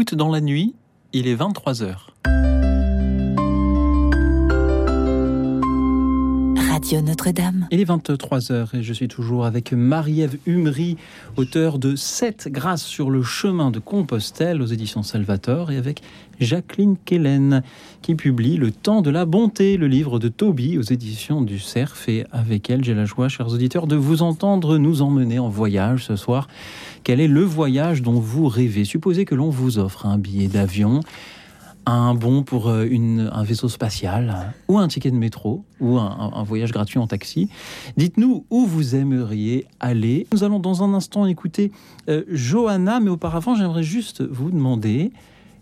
[0.00, 0.74] Dans la nuit,
[1.12, 2.14] il est 23 heures.
[6.70, 7.68] Radio Notre-Dame.
[7.70, 10.96] Il est 23h et je suis toujours avec Marie-Ève Humry,
[11.36, 16.00] auteure de 7 grâces sur le chemin de Compostelle aux éditions Salvator et avec
[16.40, 17.62] Jacqueline Kellen
[18.00, 22.08] qui publie Le temps de la bonté, le livre de Toby aux éditions du Cerf
[22.08, 26.06] et avec elle j'ai la joie, chers auditeurs, de vous entendre nous emmener en voyage
[26.06, 26.48] ce soir.
[27.04, 28.84] Quel est le voyage dont vous rêvez?
[28.84, 31.00] Supposez que l'on vous offre un billet d'avion
[31.86, 32.86] un bon pour euh,
[33.32, 37.48] un vaisseau spatial ou un ticket de métro ou un, voyage gratuit en taxi.
[37.96, 40.26] Dites-nous où vous aimeriez aller.
[40.32, 41.72] Nous allons dans un instant écouter
[42.08, 45.10] euh, Johanna, mais auparavant j'aimerais juste vous demander,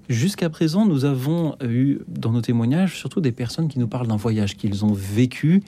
[0.08, 4.16] jusqu'à présent nous avons eu dans nos témoignages surtout des personnes qui nous parlent d'un
[4.16, 5.62] voyage qu'ils ont vécu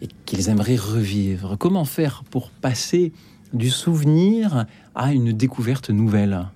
[0.00, 1.56] et qu'ils aimeraient revivre.
[1.58, 3.12] Comment faire pour passer
[3.52, 6.46] du souvenir à une découverte nouvelle.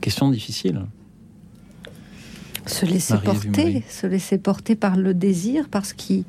[0.00, 0.82] Question difficile.
[2.66, 6.24] Se laisser porter, se laisser porter par le désir, parce qu'il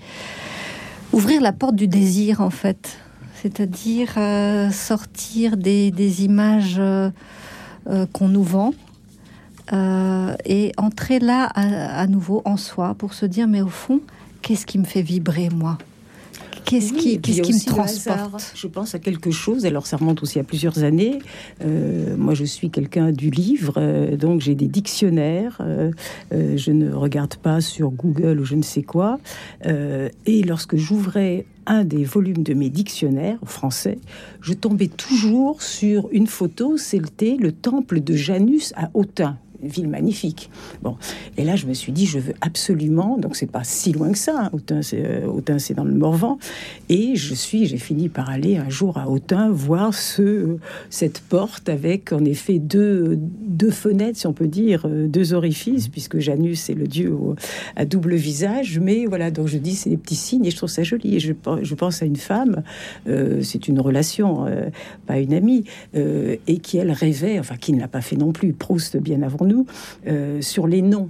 [1.14, 2.98] ouvrir la porte du désir en fait,
[3.42, 7.10] c'est-à-dire euh, sortir des, images euh,
[7.88, 8.74] euh, qu'on nous vend
[10.46, 14.00] et entrer là à, nouveau en soi pour se dire mais au fond
[14.44, 15.80] qu'est-ce qui me fait vibrer moi?
[16.66, 19.66] Qu'est-ce qui, qui me transporte Je pense à quelque chose.
[19.66, 21.20] Alors, ça remonte aussi à plusieurs années.
[21.64, 25.58] Euh, moi, je suis quelqu'un du livre, euh, donc j'ai des dictionnaires.
[25.62, 25.92] Euh,
[26.32, 29.20] je ne regarde pas sur Google ou je ne sais quoi.
[29.64, 34.00] et lorsque j'ouvrais un des volumes de mes dictionnaires français,
[34.42, 40.50] je tombais toujours sur une photo, c'était le temple de Janus à Autun ville magnifique.
[40.82, 40.98] Bon,
[41.38, 44.18] et là je me suis dit je veux absolument, donc c'est pas si loin que
[44.18, 44.46] ça.
[44.46, 44.50] Hein.
[44.54, 46.38] Autun, c'est euh, Autun, c'est dans le Morvan,
[46.90, 50.58] et je suis, j'ai fini par aller un jour à Autun voir ce
[50.90, 55.88] cette porte avec en effet deux deux fenêtres, si on peut dire, euh, deux orifices,
[55.88, 57.16] puisque Janus est le dieu
[57.76, 58.80] à double visage.
[58.80, 61.16] Mais voilà, donc je dis c'est des petits signes et je trouve ça joli.
[61.16, 62.64] Et je, je pense à une femme,
[63.08, 64.46] euh, c'est une relation,
[65.06, 68.54] pas une amie, et qui elle rêvait, enfin qui ne l'a pas fait non plus,
[68.54, 69.66] Proust bien avant nous
[70.08, 71.10] euh, sur les noms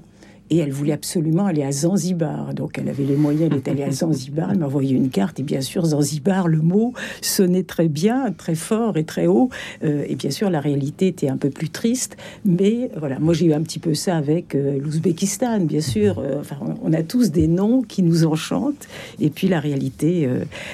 [0.49, 2.53] et elle voulait absolument aller à Zanzibar.
[2.53, 5.39] Donc elle avait les moyens, elle est allée à Zanzibar, elle m'a envoyé une carte,
[5.39, 9.49] et bien sûr, Zanzibar, le mot sonnait très bien, très fort et très haut.
[9.83, 13.47] Euh, et bien sûr, la réalité était un peu plus triste, mais voilà, moi j'ai
[13.47, 16.19] eu un petit peu ça avec euh, l'Ouzbékistan, bien sûr.
[16.19, 18.87] Euh, enfin, on a tous des noms qui nous enchantent,
[19.19, 20.27] et puis la réalité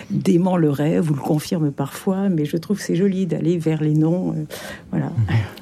[0.10, 3.94] dément le rêve ou le confirme parfois, mais je trouve c'est joli d'aller vers les
[3.94, 4.36] noms.
[4.92, 5.12] voilà.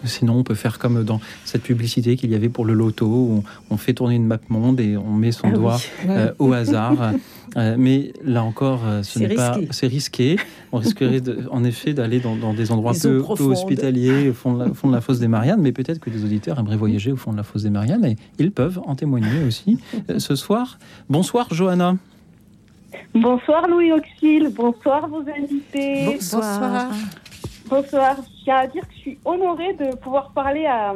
[0.04, 3.44] Sinon, on peut faire comme dans cette publicité qu'il y avait pour le loto, où
[3.70, 5.78] on fait tourner une map monde et on met son ah doigt
[6.08, 7.14] euh, au hasard.
[7.58, 10.36] Euh, mais là encore, euh, ce n'est pas, c'est risqué.
[10.72, 11.20] On risquerait
[11.50, 15.02] en effet d'aller dans, des endroits peu, hospitaliers au fond, de la, fond de la
[15.02, 15.60] fosse des Mariannes.
[15.60, 18.18] Mais peut-être que des auditeurs aimeraient voyager au fond de la fosse des Mariannes et
[18.38, 19.80] ils peuvent en témoigner aussi
[20.20, 20.78] ce soir.
[21.10, 21.96] Bonsoir, Johanna.
[23.16, 26.06] Bonsoir Louis Auxil, bonsoir vos invités.
[26.06, 26.92] Bonsoir.
[27.68, 28.16] Bonsoir.
[28.18, 30.94] Je tiens à dire que je suis honorée de pouvoir parler à,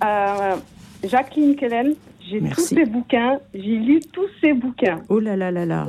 [0.00, 0.54] à
[1.02, 1.94] Jacqueline Kellen.
[2.28, 5.02] J'ai tous ses bouquins, j'ai lu tous ses bouquins.
[5.08, 5.88] Oh là là là là.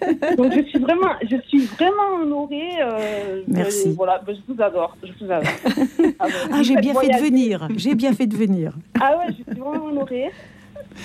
[0.36, 2.70] Donc je suis vraiment, je suis vraiment honorée.
[2.80, 3.94] Euh, Merci.
[3.96, 5.52] voilà, ben, je vous adore, je vous adore.
[6.18, 7.68] ah, ah j'ai bien fait de venir.
[7.76, 8.72] J'ai bien fait de venir.
[9.00, 10.30] Ah ouais, je suis vraiment honorée.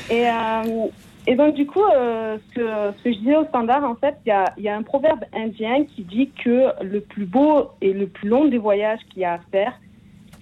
[0.10, 0.88] Et, euh,
[1.28, 2.62] et donc du coup, euh, ce, que,
[2.98, 5.24] ce, que, je disais au standard, en fait, il y a, y a, un proverbe
[5.34, 9.26] indien qui dit que le plus beau et le plus long des voyages qu'il y
[9.26, 9.74] a à faire,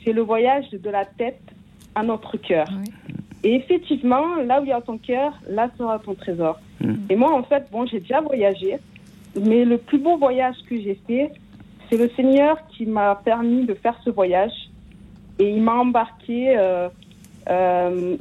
[0.03, 1.41] c'est le voyage de la tête
[1.95, 2.67] à notre cœur.
[3.43, 6.59] Et effectivement, là où il y a ton cœur, là sera ton trésor.
[6.79, 6.93] Mm.
[7.09, 8.77] Et moi, en fait, bon, j'ai déjà voyagé,
[9.39, 11.31] mais le plus beau voyage que j'ai fait,
[11.89, 14.53] c'est le Seigneur qui m'a permis de faire ce voyage.
[15.39, 16.87] Et il m'a embarqué, euh,
[17.49, 18.15] euh,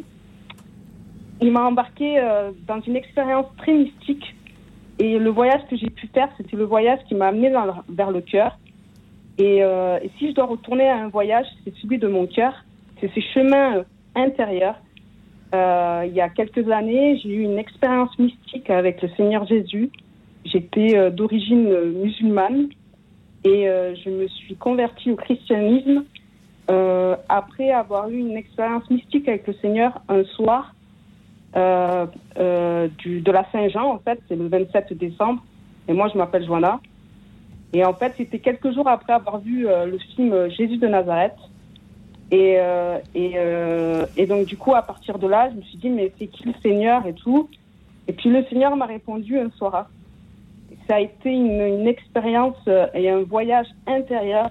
[1.40, 4.34] il m'a embarqué euh, dans une expérience très mystique.
[4.98, 7.50] Et le voyage que j'ai pu faire, c'était le voyage qui m'a amené
[7.88, 8.58] vers le cœur.
[9.38, 12.54] Et, et si je dois retourner à un voyage, c'est celui de mon cœur
[13.02, 14.76] c'est ces chemins intérieurs.
[15.54, 19.90] Euh, il y a quelques années, j'ai eu une expérience mystique avec le Seigneur Jésus.
[20.44, 21.68] J'étais euh, d'origine
[22.02, 22.68] musulmane
[23.44, 26.04] et euh, je me suis convertie au christianisme
[27.28, 30.74] après avoir eu une expérience mystique avec le Seigneur un soir
[31.54, 35.44] de la Saint-Jean, en fait, c'est le 27 décembre.
[35.86, 36.80] Et moi, je m'appelle Joanna.
[37.74, 41.36] Et en fait, c'était quelques jours après avoir vu le film Jésus de Nazareth.
[42.32, 45.76] Et, euh, et, euh, et, donc, du coup, à partir de là, je me suis
[45.76, 47.50] dit, mais c'est qui le Seigneur et tout?
[48.08, 49.90] Et puis, le Seigneur m'a répondu un soir.
[50.88, 54.50] Ça a été une, expérience euh, et un voyage intérieur.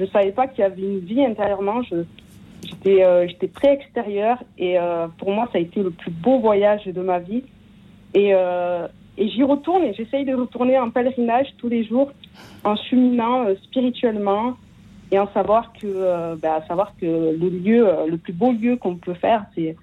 [0.00, 1.82] Je ne savais pas qu'il y avait une vie intérieurement.
[1.82, 4.76] J'étais euh, très extérieure et
[5.18, 7.44] pour moi, ça a été le plus beau voyage de ma vie.
[8.14, 12.10] Et, et j'y retourne et j'essaye de retourner en pèlerinage tous les jours
[12.64, 14.56] en cheminant spirituellement
[15.12, 18.76] et en savoir que, euh, bah, savoir que le lieu, euh, le plus beau lieu
[18.76, 19.76] qu'on peut faire, c'est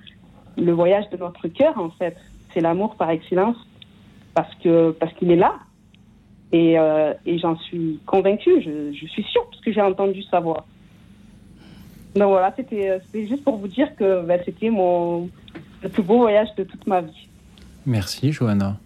[0.58, 2.16] le voyage de notre cœur en fait.
[2.54, 3.58] C'est l'amour par excellence
[4.34, 5.56] parce que parce qu'il est là
[6.52, 8.62] et, euh, et j'en suis convaincue.
[8.62, 10.66] Je, je suis sûre parce que j'ai entendu sa voix.
[12.16, 15.30] Donc voilà, c'était juste pour vous dire que bah, c'était mon
[15.84, 17.28] le plus beau voyage de toute ma vie.
[17.86, 18.78] Merci Johanna.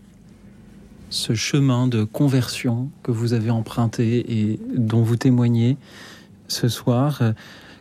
[1.10, 5.78] Ce chemin de conversion que vous avez emprunté et dont vous témoignez
[6.52, 7.34] ce soir, euh,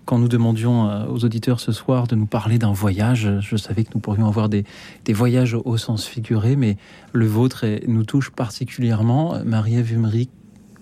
[0.06, 3.84] quand nous demandions euh, aux auditeurs ce soir de nous parler d'un voyage, je savais
[3.84, 4.64] que nous pourrions avoir des,
[5.04, 6.76] des voyages au sens figuré, mais
[7.12, 9.36] le vôtre est- nous touche particulièrement.
[9.44, 10.28] Marie-Ève Humry,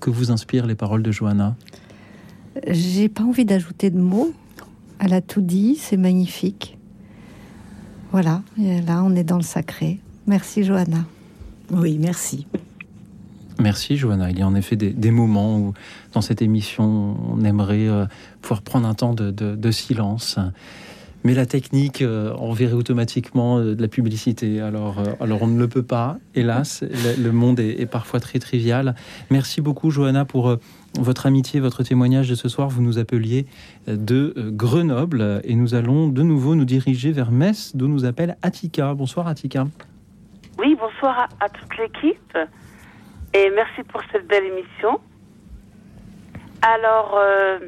[0.01, 1.57] que vous inspirent les paroles de Johanna?
[2.67, 4.33] J'ai pas envie d'ajouter de mots.
[5.01, 6.77] Elle a tout dit, c'est magnifique.
[8.13, 10.01] Voilà, et là on est dans le sacré.
[10.27, 11.05] Merci Johanna.
[11.71, 12.47] Oui, merci.
[13.61, 14.31] Merci Johanna.
[14.31, 15.75] Il y a en effet des, moments où,
[16.13, 18.07] dans cette émission, on aimerait euh,
[18.41, 20.39] pouvoir prendre un temps de, silence.
[21.25, 24.61] Mais la technique euh, enverrait automatiquement euh, de la publicité.
[24.61, 26.85] Alors, alors on ne le peut pas, hélas.
[27.19, 28.95] Le, monde est, parfois très trivial.
[29.31, 30.57] Merci beaucoup Johanna pour
[30.97, 32.69] votre amitié, votre témoignage de ce soir.
[32.69, 33.47] Vous nous appeliez
[33.89, 38.95] de Grenoble et nous allons de nouveau nous diriger vers Metz, d'où nous appelle Attika.
[38.95, 39.67] Bonsoir Attika.
[40.61, 42.39] Oui, bonsoir à, à toute l'équipe
[43.35, 45.01] et merci pour cette belle émission.
[46.63, 47.59] Alors, euh,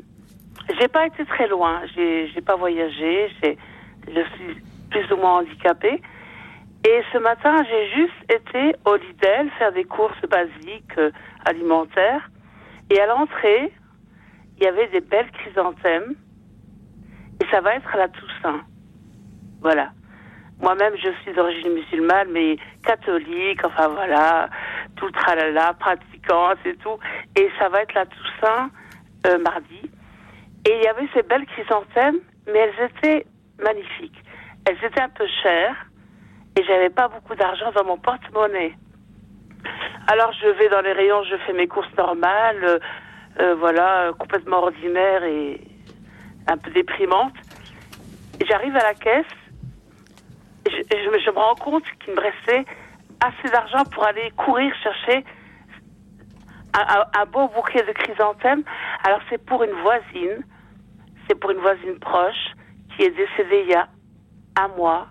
[0.79, 3.29] j'ai pas été très loin, j'ai pas voyagé,
[4.09, 6.03] je suis plus ou moins handicapée.
[6.85, 11.11] Et ce matin, j'ai juste été au Lidl faire des courses basiques euh,
[11.45, 12.31] alimentaires.
[12.89, 13.71] Et à l'entrée,
[14.57, 16.15] il y avait des belles chrysanthèmes.
[17.43, 18.63] Et ça va être la Toussaint.
[19.61, 19.93] Voilà.
[20.61, 24.51] Moi-même, je suis d'origine musulmane, mais catholique, enfin voilà,
[24.97, 26.99] tout le tralala, pratiquante et tout.
[27.37, 28.71] Et ça va être la Toussaint
[29.27, 29.91] euh, mardi.
[30.67, 33.27] Et il y avait ces belles chrysanthèmes, mais elles étaient
[33.63, 34.23] magnifiques.
[34.67, 35.87] Elles étaient un peu chères
[36.59, 38.77] et j'avais pas beaucoup d'argent dans mon porte-monnaie.
[40.09, 42.79] Alors je vais dans les rayons, je fais mes courses normales, euh,
[43.41, 45.61] euh, voilà, complètement ordinaires et
[46.49, 47.33] un peu déprimantes.
[48.47, 49.25] J'arrive à la caisse
[50.67, 52.65] je, je, je me rends compte qu'il me restait
[53.21, 55.25] assez d'argent pour aller courir chercher
[56.75, 58.63] un, un- un beau bouquet de chrysanthèmes.
[59.05, 60.45] Alors c'est pour une voisine,
[61.29, 62.53] c'est pour une voisine proche
[62.97, 63.89] qui est décédée il y a
[64.57, 65.07] un mois.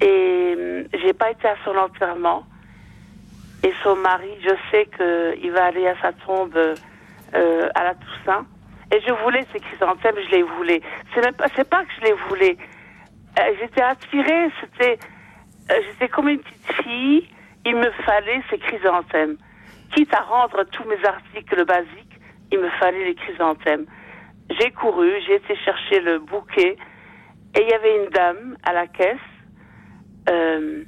[0.00, 2.44] Et hum, j'ai pas été à son enterrement.
[3.64, 8.44] Et son mari, je sais qu'il va aller à sa tombe euh, à la Toussaint.
[8.92, 10.80] Et je voulais ces chrysanthèmes, je les voulais.
[11.14, 12.58] C'est même pas, c'est pas que je les voulais.
[13.38, 14.98] Euh, j'étais attirée, c'était,
[15.70, 17.28] euh, j'étais comme une petite fille.
[17.64, 19.36] Il me fallait ces chrysanthèmes.
[19.94, 22.18] Quitte à rendre tous mes articles basiques,
[22.50, 23.86] il me fallait les chrysanthèmes.
[24.50, 26.76] J'ai couru, j'ai été chercher le bouquet,
[27.54, 29.16] et il y avait une dame à la caisse.
[30.28, 30.84] Euh,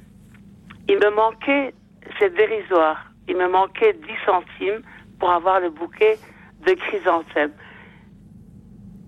[0.87, 1.73] il me manquait,
[2.19, 4.81] c'est dérisoire, il me manquait 10 centimes
[5.19, 6.17] pour avoir le bouquet
[6.65, 7.53] de chrysanthèmes.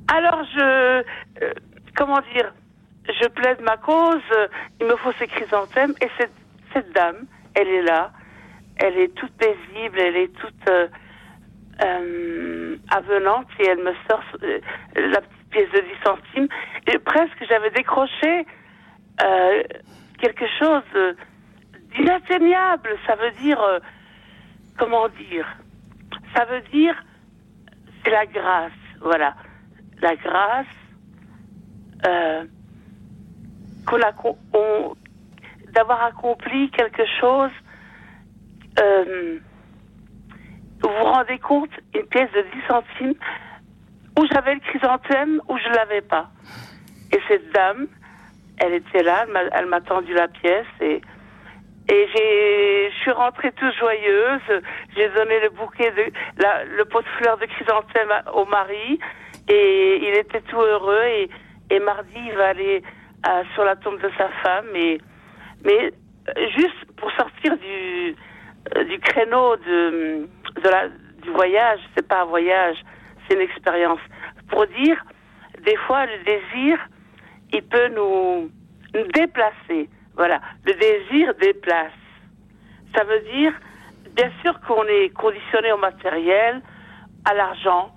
[0.10, 1.04] Alors je,
[1.44, 1.54] euh,
[1.96, 2.54] comment dire,
[3.08, 4.22] je plaide ma cause,
[4.80, 8.12] il me faut ces chrysanthèmes, et cette, dame, elle est là,
[8.78, 10.88] elle est toute paisible, elle est toute euh,
[11.84, 14.60] euh, avenante, et elle me sort euh,
[14.96, 16.48] la petite pièce de 10 centimes,
[16.86, 18.46] et presque j'avais décroché
[19.24, 19.64] euh,
[20.20, 21.16] quelque chose
[21.96, 23.80] d'inatteignable, ça veut dire, euh,
[24.78, 25.48] comment dire,
[26.36, 26.96] ça veut dire,
[28.04, 29.36] c'est la grâce, voilà,
[30.02, 30.66] la grâce,
[32.06, 32.56] euh, qu'on a, co-
[33.66, 33.77] on-
[35.74, 37.52] d'avoir accompli quelque chose.
[38.80, 39.40] euh,
[40.82, 43.16] vous vous rendez compte, une pièce de 10 centimes
[44.20, 46.30] où j'avais le chrysanthème, où je l'avais pas.
[47.12, 47.88] Et cette dame,
[48.60, 51.02] elle était là, elle m'a- tendu la pièce et
[51.90, 54.62] j'ai, je suis rentrée toute joyeuse.
[54.96, 56.12] J'ai donné le bouquet de,
[56.44, 59.00] la, le pot de fleurs de chrysanthème au mari
[59.50, 61.28] et il était tout heureux.
[61.70, 62.84] Et mardi, il va aller
[63.26, 64.68] euh, sur la tombe de sa femme.
[64.76, 65.02] Et,
[65.66, 65.92] mais
[66.30, 68.16] euh, juste pour sortir du,
[68.76, 70.28] euh, du créneau de,
[70.62, 70.88] de la,
[71.24, 72.78] du voyage, c'est pas un voyage,
[73.28, 74.00] c'est une expérience.
[74.50, 75.04] Pour dire,
[75.66, 76.78] des fois, le désir,
[77.54, 78.52] il peut nous,
[79.14, 79.90] déplacer.
[80.16, 81.92] Voilà, le désir déplace.
[82.96, 83.54] Ça veut dire,
[84.12, 86.62] bien sûr qu'on est conditionné au matériel,
[87.26, 87.94] à l'argent,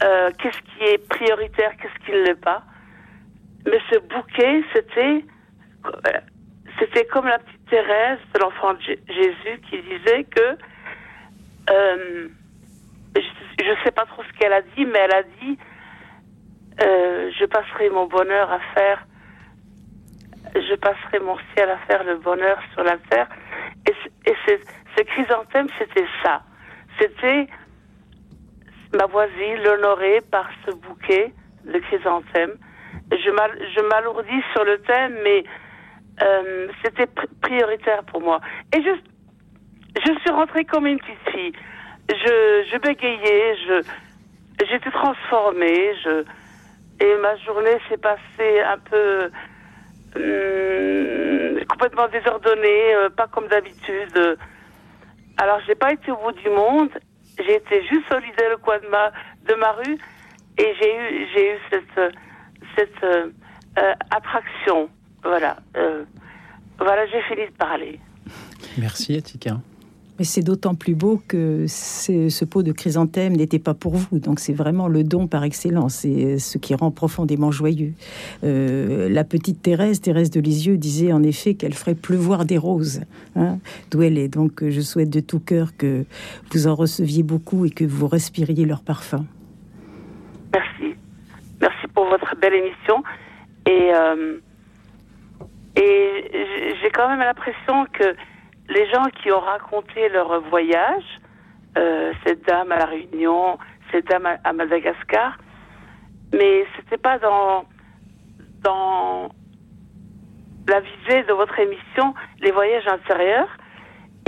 [0.00, 2.62] qu'est-ce qui est prioritaire, qu'est-ce qui ne l'est pas.
[3.66, 5.24] Mais ce bouquet, c'était,
[6.78, 10.56] c'était comme la petite Thérèse de l'enfant Jésus qui disait que,
[11.70, 12.28] euh,
[13.16, 15.58] je ne sais pas trop ce qu'elle a dit, mais elle a dit,
[16.82, 19.04] euh, je passerai mon bonheur à faire,
[20.54, 23.28] je passerai mon ciel à faire le bonheur sur la terre.
[23.88, 24.34] Et, et
[24.96, 26.42] ce chrysanthème, c'était ça.
[27.00, 27.48] C'était
[28.94, 31.32] ma voisine l'honorer par ce bouquet
[31.64, 32.54] de chrysanthème.
[33.10, 35.44] Je m'alourdis sur le thème, mais
[36.22, 37.06] euh, c'était
[37.40, 38.40] prioritaire pour moi.
[38.74, 38.90] Et je,
[40.04, 41.52] je suis rentrée comme une petite fille.
[42.08, 43.82] Je, je bégayais, je,
[44.66, 46.24] j'étais transformée, je,
[47.00, 49.30] et ma journée s'est passée un peu
[50.16, 54.38] hum, complètement désordonnée, euh, pas comme d'habitude.
[55.36, 56.90] Alors, j'ai pas été au bout du monde.
[57.38, 59.12] J'ai été juste solidaire au coin de ma,
[59.46, 59.98] de ma rue
[60.58, 62.14] et j'ai eu, j'ai eu cette,
[62.76, 63.30] cette euh,
[63.78, 64.88] euh, attraction.
[65.22, 65.56] Voilà.
[65.76, 66.04] Euh,
[66.78, 68.00] voilà, j'ai fini de parler.
[68.78, 69.58] Merci, Atika.
[70.18, 74.18] Mais c'est d'autant plus beau que ce pot de chrysanthème n'était pas pour vous.
[74.18, 75.96] Donc c'est vraiment le don par excellence.
[75.96, 77.92] C'est ce qui rend profondément joyeux.
[78.42, 83.02] Euh, la petite Thérèse, Thérèse de Lisieux, disait en effet qu'elle ferait pleuvoir des roses.
[83.34, 83.58] Hein,
[83.90, 84.28] D'où elle est.
[84.28, 86.06] Donc je souhaite de tout cœur que
[86.50, 89.26] vous en receviez beaucoup et que vous respiriez leur parfum.
[90.54, 90.95] Merci.
[91.66, 93.02] Merci pour votre belle émission.
[93.66, 94.38] Et, euh,
[95.74, 98.14] et j'ai quand même l'impression que
[98.68, 101.20] les gens qui ont raconté leur voyage,
[101.76, 103.58] euh, cette dame à la Réunion,
[103.90, 105.38] cette dame à, Madagascar,
[106.32, 107.64] mais c'était pas dans
[108.62, 109.28] dans
[110.68, 113.50] la visée de votre émission les voyages intérieurs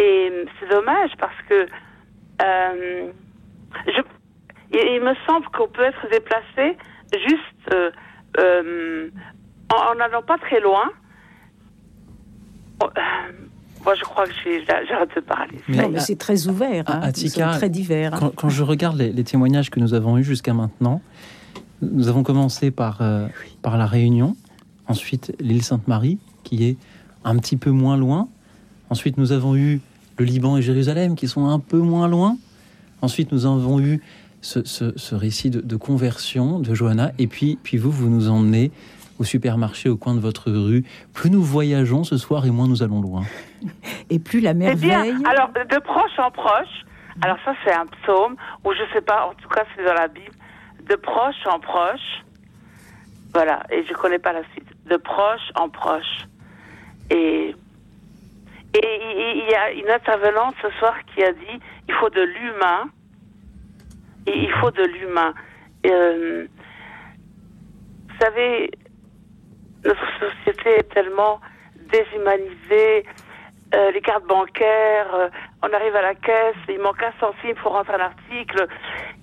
[0.03, 1.67] et c'est dommage parce que
[2.43, 3.13] euh,
[4.73, 6.77] il, me semble qu'on peut être déplacé
[7.13, 7.93] juste
[8.39, 9.11] euh,
[9.71, 10.91] en n'allant pas très loin.
[13.85, 14.33] Moi, je crois que
[14.89, 15.59] j'arrête de parler.
[15.69, 17.11] Mais, c'est très ouvert, hein.
[17.53, 18.13] très divers.
[18.37, 21.01] Quand, je regarde les, témoignages que nous avons eus jusqu'à maintenant,
[21.81, 23.29] nous avons commencé par, euh,
[23.63, 24.37] par la Réunion,
[24.89, 26.77] ensuite l'île Sainte-Marie, qui est
[27.25, 28.29] un petit peu moins loin.
[28.91, 29.81] Ensuite, nous avons eu
[30.19, 32.37] le Liban et Jérusalem, qui sont un peu moins loin.
[33.01, 34.03] Ensuite, nous avons eu
[34.41, 37.13] ce, ce, récit de, de, conversion de Johanna.
[37.19, 38.71] Et puis, puis vous, vous nous emmenez
[39.19, 40.85] au supermarché au coin de votre rue.
[41.13, 43.25] Plus nous voyageons ce soir et moins nous allons loin.
[44.11, 44.91] Et plus la merveille.
[44.91, 45.25] Bien.
[45.25, 46.85] Alors, de proche en proche,
[47.21, 50.09] alors ça c'est un psaume, ou je sais pas, en tout cas c'est dans la
[50.09, 50.35] Bible,
[50.89, 52.25] de proche en proche,
[53.35, 56.27] voilà, et je connais pas la suite, de proche en proche.
[57.11, 57.55] Et
[58.75, 59.01] et
[59.35, 62.91] il y a une intervenante ce soir qui a dit il faut de l'humain.
[64.35, 65.33] Il faut de l'humain.
[65.87, 66.47] Euh,
[68.09, 68.71] vous savez,
[69.85, 71.41] notre société est tellement
[71.93, 73.05] déshumanisée.
[73.75, 75.29] Euh, les cartes bancaires, euh,
[75.63, 78.67] on arrive à la caisse, il manque un centime pour rentrer un article.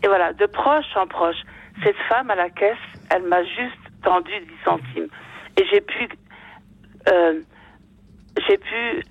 [0.03, 1.38] Et voilà, de proche en proche.
[1.84, 2.77] Cette femme à la caisse,
[3.10, 5.07] elle m'a juste tendu 10 centimes.
[5.57, 6.07] Et j'ai pu,
[8.48, 9.03] j'ai pu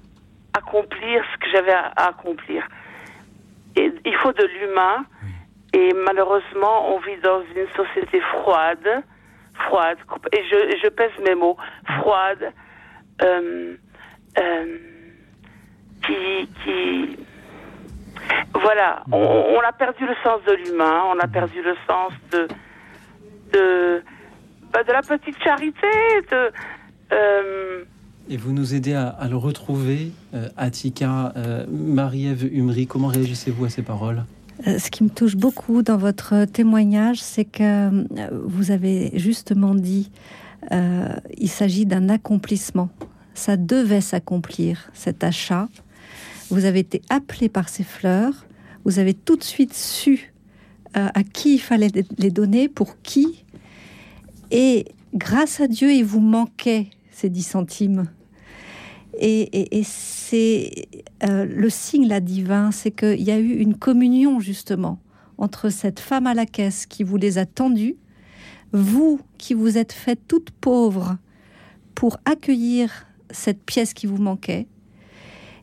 [0.57, 2.66] accomplir ce que j'avais à, accomplir.
[3.77, 5.05] Et il faut de l'humain.
[5.75, 9.05] Et malheureusement, on vit dans une société froide
[9.55, 9.99] froide,
[10.33, 11.57] et je, je pèse mes mots,
[12.01, 12.53] froide,
[13.23, 13.77] euh,
[14.39, 14.79] euh,
[16.05, 17.17] qui, qui,
[18.53, 22.49] voilà, on, a perdu le sens de l'humain, on a perdu le sens de,
[23.53, 24.03] de,
[24.73, 25.87] bah, la petite charité,
[26.31, 26.51] de,
[27.13, 27.85] euh,
[28.29, 30.11] et vous nous aidez à, le retrouver,
[30.57, 31.35] Atika,
[31.69, 34.23] Marie-Ève Humry, comment réagissez-vous à ces paroles?
[34.23, 38.05] euh, ce qui me touche beaucoup dans votre témoignage, c'est que euh,
[38.44, 40.10] vous avez justement dit,
[40.72, 42.89] euh, il s'agit d'un accomplissement.
[43.35, 45.68] Ça devait s'accomplir, cet achat.
[46.51, 48.47] Vous avez été appelé par ces fleurs.
[48.85, 50.32] Vous avez tout de suite su
[50.97, 53.44] à qui il fallait les donner, pour qui.
[54.52, 58.06] Et grâce à Dieu, il vous manquait ces 10 centimes.
[59.19, 60.89] Et, c'est
[61.23, 64.99] euh, le signe là divin, c'est qu'il y a eu une communion justement
[65.39, 67.97] entre cette femme à la caisse qui vous les a tendus,
[68.73, 71.16] vous qui vous êtes fait toute pauvre
[71.95, 74.66] pour accueillir cette pièce qui vous manquait.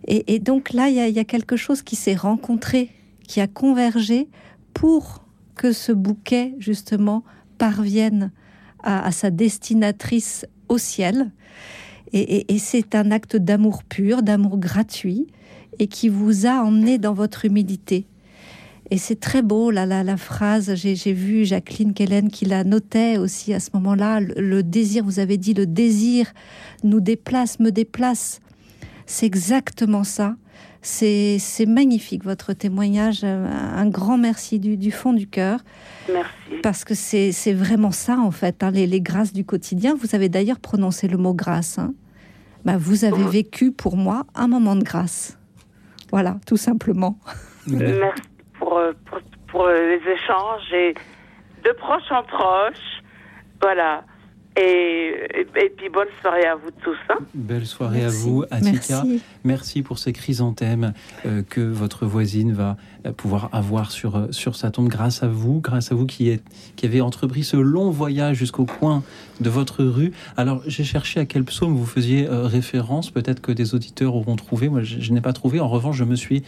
[0.08, 2.90] Et, donc là, il y, a, quelque chose qui s'est rencontré,
[3.28, 4.30] qui a convergé
[4.74, 5.24] pour
[5.56, 7.24] que ce bouquet justement
[7.60, 8.32] parvienne
[8.82, 11.32] à sa destinatrice au ciel.
[12.14, 15.28] Et, c'est un acte d'amour pur, d'amour gratuit,
[15.80, 18.06] et qui vous a emmené dans votre humilité.
[18.90, 23.18] Et c'est très beau, là, la, la phrase, j'ai vu Jacqueline Kellen qui la notait
[23.18, 26.34] aussi à ce moment-là, le, désir, vous avez dit, le désir
[26.84, 28.42] nous déplace, me déplace.
[29.06, 30.36] C'est exactement ça.
[30.82, 33.24] C'est magnifique, votre témoignage.
[33.24, 35.64] Un grand merci du, fond du cœur.
[36.12, 36.32] Merci.
[36.62, 39.96] Parce que c'est vraiment ça, en fait, hein, les, les, grâces du quotidien.
[39.96, 41.80] Vous avez d'ailleurs prononcé le mot grâce.
[41.80, 41.94] Hein.
[42.66, 45.38] Bah, vous avez vécu pour moi un moment de grâce.
[46.12, 47.18] Voilà, tout simplement.
[47.68, 48.00] Merci
[48.60, 50.94] pour, euh, pour, pour les échanges et
[51.64, 53.02] de proche en proche.
[53.62, 54.04] Voilà.
[54.58, 55.14] Et,
[55.56, 56.98] et, puis bonne soirée à vous tous.
[57.10, 57.20] Hein.
[57.34, 59.04] Belle soirée à vous, Atika.
[59.04, 59.22] Merci.
[59.46, 60.94] Merci pour ces chrysanthèmes
[61.26, 62.76] euh, que votre voisine va
[63.06, 66.30] euh, pouvoir avoir sur, euh, sur sa tombe grâce à vous, grâce à vous qui,
[66.30, 66.44] est,
[66.76, 69.04] qui avez entrepris ce long voyage jusqu'au coin
[69.40, 70.12] de votre rue.
[70.36, 73.10] Alors, j'ai cherché à quel psaume vous faisiez référence.
[73.10, 74.68] Peut-être que des auditeurs auront trouvé.
[74.68, 75.62] Moi, je, je n'ai pas trouvé.
[75.62, 76.44] En revanche, je me suis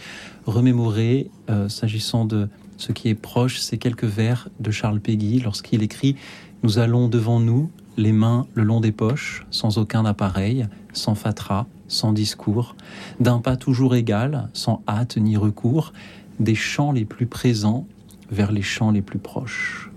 [0.46, 1.30] remémoré,
[1.70, 6.18] s'agissant de ce qui est proche, ces quelques vers de Charles Péguy lorsqu'il écrit
[6.64, 11.66] Nous allons devant nous les mains le long des poches, sans aucun appareil, sans fatras,
[11.88, 12.76] sans discours,
[13.20, 15.94] d'un pas toujours égal, sans hâte ni recours,
[16.40, 17.86] des champs les plus présents
[18.32, 19.92] vers les champs les plus proches,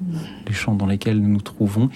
[0.47, 1.89] les champs dans lesquels nous nous trouvons,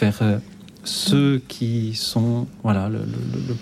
[0.00, 0.38] vers euh,
[0.84, 3.00] ceux qui sont, voilà, le,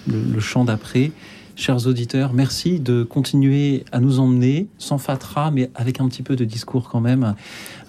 [0.06, 1.12] le champ d'après,
[1.54, 6.34] Chers auditeurs, merci de continuer à nous emmener, sans fatras, mais avec un petit peu
[6.34, 7.34] de discours quand même,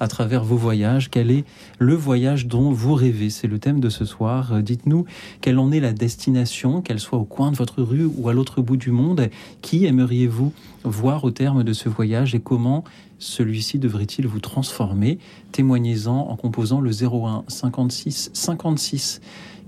[0.02, 1.10] à travers vos voyages.
[1.10, 1.46] Quel est
[1.80, 3.30] le voyage dont vous rêvez?
[3.30, 4.62] C'est le thème de ce soir.
[4.62, 5.06] Dites-nous
[5.40, 8.62] quelle en est la destination, qu'elle soit au coin de votre rue ou à l'autre
[8.62, 9.30] bout du monde.
[9.62, 10.52] Qui aimeriez-vous
[10.84, 12.84] voir au terme de ce voyage et comment
[13.18, 15.20] celui-ci devrait-il vous transformer?
[15.54, 19.22] Témoignez-en en composant le 01 56 56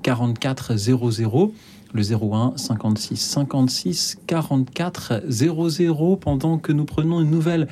[0.03, 1.53] 44 00
[1.95, 7.67] le 01 56 56 44 00 pendant que nous prenons une nouvelle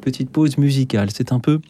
[0.00, 1.10] petite pause musicale.
[1.12, 1.60] C'est un peu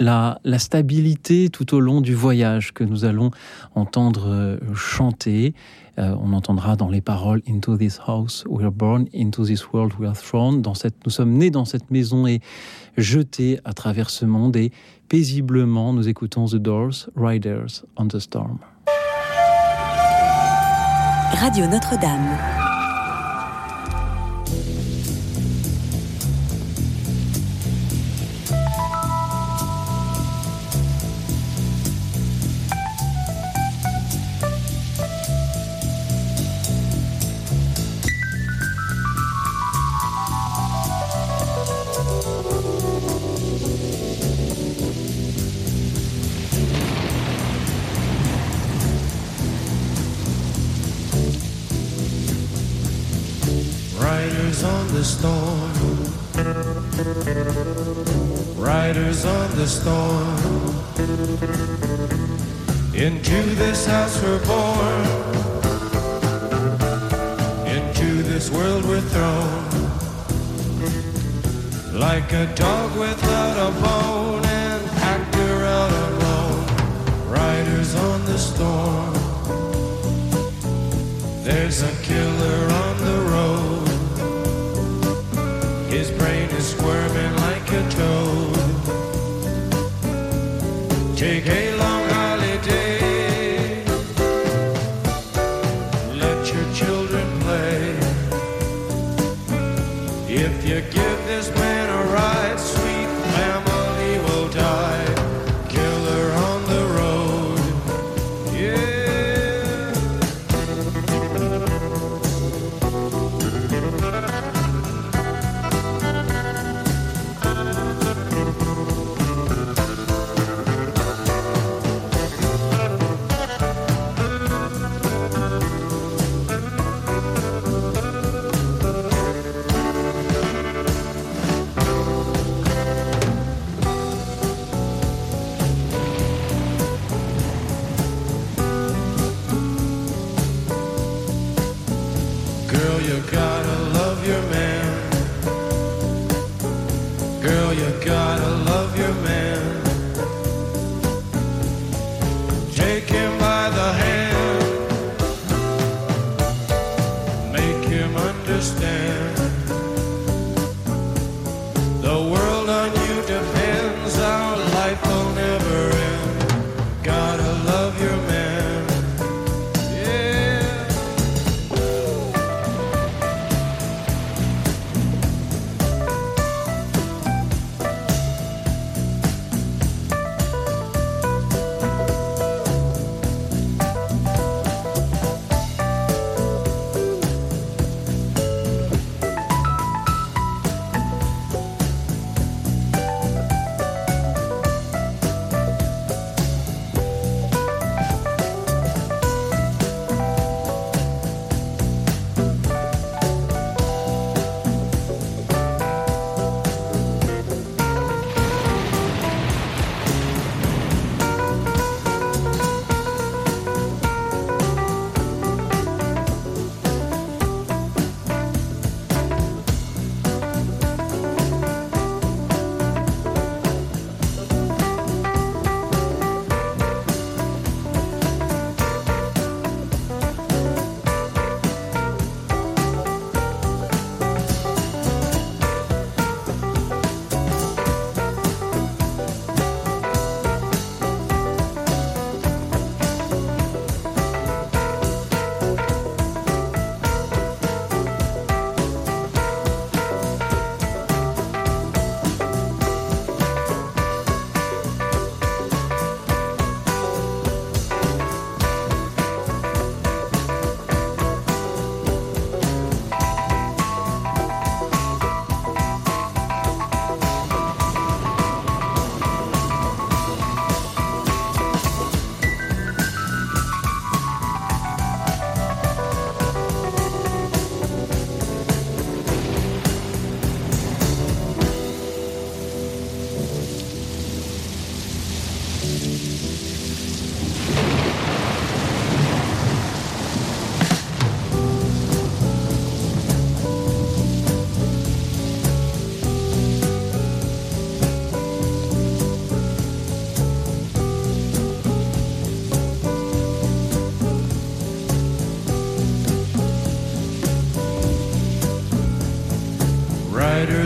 [0.00, 3.30] la, stabilité tout au long du voyage que nous allons
[3.74, 5.54] entendre euh, chanter.
[5.98, 9.92] Euh, on entendra dans les paroles Into this house we are born, into this world
[9.98, 10.62] we are thrown.
[10.62, 12.40] Dans cette, nous sommes nés dans cette maison et
[12.96, 14.56] jetés à travers ce monde.
[14.56, 14.72] Et
[15.08, 18.58] paisiblement, nous écoutons The Doors, Riders on the Storm.
[21.32, 22.57] Radio Notre-Dame.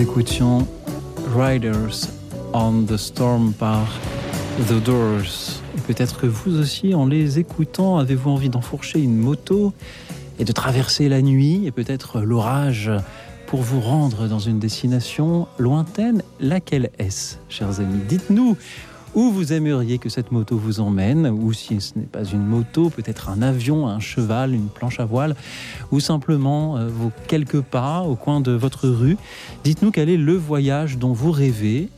[0.00, 0.66] Écoutions
[1.34, 2.08] Riders
[2.52, 3.88] on the Storm par
[4.68, 5.60] The Doors.
[5.76, 9.72] Et peut-être que vous aussi, en les écoutant, avez-vous envie d'enfourcher une moto
[10.38, 12.92] et de traverser la nuit et peut-être l'orage
[13.48, 16.22] pour vous rendre dans une destination lointaine?
[16.38, 18.02] Laquelle est-ce, chers amis?
[18.08, 18.56] Dites-nous
[19.18, 22.88] où vous aimeriez que cette moto vous emmène, ou si ce n'est pas une moto,
[22.88, 25.34] peut-être un avion, un cheval, une planche à voile,
[25.90, 29.16] ou simplement euh, vos quelques pas au coin de votre rue?
[29.64, 31.88] Dites-nous quel est le voyage dont vous rêvez.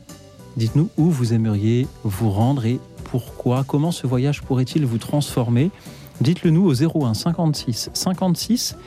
[0.57, 3.63] Dites-nous où vous aimeriez vous rendre et pourquoi.
[3.67, 5.69] Comment ce voyage pourrait-il vous transformer?
[6.21, 8.77] Dites-le nous au 01 56 56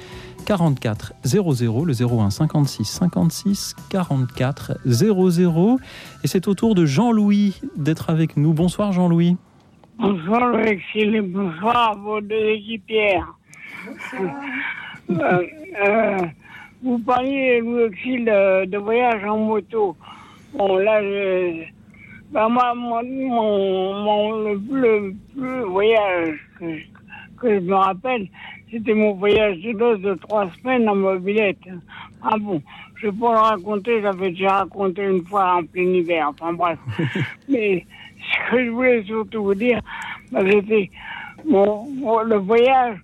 [0.44, 5.78] 44 00, le 01 56 56 44 00.
[6.22, 8.52] Et c'est au tour de Jean-Louis d'être avec nous.
[8.52, 9.36] Bonsoir Jean-Louis.
[9.98, 13.32] Bonsoir Alexis, bonsoir à vos deux équipières.
[15.10, 15.42] Euh,
[15.86, 16.18] euh,
[16.82, 19.96] vous parliez, Louis Auxil, de, de voyage en moto.
[20.56, 21.62] Bon, là, je,
[22.32, 26.64] ben moi, mon, mon, mon- le, le plus voyage que,
[27.40, 28.28] que je me rappelle,
[28.74, 31.58] c'était mon voyage de noces de trois semaines en mobilette.
[32.22, 32.60] Ah bon,
[32.96, 36.78] je vais pas le raconter, j'avais déjà raconté une fois en plein hiver, enfin bref.
[37.48, 37.86] Mais
[38.18, 39.80] ce que je voulais surtout vous dire,
[40.32, 40.90] ben, c'était
[41.48, 42.98] mon, mon- le voyage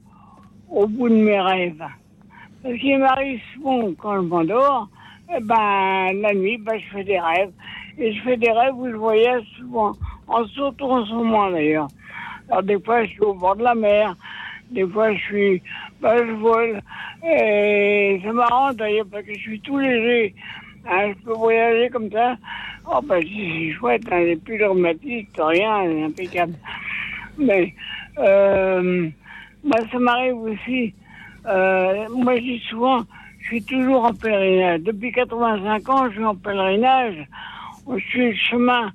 [0.70, 1.84] au bout de mes rêves.
[2.62, 4.88] Parce qu'il m'arrive souvent, quand je m'endors,
[5.34, 7.52] eh ben, la nuit, ben, je fais des rêves.
[7.98, 9.92] Et je fais des rêves où je voyage souvent,
[10.26, 11.88] en surtout en ce moment d'ailleurs.
[12.48, 14.14] Alors des fois, je suis au bord de la mer,
[14.70, 15.62] des fois, je suis,
[16.01, 16.80] ben, je vole.
[17.24, 20.34] Et c'est marrant d'ailleurs parce que je suis tout léger.
[20.88, 22.36] Hein, je peux voyager comme ça.
[22.86, 26.55] Oh, ben, c'est chouette, hein, j'ai plus de rhumatisme, rien, c'est impeccable.
[27.38, 27.74] Mais,
[28.18, 29.09] euh,
[29.62, 30.94] moi, ça m'arrive aussi.
[31.47, 33.02] Euh, moi, je dis souvent,
[33.40, 34.80] je suis toujours en pèlerinage.
[34.80, 37.26] Depuis 85 ans, je suis en pèlerinage.
[37.92, 38.92] Je suis le chemin,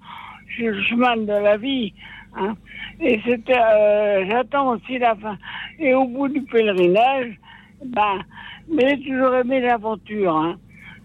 [0.47, 1.93] je suis le chemin de la vie.
[2.35, 2.56] Hein.
[3.01, 5.38] Et c'était, euh, j'attends aussi la fin.
[5.80, 7.38] Et au bout du pèlerinage,
[7.85, 8.22] ben,
[8.69, 10.57] mais j'ai toujours aimé l'aventure, hein.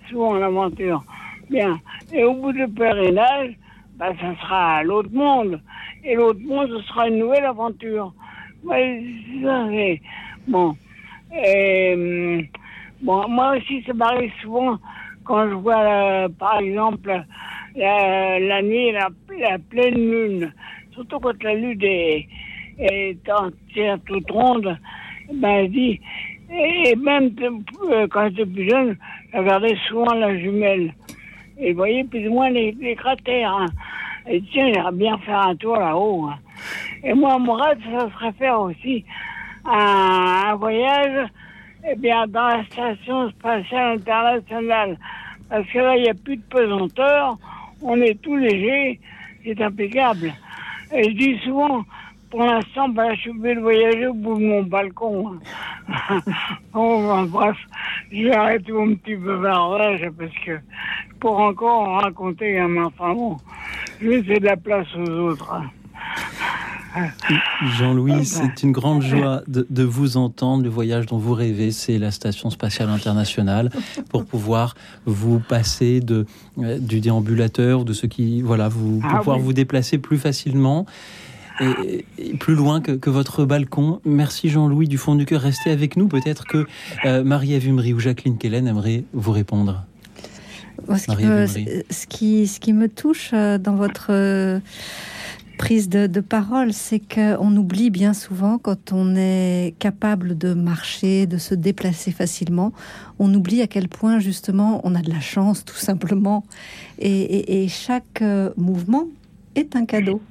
[0.09, 1.03] Souvent l'aventure.
[1.51, 1.81] Bien.
[2.13, 3.53] Et au bout du pèlerinage,
[3.97, 5.61] ben, ça sera l'autre monde.
[6.05, 8.13] Et l'autre monde, ce sera une nouvelle aventure.
[8.65, 9.03] Ouais,
[9.43, 9.67] ça,
[10.47, 10.77] bon.
[11.35, 12.47] Et, hum,
[13.03, 14.79] bon, moi aussi, ça m'arrive souvent
[15.25, 17.23] quand je vois, euh, par exemple,
[17.77, 19.09] la, la nuit, la,
[19.39, 20.53] la pleine lune.
[21.01, 22.29] Surtout quand la lune est,
[22.79, 24.77] est entière, toute ronde,
[25.33, 26.01] ben, je dis,
[26.53, 27.31] et même
[27.91, 28.99] euh, quand j'étais plus jeune,
[29.33, 30.93] je regardais souvent la jumelle.
[31.59, 33.51] Et vous voyez plus ou moins les, les cratères.
[33.51, 33.67] hein.
[34.29, 36.27] Et tiens, j'aimerais bien faire un tour là-haut.
[36.27, 36.39] hein.
[37.03, 39.03] Et moi, mon rêve, ça serait faire aussi
[39.65, 41.29] un, un voyage
[41.91, 44.99] eh bien, dans la station spatiale internationale.
[45.49, 47.39] Parce que là, il n'y a plus de pesanteur,
[47.81, 49.01] on est tout léger,
[49.43, 50.35] c'est impeccable.
[50.93, 51.85] Et je dis souvent,
[52.31, 55.39] pour l'instant, ben, je suis obligé voyager au bout de mon balcon.
[55.89, 56.21] hein.
[56.73, 57.57] bon, ben, bref,
[58.33, 60.59] arrêter mon petit bavardage parce que
[61.21, 63.37] pour encore en raconter un enfant, bon,
[64.01, 65.63] je laisser de la place aux autres.
[67.79, 70.65] Jean-Louis, c'est une grande joie de, de vous entendre.
[70.65, 73.71] Le voyage dont vous rêvez, c'est la Station spatiale internationale
[74.09, 74.75] pour pouvoir
[75.07, 76.27] vous passer de,
[76.59, 79.43] euh, du déambulateur, de ce qui, voilà, vous, pour Ah pouvoir oui.
[79.45, 80.87] vous déplacer plus facilement.
[81.61, 84.01] Et, et plus loin que, que votre balcon.
[84.07, 85.43] Merci Jean-Louis du fond du cœur.
[85.43, 86.09] Restez avec nous.
[86.09, 86.67] Peut-être que
[87.05, 89.85] euh, Marie-Ève Umry ou Jacqueline Kellen aimeraient vous répondre.
[90.89, 94.07] Moi, ce, qui me, ce qui- ce qui me touche euh, dans votre
[95.61, 101.37] prise de, parole, c'est qu'on oublie bien souvent quand on est capable de marcher, de
[101.37, 102.73] se déplacer facilement,
[103.19, 106.45] on oublie à quel point justement on a de la chance tout simplement.
[106.99, 109.05] Et, chaque euh, mouvement
[109.55, 110.23] est un cadeau.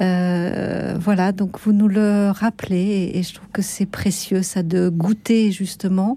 [0.00, 4.88] Euh, voilà, donc vous nous le rappelez et, je trouve que c'est précieux ça de
[4.88, 6.16] goûter justement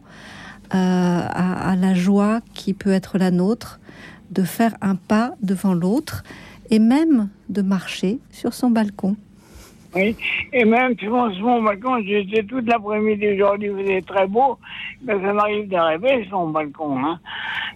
[0.74, 3.82] euh, à la joie qui peut être la nôtre,
[4.32, 6.24] de faire un pas devant l'autre
[6.72, 9.16] et même de marcher sur son balcon.
[9.94, 10.16] Oui,
[10.54, 14.58] et même sur mon balcon, j'étais toute l'après-midi aujourd'hui, il faisait très beau,
[15.04, 17.20] mais ça m'arrive de rêver sur mon balcon, hein,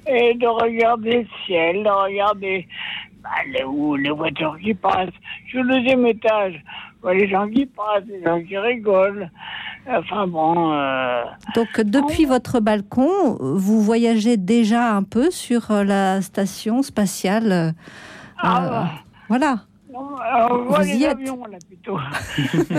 [0.08, 2.68] et de regarder le ciel, de regarder
[3.22, 5.10] bah, les, où, les voitures qui passent.
[5.50, 6.64] Sur le deuxième étage,
[7.04, 9.30] je les gens qui passent, les gens qui rigolent.
[9.88, 10.72] Enfin bon.
[10.74, 11.24] euh,
[11.54, 17.74] Donc, depuis votre balcon, vous voyagez déjà un peu sur euh, la station spatiale.
[18.38, 18.84] Euh, Ah.
[18.84, 18.86] euh,
[19.28, 19.60] voilà.
[19.92, 21.98] non, alors, on voit Vous les avions, là, plutôt.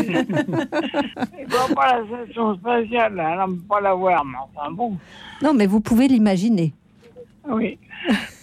[1.39, 4.71] Il voit pas la station spatiale, là, on ne peut pas la voir, mais enfin
[4.71, 4.97] bon.
[5.43, 6.73] Non, mais vous pouvez l'imaginer.
[7.49, 7.79] Oui.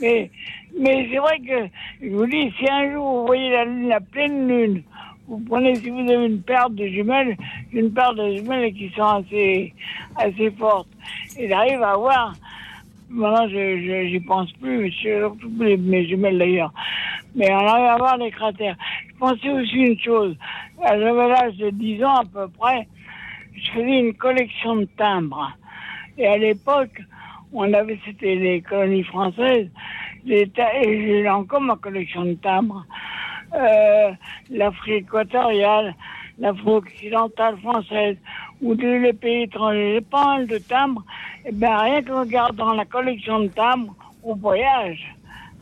[0.02, 0.32] mais
[0.80, 1.68] mais c'est vrai que,
[2.02, 4.84] je vous dis, si un jour vous voyez la, lune, la pleine lune,
[5.28, 7.38] vous prenez, si vous avez une paire de jumelles,
[7.72, 9.74] une paire de jumelles qui sont assez,
[10.16, 10.88] assez fortes,
[11.38, 12.34] et j'arrive à voir,
[13.14, 16.74] maintenant je, je, j'y pense plus, surtout mes jumelles d'ailleurs,
[17.36, 18.76] mais on arrive à voir les cratères.
[19.08, 20.36] Je pensais aussi une chose,
[20.82, 22.88] j'avais l'âge de 10 ans à peu près,
[23.56, 25.52] je faisais une collection de timbres.
[26.18, 27.02] Et à l'époque,
[27.54, 29.70] on avait, c'était les colonies françaises,
[30.26, 30.50] les
[30.82, 32.86] et j'ai encore ma collection de timbres.
[33.54, 34.12] Euh,
[34.50, 35.96] L'Afrique équatoriale,
[36.40, 38.18] l'Afrique occidentale française,
[38.64, 41.04] ou tous les pays étrangers, pas mal de timbres.
[41.46, 45.16] Et ben rien qu'en regardant la collection de timbres, on voyage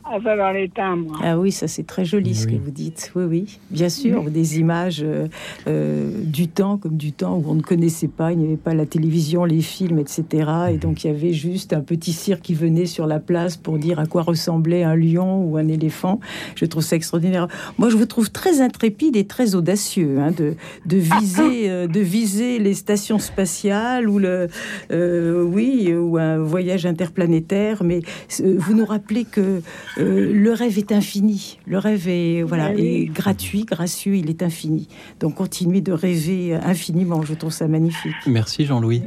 [0.04, 1.20] à travers les timbres.
[1.22, 3.12] Ah oui, ça c'est très joli ce que vous dites.
[3.14, 5.28] Oui, oui, bien sûr, des images euh,
[5.66, 8.74] euh, du temps, comme du temps où on ne connaissait pas, il n'y avait pas
[8.74, 10.50] la télévision, les films, etc.
[10.72, 13.78] Et donc il y avait juste un petit cirque qui venait sur la place pour
[13.78, 16.20] dire à quoi ressemblait un lion ou un éléphant.
[16.56, 17.48] Je trouve ça extraordinaire.
[17.78, 20.54] Moi, je vous trouve très intrépide et très audacieux hein, de,
[20.86, 24.48] de viser, euh, de viser les stations spatiales ou le,
[24.90, 27.84] euh, oui, ou un voyage interplanétaire.
[27.84, 28.00] Mais
[28.40, 29.62] euh, vous nous rappelez que
[29.98, 31.58] euh, le rêve est infini.
[31.66, 32.82] Le rêve est voilà Ah oui.
[32.86, 34.88] est gratuit, gracieux, il est infini.
[35.20, 37.22] Donc continuez de rêver infiniment.
[37.22, 38.14] Je trouve ça magnifique.
[38.26, 39.02] Merci Jean-Louis.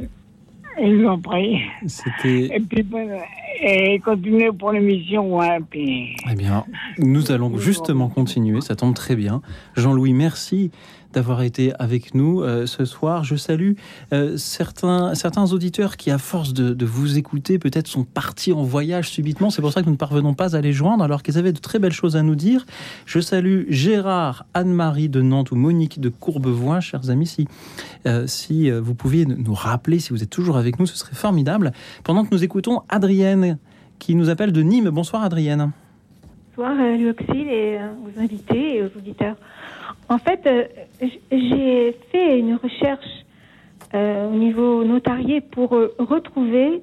[0.78, 1.58] Je vous en prie.
[1.86, 2.54] C'était.
[2.54, 3.08] Et puis, ben,
[3.62, 6.14] et continuez pour l'émission, ouais, puis...
[6.30, 6.64] Eh bien,
[6.98, 9.40] nous allons justement continuer, ça tombe très bien.
[9.76, 10.70] Jean-Louis, merci
[11.16, 13.24] d'avoir été avec nous euh, ce soir.
[13.24, 13.72] Je salue
[14.12, 15.14] euh, certains,
[15.50, 19.48] auditeurs qui, à force de, vous écouter, peut-être sont partis en voyage subitement.
[19.48, 21.58] C'est pour ça que nous ne parvenons pas à les joindre, alors qu'ils avaient de
[21.58, 22.66] très belles choses à nous dire.
[23.06, 27.26] Je salue Gérard, Anne-Marie de Nantes ou Monique de Courbevoie, chers amis.
[28.26, 31.72] Si, euh, vous pouviez nous rappeler, si vous êtes toujours avec nous, ce serait formidable.
[32.04, 33.56] Pendant que nous écoutons Adrienne,
[33.98, 34.90] qui nous appelle de Nîmes.
[34.90, 35.72] Bonsoir Adrienne.
[36.54, 39.36] Bonsoir, Luoxil et aux invités et aux auditeurs.
[40.08, 40.64] En fait, euh,
[41.32, 43.24] j'ai fait une recherche
[43.94, 46.80] euh, au niveau notarié pour euh, retrouver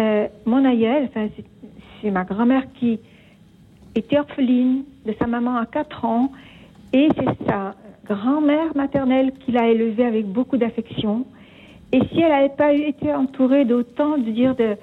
[0.00, 1.04] euh, mon aïeul.
[1.08, 2.98] Enfin, c'est- ma grand-mère qui
[3.94, 6.32] était orpheline de sa maman à 4 ans
[6.92, 7.74] et c'est sa
[8.06, 11.24] grand-mère maternelle qui l'a élevée avec beaucoup d'affection.
[11.92, 14.76] Et si elle n'avait pas été entourée d'autant de dire de,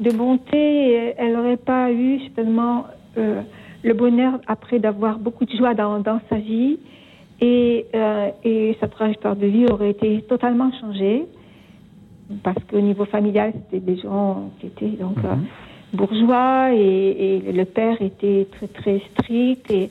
[0.00, 2.84] de bonté, euh, elle n'aurait pas eu certainement
[3.82, 6.78] le bonheur après d'avoir beaucoup de joie dans, dans sa vie
[7.40, 11.24] et, euh, et sa trajectoire de vie aurait été totalement changée
[12.42, 15.34] parce qu'au niveau familial, c'était des gens qui étaient donc euh,
[15.92, 19.90] bourgeois et, et le père était très très strict et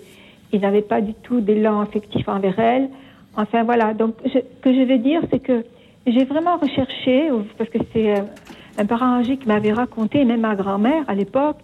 [0.54, 2.90] il n'avait pas du tout d'élan affectif envers elle.
[3.36, 5.64] Enfin voilà, donc je- ce que je veux dire, c'est que
[6.08, 8.22] j'ai vraiment recherché, parce que c'est euh,
[8.78, 11.58] un parent âgé qui m'avait raconté, même ma grand-mère à l'époque,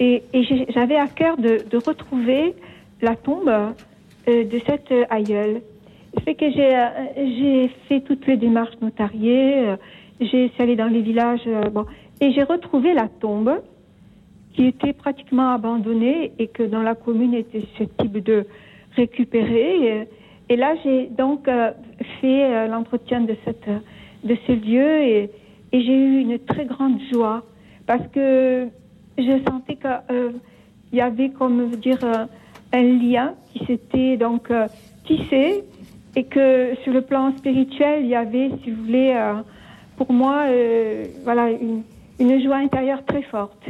[0.00, 2.54] et, et j'avais à cœur de, de retrouver
[3.02, 5.62] la tombe euh, de cette euh, aïeule.
[6.24, 9.74] Fait que j'ai euh, j'ai fait toutes les démarches notariées,
[10.20, 11.84] j'ai allée dans les villages, bon,
[12.20, 13.60] et j'ai retrouvé la tombe
[14.54, 18.46] qui était pratiquement abandonnée et que dans la commune était susceptible de
[18.96, 20.08] récupérer.
[20.48, 21.48] Et, là, j'ai donc
[22.20, 23.68] fait l'entretien de, cette,
[24.24, 25.30] de ce lieu et,
[25.70, 27.44] et j'ai eu une très grande joie
[27.86, 28.68] parce que
[29.22, 30.40] je sentais qu'il
[30.92, 32.24] y avait, comme dire, euh,
[32.72, 34.66] un lien qui s'était donc euh,
[35.06, 35.64] tissé
[36.16, 39.34] et que sur le plan spirituel, il y avait, si vous voulez, euh,
[39.96, 41.82] pour moi, euh, voilà, une,
[42.18, 43.64] une joie intérieure très forte.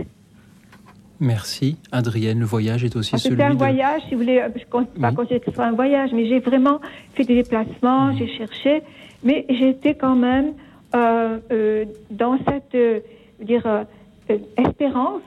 [1.20, 2.39] Merci Adrienne.
[2.39, 3.59] Le voyage est aussi celui C'était un de...
[3.59, 5.15] voyage, si vous voulez, je ne compte pas Oui.
[5.16, 6.81] considérer que ce soit un voyage, mais j'ai vraiment
[7.15, 8.83] fait des déplacements, j'ai cherché,
[9.25, 10.53] mais j'étais quand même
[10.95, 13.01] euh, euh, dans cette euh,
[13.43, 13.83] dire, euh,
[14.31, 15.23] euh, espérance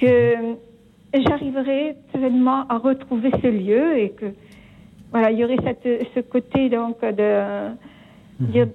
[0.00, 0.56] que
[1.12, 4.26] j'arriverai certainement à retrouver ce lieu et que
[5.10, 7.70] voilà, il y aurait cette, ce côté donc de
[8.40, 8.66] dire,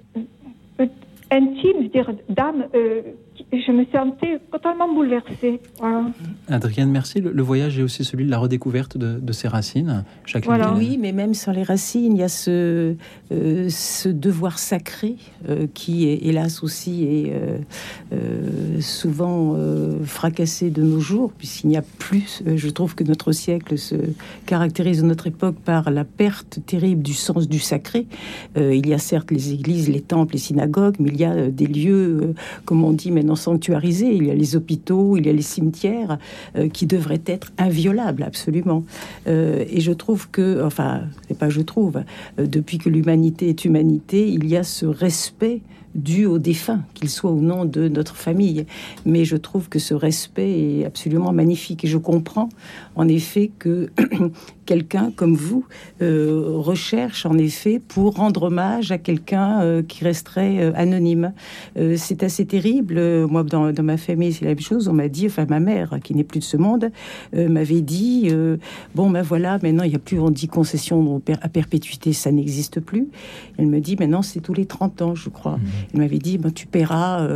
[0.80, 0.86] euh,
[1.30, 3.02] intime, dire d'âme euh,
[3.52, 5.60] je me sentais totalement bouleversée.
[5.78, 6.04] Voilà.
[6.48, 7.20] Adrienne, merci.
[7.20, 10.04] Le, le voyage est aussi celui de la redécouverte de, de ses racines.
[10.24, 10.66] Jacqueline Voilà.
[10.74, 10.78] Guénin.
[10.78, 12.94] Oui, mais même sur les racines, il y a ce,
[13.32, 15.16] euh, ce devoir sacré
[15.48, 17.58] euh, qui, est, hélas aussi, est euh,
[18.12, 22.42] euh, souvent euh, fracassé de nos jours, puisqu'il n'y a plus.
[22.46, 23.96] euh, je trouve que notre siècle se
[24.46, 28.06] caractérise, notre époque, par la perte terrible du sens du sacré.
[28.56, 31.32] Euh, il y a certes les églises, les temples, les synagogues, mais il y a
[31.32, 34.14] euh, des lieux, euh, comme on dit maintenant, sanctuarisés.
[34.14, 36.18] Il y a les hôpitaux, il y a les cimetières
[36.56, 38.84] euh, qui devraient être inviolables, absolument.
[39.26, 42.02] Euh, et je trouve que, enfin, c'est pas je trouve,
[42.38, 45.62] euh, depuis que l'humanité est humanité, il y a ce respect
[45.94, 48.66] dû aux défunts, qu'ils soient ou non de notre famille.
[49.04, 51.84] Mais je trouve que ce respect est absolument magnifique.
[51.84, 52.48] Et je comprends,
[52.94, 53.90] en effet, que
[54.70, 55.64] quelqu'un comme vous
[56.00, 61.32] euh, recherche, en effet, pour rendre hommage à quelqu'un euh, qui resterait euh, anonyme.
[61.96, 63.00] C'est assez terrible.
[63.26, 64.86] Moi, dans, dans ma famille, c'est la même chose.
[64.86, 66.90] On m'a dit, enfin, ma mère, qui n'est plus de ce monde,
[67.32, 68.30] m'avait dit
[68.94, 72.80] Bon, ben voilà, maintenant, il n'y a plus, on dit concession à perpétuité, ça n'existe
[72.80, 73.08] plus.
[73.58, 75.58] Elle me dit Maintenant, c'est tous les 30 ans, je crois.
[75.92, 77.26] Elle m'avait dit ben, Tu paieras,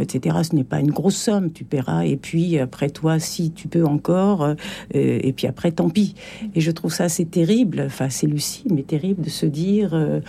[0.00, 0.36] etc.
[0.42, 2.04] Ce n'est pas une grosse somme, tu paieras.
[2.04, 4.54] Et puis, après toi, si tu peux encore,
[4.92, 6.14] et puis après, tant pis.
[6.54, 10.20] Et je trouve ça assez terrible, enfin, c'est lucide, mais terrible de se dire euh,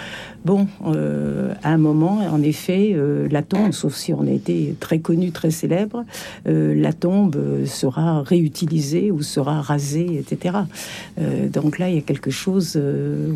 [0.45, 4.75] Bon, euh, à un moment, en effet, euh, la tombe, sauf si on a été
[4.79, 6.05] très connu, très célèbre,
[6.45, 10.59] la tombe sera réutilisée ou sera rasée, etc.
[11.51, 12.79] Donc là, il y a quelque chose,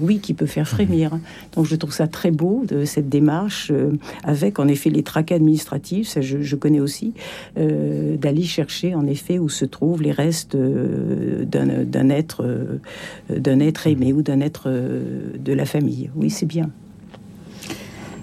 [0.01, 1.11] oui, qui peut faire frémir.
[1.55, 3.71] Donc je trouve ça très beau de cette démarche,
[4.23, 7.13] avec en effet les tracas administratifs, ça je, connais aussi,
[7.55, 12.45] d'aller chercher en effet où se trouvent les restes d'un être,
[13.30, 16.09] d'un être aimé ou d'un être euh, de la famille.
[16.15, 16.69] Oui, c'est bien.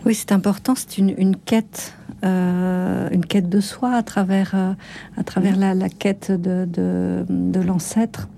[0.07, 0.75] Oui, c'est important.
[0.77, 4.73] C'est une, une quête, euh, une quête de soi à travers, euh,
[5.17, 8.29] à travers la, la quête de, de, de l'ancêtre.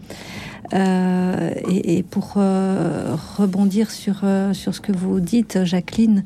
[0.73, 6.25] Euh, et, et pour euh, rebondir sur, euh, sur ce que vous dites, Jacqueline,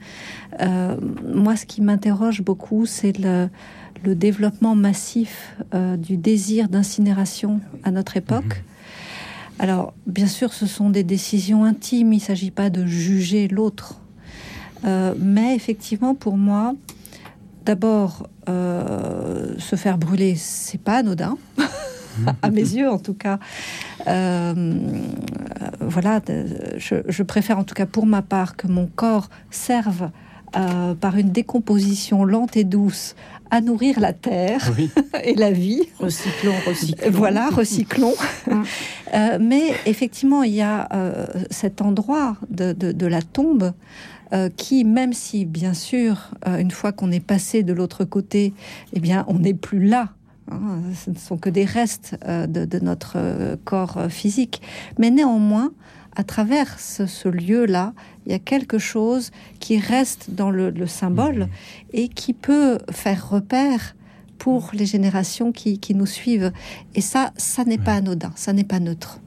[0.61, 0.97] euh,
[1.35, 3.49] moi, ce qui m'interroge beaucoup, c'est le,
[4.05, 8.63] le développement massif euh, du désir d'incinération à notre époque.
[9.59, 14.01] Alors, bien sûr, ce sont des décisions intimes, il ne s'agit pas de juger l'autre.
[14.85, 16.75] Euh, mais effectivement, pour moi,
[17.65, 21.39] d'abord, euh, se faire brûler, c'est pas anodin,
[22.43, 23.39] à mes yeux en tout cas.
[24.07, 24.75] Euh,
[25.81, 26.21] voilà,
[26.77, 30.11] je, je préfère en tout cas pour ma part que mon corps serve
[31.01, 33.17] par une décomposition lente et douce
[33.51, 34.73] à nourrir la terre
[35.25, 35.83] et la vie.
[35.99, 37.11] Recyclons, recyclons.
[37.11, 38.15] Voilà, recyclons.
[39.15, 43.73] Euh, mais effectivement, il y a euh, cet endroit de, de- de la tombe
[44.33, 48.53] euh, qui, même si, bien sûr, euh, une fois qu'on est passé de l'autre côté,
[48.93, 50.09] eh bien, on n'est plus là.
[50.51, 54.63] hein, ce ne sont que des restes euh, de, de notre euh, corps euh, physique.
[54.99, 55.71] Mais néanmoins,
[56.17, 57.93] à travers ce, ce lieu-là,
[58.27, 59.31] il y a quelque chose
[59.61, 61.49] qui reste dans le, le symbole
[61.93, 63.95] et qui peut faire repère
[64.39, 66.53] pour les générations qui, qui nous suivent.
[66.95, 69.21] Et ça, ça n'est pas anodin, ça n'est pas neutre.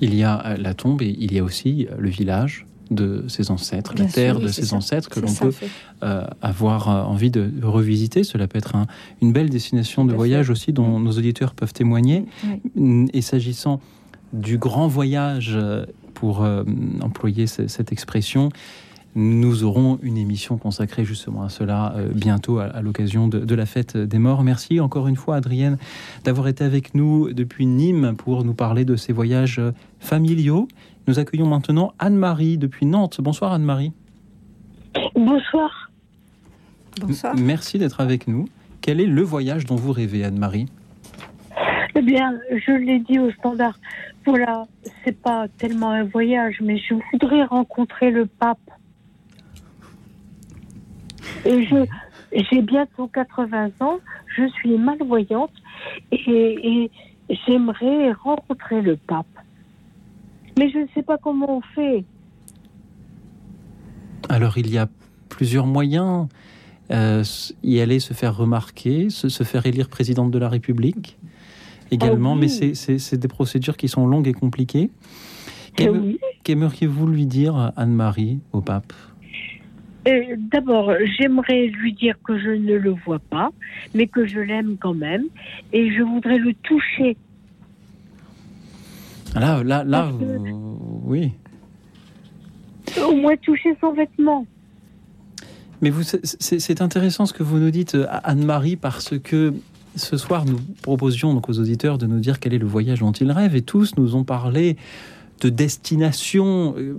[0.00, 3.24] Il y a euh, la tombe et il y a aussi euh, le village de
[3.28, 4.76] ses ancêtres, Bien la terre sûr, de oui, ses ça.
[4.76, 5.54] ancêtres que l'on peut
[6.02, 8.22] euh, avoir envie de revisiter.
[8.22, 8.86] Cela peut être un-
[9.22, 12.26] une belle destination de voyage aussi dont nos auditeurs peuvent témoigner.
[12.74, 13.80] Mm, Et s'agissant
[14.34, 15.58] du grand voyage,
[16.22, 16.62] pour euh,
[17.00, 18.48] employer ce- cette expression,
[19.16, 23.54] nous aurons une émission consacrée justement à cela euh, bientôt à, à l'occasion de, de
[23.56, 24.44] la fête des morts.
[24.44, 25.78] Merci encore une fois, Adrienne,
[26.22, 30.68] d'avoir été avec nous depuis Nîmes pour nous parler de ces voyages euh, familiaux.
[31.08, 33.20] Nous accueillons maintenant Anne-Marie depuis Nantes.
[33.20, 33.90] Bonsoir Anne-Marie.
[35.16, 35.90] Bonsoir.
[37.00, 37.34] Bonsoir.
[37.36, 38.44] Merci d'être avec nous.
[38.80, 40.66] Quel est le voyage dont vous rêvez, Anne-Marie?
[41.96, 43.76] Eh bien, je l'ai dit au standard.
[44.24, 44.66] Voilà,
[45.04, 48.58] c'est pas tellement un voyage, mais je voudrais rencontrer le pape.
[51.44, 51.84] Et je,
[52.50, 53.98] j'ai bientôt 80 ans,
[54.36, 55.52] je suis malvoyante
[56.12, 56.90] et,
[57.46, 59.26] j'aimerais rencontrer le pape.
[60.58, 62.04] Mais je ne sais pas comment on fait.
[64.28, 64.88] Alors, il y a
[65.28, 66.28] plusieurs moyens.
[66.90, 67.24] Euh,
[67.62, 71.16] y aller, se faire remarquer, se, se faire élire présidente de la République
[71.92, 72.48] également, Ah oui.
[72.60, 74.90] mais c'est- des procédures qui sont longues et compliquées.
[75.78, 76.18] Oui.
[76.44, 78.92] Qu'aimeriez-vous lui dire, Anne-Marie, au pape?
[80.08, 83.50] Euh, D'abord, j'aimerais lui dire que je ne le vois pas,
[83.94, 85.24] mais que je l'aime quand même,
[85.72, 87.16] et je voudrais le toucher.
[89.34, 91.32] Là, là, là, vous- oui.
[93.08, 94.46] Au moins toucher son vêtement.
[95.80, 99.54] Mais c'est intéressant ce que vous nous dites, Anne-Marie, parce que
[99.96, 103.12] ce soir, nous proposions donc aux auditeurs de nous dire quel est le voyage dont
[103.12, 104.76] ils rêvent, et tous nous ont parlé
[105.40, 106.94] de destination euh,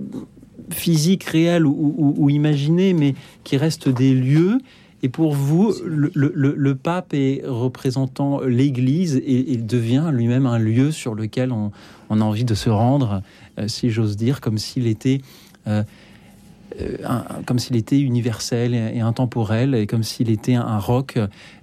[0.70, 4.58] physique, réelle ou, ou, imaginée, mais qui restent des lieux.
[5.02, 11.14] Et pour vous, le, pape est représentant l'Église et il devient lui-même un lieu sur
[11.14, 11.72] lequel on,
[12.10, 13.22] a envie de se rendre,
[13.58, 15.20] euh, si j'ose dire, comme s'il était
[15.66, 15.82] euh,
[16.80, 16.96] euh,
[17.46, 21.18] comme s'il était universel et, intemporel, et comme s'il était un, roc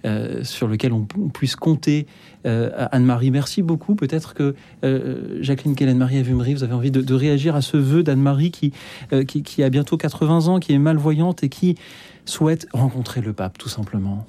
[0.06, 2.08] euh, sur lequel on, puisse compter.
[2.46, 3.96] Euh, Anne-Marie, merci beaucoup.
[3.96, 4.56] Peut-être que
[5.42, 8.74] Jacqueline Kellen-Marie Avumri, vous avez envie de, réagir à ce vœu d'Anne-Marie qui,
[9.28, 11.76] qui, qui a bientôt 80 ans, qui est malvoyante et qui
[12.26, 14.26] souhaite rencontrer le pape, tout simplement.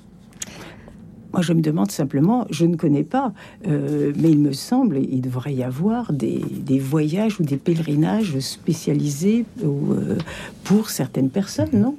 [1.32, 3.32] Moi, je me demande simplement, je ne connais pas,
[3.66, 6.42] euh, mais il me semble, il devrait y avoir des,
[6.78, 10.16] voyages ou des pèlerinages spécialisés euh,
[10.64, 11.96] pour certaines personnes, non?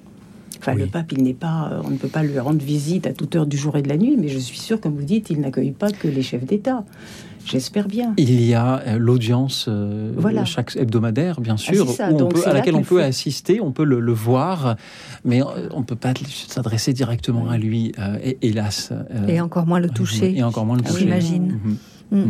[0.60, 3.36] Enfin, le pape, il n'est pas, on ne peut pas lui rendre visite à toute
[3.36, 5.42] heure du jour et de la nuit, mais je suis sûr, comme vous dites, il
[5.42, 6.86] n'accueille pas que les chefs d'État.
[7.46, 8.14] J'espère bien.
[8.18, 11.88] Il y a euh, l'audience euh, chaque hebdomadaire, bien ah, sûr,
[12.46, 14.76] à laquelle on peut assister, on peut le, voir,
[15.26, 16.14] mais euh, on ne peut pas
[16.48, 17.94] s'adresser directement à lui,
[18.42, 18.92] hélas.
[19.28, 20.36] et encore moins le toucher.
[20.36, 21.00] Et encore moins le toucher.
[21.00, 21.60] J'imagine.
[22.12, 22.20] Mhm.
[22.26, 22.30] Mm.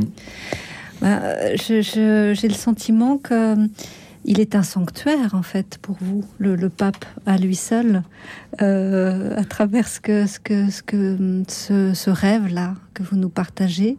[1.01, 3.55] Bah, j'ai le sentiment que
[4.25, 8.03] il est un sanctuaire en fait pour vous, le, pape à lui seul,
[8.59, 13.97] à travers ce que ce que ce que ce rêve là que vous nous partagez.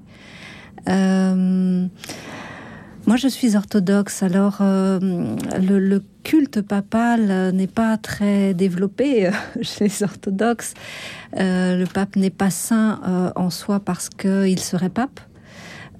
[0.89, 1.86] Euh,
[3.06, 4.98] moi, je suis orthodoxe, alors euh,
[5.61, 9.31] le, culte papal n'est pas très développé
[9.61, 10.73] chez les orthodoxes.
[11.39, 15.20] Euh, le pape n'est pas saint en soi parce qu'il serait pape.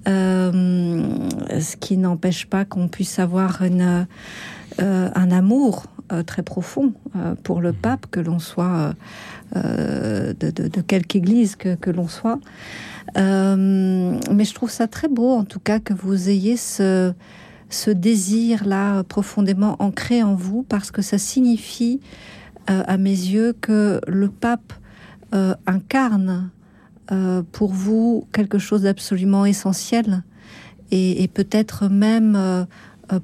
[0.07, 5.85] ce qui n'empêche pas qu'on puisse avoir un amour
[6.25, 6.93] très profond
[7.43, 8.95] pour le pape, que l'on soit
[9.53, 12.39] de, quelque église que l'on soit.
[13.17, 17.13] Euh, mais je trouve ça très beau, en tout cas, que vous ayez ce,
[17.69, 22.01] ce désir-là profondément ancré en vous, parce que ça signifie,
[22.69, 24.73] euh, à mes yeux, que le pape
[25.33, 26.49] euh, incarne
[27.51, 30.23] pour vous quelque chose d'absolument essentiel
[30.89, 32.65] et, peut-être même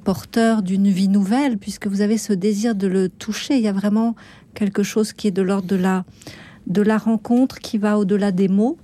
[0.04, 3.56] porteur d'une vie nouvelle, puisque vous avez ce désir de le toucher.
[3.56, 4.14] Il y a vraiment
[4.54, 6.04] quelque chose qui est de l'ordre de la,
[6.68, 8.78] de la rencontre, qui va au-delà des mots.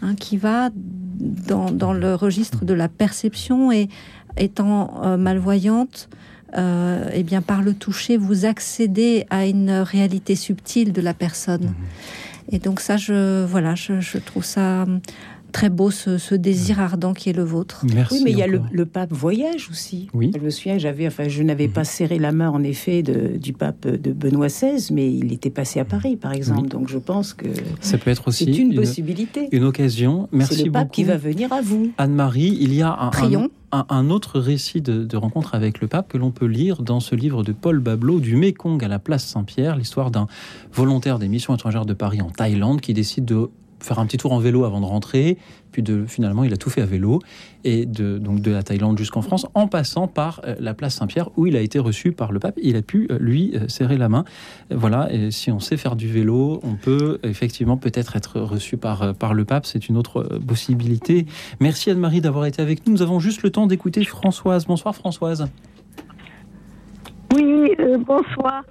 [0.00, 3.88] Hein, qui va dans, le registre de la perception et
[4.36, 6.08] étant euh, malvoyante,
[6.56, 11.64] euh, eh bien par le toucher, vous accédez à une réalité subtile de la personne.
[11.64, 11.74] Mmh.
[12.52, 14.86] Et donc ça, je voilà, je trouve ça
[15.52, 17.84] très beau ce, désir ardent qui est le vôtre.
[17.84, 20.08] oui, mais il y a le, pape voyage aussi.
[20.14, 20.30] Oui.
[20.34, 23.86] Je me souviens, j'avais, enfin, je n'avais pas serré la main en effet du pape
[23.86, 26.68] de Benoît XVI, mais il était passé à Paris, par exemple.
[26.68, 27.46] Donc je pense que
[27.80, 30.28] ça peut être aussi c'est une, possibilité, une occasion.
[30.32, 32.56] Merci C'est le pape qui va venir à vous, Anne-Marie.
[32.60, 32.96] Il y a
[33.70, 37.00] un, un, autre récit de, de, rencontre avec le pape que l'on peut lire dans
[37.00, 40.26] ce livre de Paul Babelot, du Mékong à la place Saint-Pierre, l'histoire d'un
[40.72, 43.50] volontaire des missions étrangères de Paris en Thaïlande qui décide de
[43.80, 45.38] faire un petit tour en vélo avant de rentrer.
[45.72, 47.20] Puis finalement, il a tout fait à vélo.
[47.64, 51.46] Et donc de la Thaïlande jusqu'en France, en passant par euh, la place Saint-Pierre, où
[51.46, 52.58] il a été reçu par le pape.
[52.62, 54.24] Il a pu, euh, lui, euh, serrer la main.
[54.70, 59.34] Voilà, et si on sait faire du vélo, on peut effectivement peut-être être reçu par
[59.34, 59.66] le pape.
[59.66, 61.26] C'est une autre possibilité.
[61.60, 62.92] Merci Anne-Marie d'avoir été avec nous.
[62.92, 64.66] Nous avons juste le temps d'écouter Françoise.
[64.66, 65.46] Bonsoir Françoise.
[67.34, 67.74] Oui,
[68.06, 68.62] bonsoir.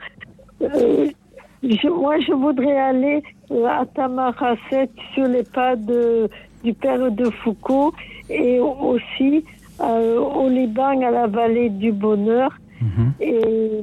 [0.60, 6.30] moi, je voudrais aller à Tamaracet sur les pas de,
[6.64, 7.94] du père de Foucault
[8.30, 9.44] et aussi
[9.80, 12.52] euh, au Liban à la vallée du Bonheur
[12.82, 13.14] mhm.
[13.20, 13.82] et,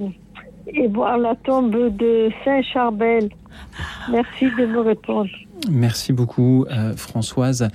[0.67, 3.31] et, voir la tombe de Saint-Charbel.
[4.11, 5.31] Merci de me répondre.
[5.71, 7.69] Merci beaucoup euh, Françoise.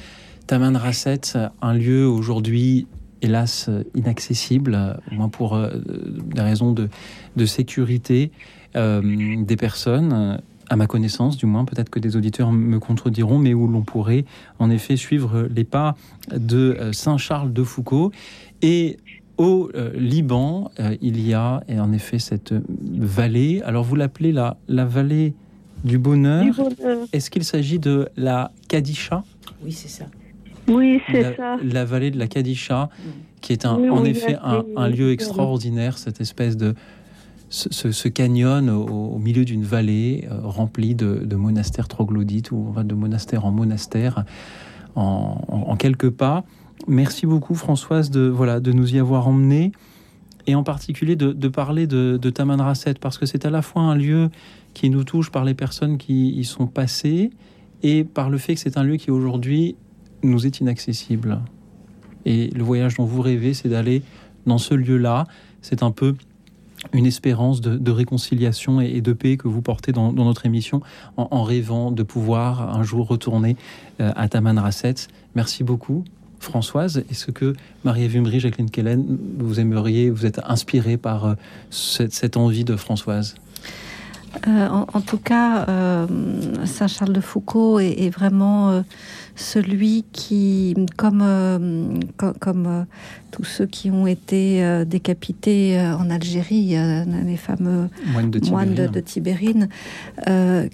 [0.48, 1.22] Tamanrasset,
[1.62, 2.88] un lieu aujourd'hui
[3.22, 6.90] hélas inaccessible, au moins pour euh, des raisons de,
[7.36, 8.32] de sécurité
[8.76, 10.40] des personnes
[10.70, 14.26] à ma connaissance, du moins, peut-être que des auditeurs me contrediront, mais où l'on pourrait
[14.60, 15.96] en effet suivre les pas
[16.32, 18.12] de euh, Saint Charles de Foucault.
[18.62, 18.98] Et
[19.38, 23.62] au euh, Liban, euh, il y a en effet cette vallée.
[23.66, 25.34] Alors vous l'appelez la, la vallée
[25.84, 26.46] du bonheur.
[27.14, 29.24] Est-ce qu'il s'agit de la Kadisha?
[29.64, 30.06] Oui, c'est ça.
[30.68, 31.58] Oui, c'est ça.
[31.64, 32.90] La vallée de la Kadisha,
[33.42, 34.38] qui est un, en effet
[34.76, 36.76] un, lieu extraordinaire, cette espèce de,
[37.50, 43.52] ce, canyon au, milieu d'une vallée euh, remplie de, monastères troglodytes ou de monastère en
[43.52, 44.26] monastère
[44.96, 46.44] en, quelques pas.
[46.88, 49.72] Merci beaucoup Françoise de, voilà, de nous y avoir emmenés.
[50.48, 53.96] et en particulier de, parler de, de Tamanrasset, parce que c'est à la fois un
[53.96, 54.30] lieu
[54.74, 57.32] qui nous touche par les personnes qui y sont passées
[57.84, 59.76] et par le fait que c'est un lieu qui aujourd'hui
[60.24, 61.40] nous est inaccessible.
[62.26, 64.04] Et le voyage dont vous rêvez, c'est d'aller
[64.46, 65.26] dans ce lieu-là.
[65.62, 66.16] C'est un peu
[66.94, 70.82] une espérance de, réconciliation et, de paix que vous portez dans, notre émission
[71.18, 73.58] en, rêvant de pouvoir un jour retourner
[74.00, 74.96] euh, à Tamanrasset.
[75.36, 76.04] Merci beaucoup.
[76.40, 77.54] Françoise, est-ce que
[77.84, 81.34] Marie-Ève Jacqueline Kellen, vous aimeriez, vous êtes inspirée par euh,
[81.70, 83.36] cette, envie de Françoise?
[84.48, 85.66] Euh, en, tout cas,
[86.64, 88.84] Saint-Charles de Foucault est, vraiment
[89.40, 92.00] celui qui, comme, euh,
[92.40, 92.84] comme, euh,
[93.32, 96.76] tous ceux qui ont été euh, décapités en Algérie,
[97.26, 97.90] les fameux
[98.50, 99.70] moines de Tibérine,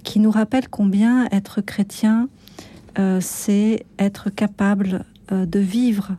[0.04, 2.30] qui nous rappelle combien être chrétien,
[3.20, 6.16] c'est être capable de vivre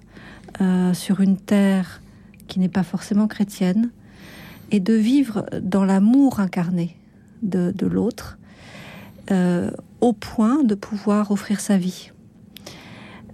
[0.93, 2.03] sur une terre
[2.49, 3.91] qui n'est pas forcément chrétienne
[4.71, 6.97] et de vivre dans l'amour incarné
[7.43, 8.39] de, de l'autre,
[10.01, 12.11] au point de pouvoir offrir sa vie.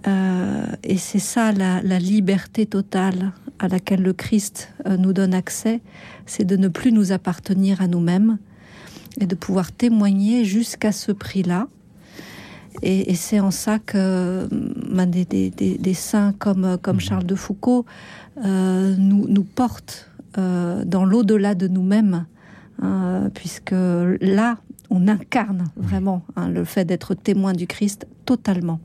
[0.07, 5.81] Euh, et c'est ça la, liberté totale à laquelle le Christ euh, nous donne accès,
[6.25, 8.37] c'est de ne plus nous appartenir à nous-mêmes
[9.21, 11.67] et de pouvoir témoigner jusqu'à ce prix-là.
[12.81, 14.47] Et, c'est en ça que
[14.91, 17.85] ben, des, saints comme, comme Charles de Foucault
[18.43, 22.25] euh, nous, nous portent dans l'au-delà de nous-mêmes,
[22.81, 24.57] hein, puisque là,
[24.89, 28.79] on incarne vraiment hein, le fait d'être témoin du Christ totalement.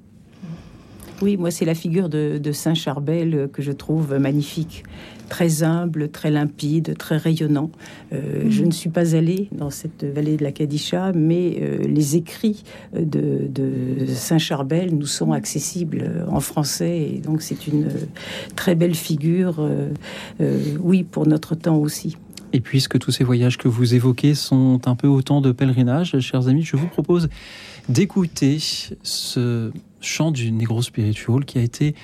[1.20, 4.84] Oui, moi, c'est la figure de, Saint Charbel que je trouve magnifique.
[5.28, 7.70] Très humble, très limpide, très rayonnant.
[8.12, 8.50] Euh, mm.
[8.50, 12.62] Je ne suis pas allée dans cette vallée de la Kadisha, mais euh, les écrits
[12.94, 13.50] de,
[14.06, 17.10] Saint Charbel nous sont accessibles en français.
[17.14, 17.88] Et donc, c'est une
[18.56, 19.90] très belle figure, euh,
[20.80, 22.16] oui, pour notre temps aussi.
[22.52, 26.48] Et puisque tous ces voyages que vous évoquez sont un peu autant de pèlerinages, chers
[26.48, 27.28] amis, je vous propose
[27.88, 28.58] d'écouter
[29.02, 29.70] ce
[30.00, 31.94] chant du Negro Spiritual qui a été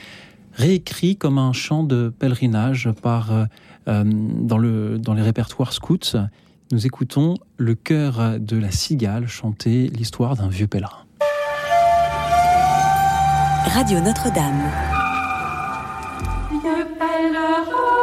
[0.54, 3.44] réécrit comme un chant de pèlerinage par, euh,
[3.88, 6.16] euh, dans, le, dans les répertoires scouts.
[6.72, 11.04] Nous écoutons le chœur de la cigale chanter l'histoire d'un vieux pèlerin.
[13.66, 14.70] Radio Notre-Dame.
[16.50, 17.93] Vieux pèlerin.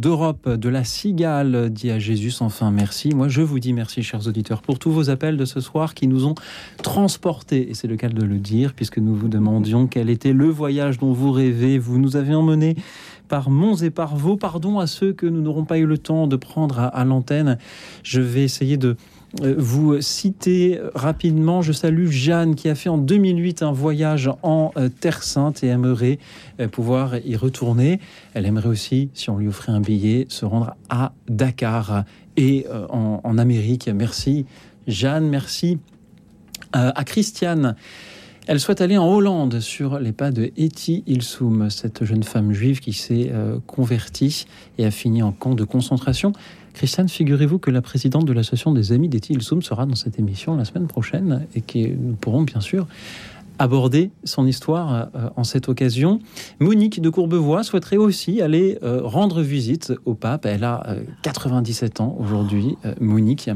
[0.00, 3.10] d'Europe de la cigale, dit à Jésus enfin merci.
[3.14, 6.06] Moi, je vous dis merci, chers auditeurs, pour tous vos appels de ce soir qui
[6.06, 6.34] nous ont
[6.82, 10.46] transportés, et c'est le cas de le dire, puisque nous vous demandions quel était le
[10.46, 11.78] voyage dont vous rêvez.
[11.78, 12.76] Vous nous avez emmenés
[13.28, 14.38] par Mons et par Vaux.
[14.38, 17.58] Pardon à ceux que nous n'aurons pas eu le temps de prendre à, l'antenne.
[18.02, 18.96] Je vais essayer de
[19.38, 21.62] vous citer rapidement.
[21.62, 25.68] Je salue Jeanne qui a fait en 2008 un voyage en euh, Terre Sainte et
[25.68, 26.18] aimerait
[26.60, 28.00] euh, pouvoir y retourner.
[28.34, 32.04] Elle aimerait aussi, si on lui offrait un billet, se rendre à Dakar
[32.36, 33.88] et en, Amérique.
[33.88, 34.46] Merci
[34.86, 35.78] Jeanne, merci
[36.72, 37.76] à Christiane.
[38.46, 42.80] Elle souhaite aller en Hollande sur les pas de Eti Ilsoum, cette jeune femme juive
[42.80, 44.46] qui s'est euh, convertie
[44.76, 46.32] et a fini en camp de concentration.
[46.74, 50.56] Christiane, figurez-vous que la présidente de l'association des Amis d'Eti Ilsoum sera dans cette émission
[50.56, 52.86] la semaine prochaine et que nous pourrons bien sûr
[53.58, 56.20] aborder son histoire euh, en cette occasion.
[56.60, 60.46] Monique de Courbevoie souhaiterait aussi aller euh, rendre visite au pape.
[60.46, 63.50] Elle a 97 ans aujourd'hui, Monique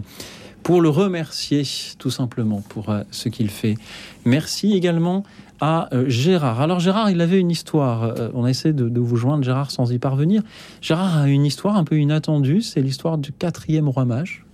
[0.65, 1.63] pour le remercier
[1.99, 3.77] tout simplement pour euh, ce qu'il fait.
[4.25, 5.23] Merci également
[5.61, 6.61] à euh, Gérard.
[6.61, 8.05] Alors Gérard, il avait une histoire.
[8.05, 10.43] Euh, on a essayé de, vous joindre, Gérard, sans y parvenir.
[10.81, 12.63] Gérard a une histoire un peu inattendue.
[12.63, 14.45] C'est l'histoire du quatrième roi mage.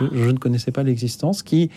[0.00, 1.42] je, ne connaissais pas l'existence.
[1.42, 1.70] Qui,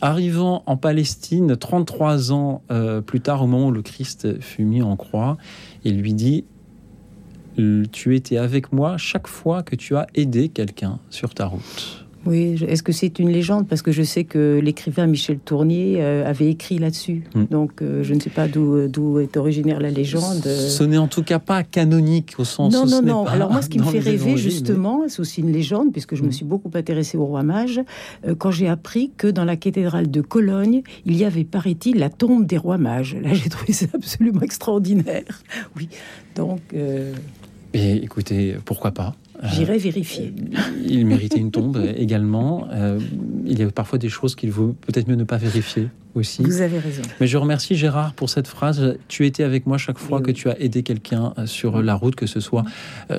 [0.00, 2.62] arrivant en Palestine 33 ans
[3.06, 5.36] plus tard, au moment où le Christ fut mis en croix,
[5.84, 6.44] il lui dit
[7.56, 12.03] Tu étais avec moi chaque fois que tu as aidé quelqu'un sur ta route.
[12.26, 13.68] Oui, est-ce que c'est une légende?
[13.68, 17.24] Parce que je sais que l'écrivain Michel Tournier euh, avait écrit là-dessus.
[17.34, 17.44] Hmm.
[17.50, 20.42] Donc euh, je ne sais pas d'où est originaire la légende.
[20.44, 23.26] Ce n'est en tout cas pas canonique au sens Non, non, non.
[23.26, 26.28] Alors moi, ce qui me fait rêver, justement, c'est aussi une légende, puisque je me
[26.28, 26.32] hmm.
[26.32, 27.80] suis beaucoup intéressée au roi mage,
[28.26, 32.10] euh, quand j'ai appris que dans la cathédrale de Cologne, il y avait, paraît-il, la
[32.10, 33.16] tombe des rois mages.
[33.22, 35.42] Là, j'ai trouvé ça absolument extraordinaire.
[35.76, 35.88] Oui,
[36.34, 36.60] donc...
[37.74, 39.16] Et écoutez, pourquoi pas?
[39.52, 40.32] J'irai vérifier.
[40.56, 42.66] Euh, il méritait une tombe également.
[42.72, 42.98] Euh,
[43.46, 46.42] il y a parfois des choses qu'il vaut peut-être mieux ne pas vérifier aussi.
[46.42, 47.02] Vous avez raison.
[47.20, 48.96] Mais je remercie Gérard pour cette phrase.
[49.08, 52.14] Tu étais avec moi chaque fois que tu as aidé quelqu'un euh, sur la route,
[52.14, 52.64] que ce soit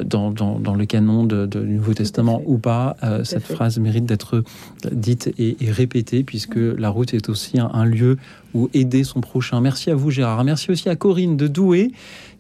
[0.03, 2.95] dans, dans, le canon de, du Nouveau Testament ou pas.
[3.23, 4.43] cette phrase mérite d'être
[4.91, 8.18] dite et, répétée puisque la route est aussi un, un lieu
[8.53, 9.60] où aider son prochain.
[9.61, 10.43] Merci à vous Gérard.
[10.43, 11.91] Merci aussi à Corinne de Douai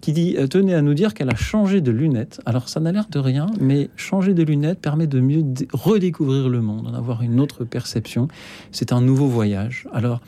[0.05, 2.39] qui dit, euh, tenait à nous dire qu'elle a changé de lunettes.
[2.45, 6.61] Alors ça n'a l'air de rien, mais changer de lunettes permet de mieux redécouvrir le
[6.61, 8.27] monde, d'en avoir une autre perception.
[8.71, 9.87] C'est un nouveau voyage.
[9.91, 10.21] Alors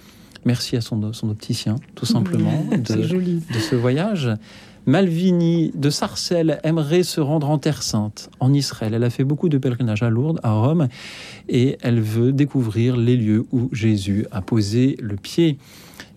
[0.46, 3.44] merci à son, son opticien, tout simplement, de, joli.
[3.54, 4.32] de ce voyage.
[4.88, 8.96] Malvini de Sarcelles aimerait se rendre en Terre Sainte, en Israël.
[8.96, 10.88] Elle a fait beaucoup de pèlerinages à Lourdes, à Rome,
[11.50, 15.60] et elle veut découvrir les lieux où Jésus a posé le pied.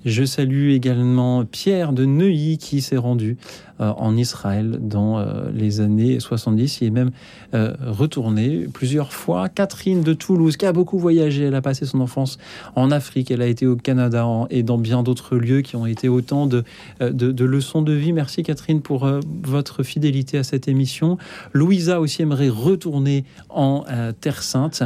[0.05, 3.36] Je salue également Pierre de Neuilly qui s'est rendu
[3.81, 6.81] euh, en Israël dans euh, les années 70.
[6.81, 7.10] Il est même
[7.52, 9.51] euh, retourné plusieurs fois.
[9.51, 11.44] Catherine de Toulouse qui a beaucoup voyagé.
[11.44, 12.39] Elle a passé son enfance
[12.77, 13.31] en Afrique.
[13.31, 16.64] Elle a été au Canada et dans bien d'autres lieux qui ont été autant de,
[17.01, 18.12] de, leçons de vie.
[18.14, 19.10] Merci Catherine pour
[19.43, 21.18] votre fidélité à cette émission.
[21.52, 23.85] Louisa aussi aimerait retourner en
[24.20, 24.82] Terre Sainte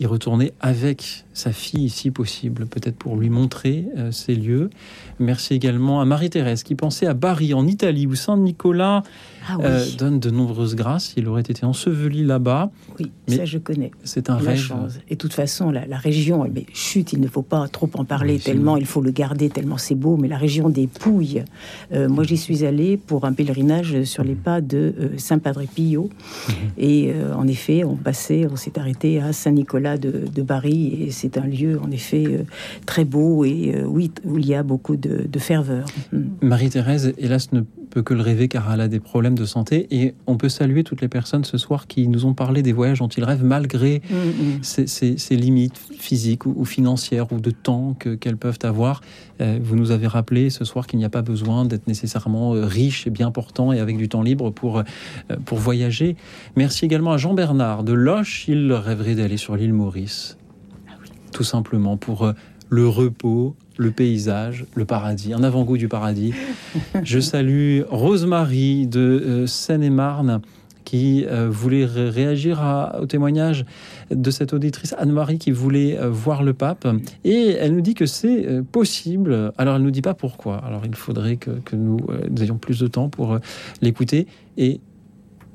[0.00, 4.70] y retourner avec sa fille, si possible, peut-être pour lui montrer euh, ces lieux.
[5.18, 9.02] Merci également à Marie-Thérèse qui pensait à Bari, en Italie, où Saint-Nicolas
[9.48, 11.14] ah euh, donne de nombreuses grâces.
[11.16, 12.70] Il aurait été enseveli là-bas.
[12.98, 13.90] Oui, mais ça je connais.
[14.04, 14.72] C'est un rêve.
[15.08, 18.38] Et de toute façon, la, région, mais chute, il ne faut pas trop en parler
[18.38, 20.16] tellement, il faut le garder tellement c'est beau.
[20.16, 21.44] Mais la région des Pouilles,
[21.92, 26.10] euh, moi j'y suis allée pour un pèlerinage sur les pas de Saint Padre Pio.
[26.48, 26.54] Mhm.
[26.78, 31.38] Et en effet, on passait, on s'est arrêté à Saint-Nicolas de, de Bari et c'est
[31.38, 32.44] un lieu en effet euh,
[32.86, 35.86] très beau et euh, oui, où il y a beaucoup de, ferveur.
[36.12, 36.22] Mm.
[36.42, 37.62] Marie-Thérèse, hélas, ne
[37.92, 40.82] peut que le rêver car elle a des problèmes de santé et on peut saluer
[40.82, 44.02] toutes les personnes ce soir qui nous ont parlé des voyages dont ils rêvent malgré
[44.10, 44.62] mm, mm.
[44.62, 49.00] Ces, limites physiques ou, financières ou de temps qu'elles peuvent avoir.
[49.40, 53.06] Euh, vous nous avez rappelé ce soir qu'il n'y a pas besoin d'être nécessairement riche
[53.06, 54.82] et bien portant et avec du temps libre pour,
[55.44, 56.16] pour voyager.
[56.56, 58.46] Merci également à Jean Bernard de Loche.
[58.48, 60.36] Il rêverait d'aller sur l'île Maurice
[61.32, 62.32] tout simplement pour euh,
[62.68, 66.32] le repos, le paysage, le paradis, un avant-goût du paradis.
[67.02, 70.40] Je salue Rosemary de euh, Seine-et-Marne
[70.84, 72.60] qui euh, voulait réagir
[73.00, 73.64] au témoignage
[74.10, 76.86] de cette auditrice Anne-Marie qui voulait voir le pape.
[77.24, 79.52] Et elle nous dit que c'est possible.
[79.58, 80.56] Alors elle ne nous dit pas pourquoi.
[80.58, 81.98] Alors il faudrait que, nous,
[82.30, 83.38] nous, ayons plus de temps pour
[83.80, 84.26] l'écouter.
[84.58, 84.80] Et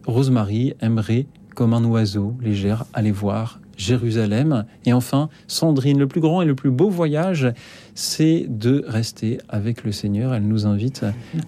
[0.06, 4.66] Rosemary aimerait, comme un oiseau légère, aller voir Jérusalem.
[4.86, 7.54] Et enfin, Sandrine, le plus grand et le plus beau voyage,
[7.98, 10.36] c'est de rester avec le Seigneur.
[10.36, 11.04] Elle nous invite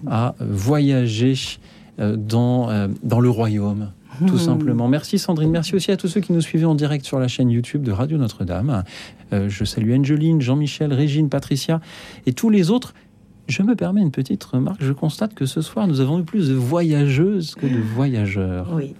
[0.08, 1.34] à voyager
[2.00, 3.92] euh, dans, euh, dans le royaume.
[4.26, 4.38] Tout hmm.
[4.38, 4.88] simplement.
[4.88, 5.50] Merci Sandrine.
[5.50, 7.92] Merci aussi à tous ceux qui nous suivaient en direct sur la chaîne YouTube de
[7.92, 8.82] Radio Notre-Dame.
[9.32, 11.80] Euh, je salue Angeline, Jean-Michel, Régine, Patricia
[12.26, 12.94] et tous les autres.
[13.46, 14.82] Je me permets une petite remarque.
[14.82, 18.72] Je constate que ce soir, nous avons eu plus de voyageuses que de voyageurs.
[18.74, 18.94] Oui,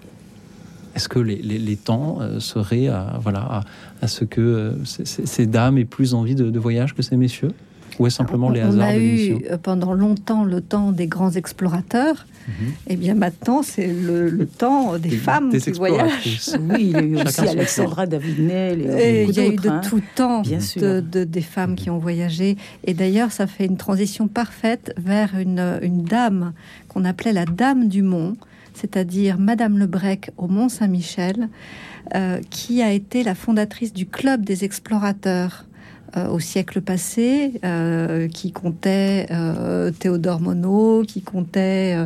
[0.95, 3.65] Est-ce que les, temps euh, seraient à, voilà, à,
[4.07, 7.53] ce que euh, ces, dames aient plus envie de, voyage que ces messieurs
[7.99, 11.33] Ou est-ce simplement les hasards On a eu euh, pendant longtemps le temps des grands
[11.33, 12.27] explorateurs.
[12.47, 12.73] Et mhm.
[12.89, 16.51] Eh bien maintenant, c'est le, temps des, femmes qui voyagent.
[16.71, 18.81] Oui, il y a eu aussi Alexandra David-Nel.
[18.81, 19.81] il y a eu de hein.
[19.89, 22.57] tout temps de, des femmes qui ont voyagé.
[22.85, 26.53] Et d'ailleurs, ça fait une transition parfaite vers une, une dame
[26.89, 28.37] qu'on appelait la Dame du Mont
[28.81, 31.49] c'est-à-dire Madame Lebrec au Mont Saint-Michel,
[32.15, 35.67] euh, qui a été la fondatrice du Club des explorateurs
[36.17, 39.29] euh, au siècle passé, euh, qui comptait
[39.99, 41.97] Théodore Monod, qui comptait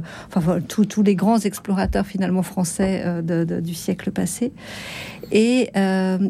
[0.69, 4.53] tous les grands explorateurs finalement français du siècle passé,
[5.33, 5.71] et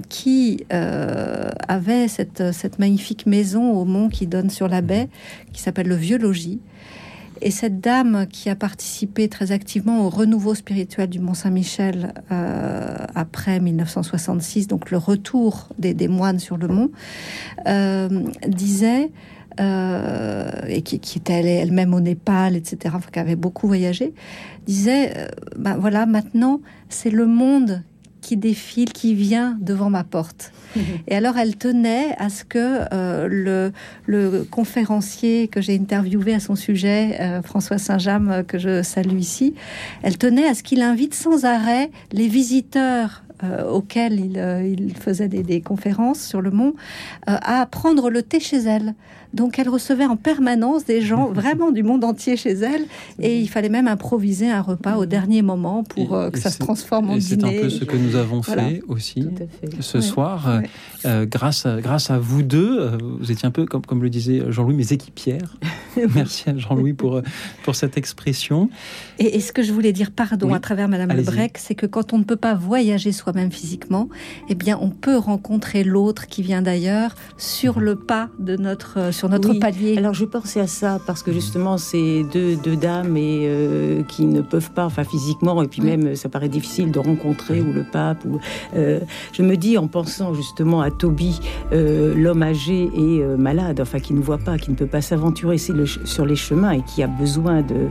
[0.09, 5.09] qui avait cette magnifique maison au mont qui donne sur la baie,
[5.53, 6.61] qui s'appelle le Vieux Logis
[7.41, 13.61] et cette dame qui a participé très activement au renouveau spirituel du Mont-Saint-Michel euh, après
[13.61, 16.91] 1966, donc le retour des, moines sur le mont,
[17.67, 18.09] euh,
[18.47, 19.11] disait
[19.61, 24.13] euh, et qui, était elle-même au Népal, etc., qui avait beaucoup voyagé,
[24.67, 27.83] disait, ben voilà, maintenant, c'est le monde
[28.25, 30.53] qui défile, qui vient devant ma porte.
[31.09, 33.73] Et alors, elle tenait à ce que euh, le,
[34.07, 39.19] le, conférencier que j'ai interviewé à son sujet, euh, François Saint-James, euh, que je salue
[39.19, 39.55] ici,
[40.03, 43.23] elle tenait à ce qu'il invite sans arrêt les visiteurs
[43.71, 46.73] auxquels il, il faisait des, des, conférences sur le mont,
[47.27, 48.95] à prendre le thé chez elle.
[49.35, 52.87] Donc elle recevait en permanence des gens vraiment du monde entier chez elle
[53.19, 56.59] et il fallait même improviser un repas au dernier moment pour euh, que ça se
[56.59, 57.41] transforme en dîner.
[57.41, 59.27] C'est un peu ce que nous avons fait aussi
[59.81, 60.61] ce soir.
[61.05, 64.09] Euh, grâce, à, grâce à vous deux, euh, vous étiez un peu, comme, comme le
[64.09, 65.57] disait Jean-Louis, mes équipières.
[66.15, 67.21] Merci à Jean-Louis pour,
[67.63, 68.69] pour cette expression.
[69.19, 72.19] Et, ce que je voulais dire, pardon, à travers Madame Lebrec, c'est que quand on
[72.19, 74.09] ne peut pas voyager soi-même physiquement,
[74.49, 79.55] eh bien on peut rencontrer l'autre qui vient d'ailleurs sur le pas de notre notre
[79.55, 79.97] palier.
[79.97, 84.27] Alors je pensais à ça parce que justement ces deux, deux dames et euh, qui
[84.27, 87.85] ne peuvent pas, enfin physiquement, et puis même ça paraît difficile de rencontrer ou le
[87.85, 88.25] pape.
[88.25, 88.39] Ou,
[88.77, 89.01] euh,
[89.33, 91.41] je me dis en pensant justement à Toby,
[91.73, 95.59] euh, l'homme âgé et malade, enfin qui ne voit pas, qui ne peut pas s'aventurer
[95.59, 97.91] sur les chemins et qui a besoin d'une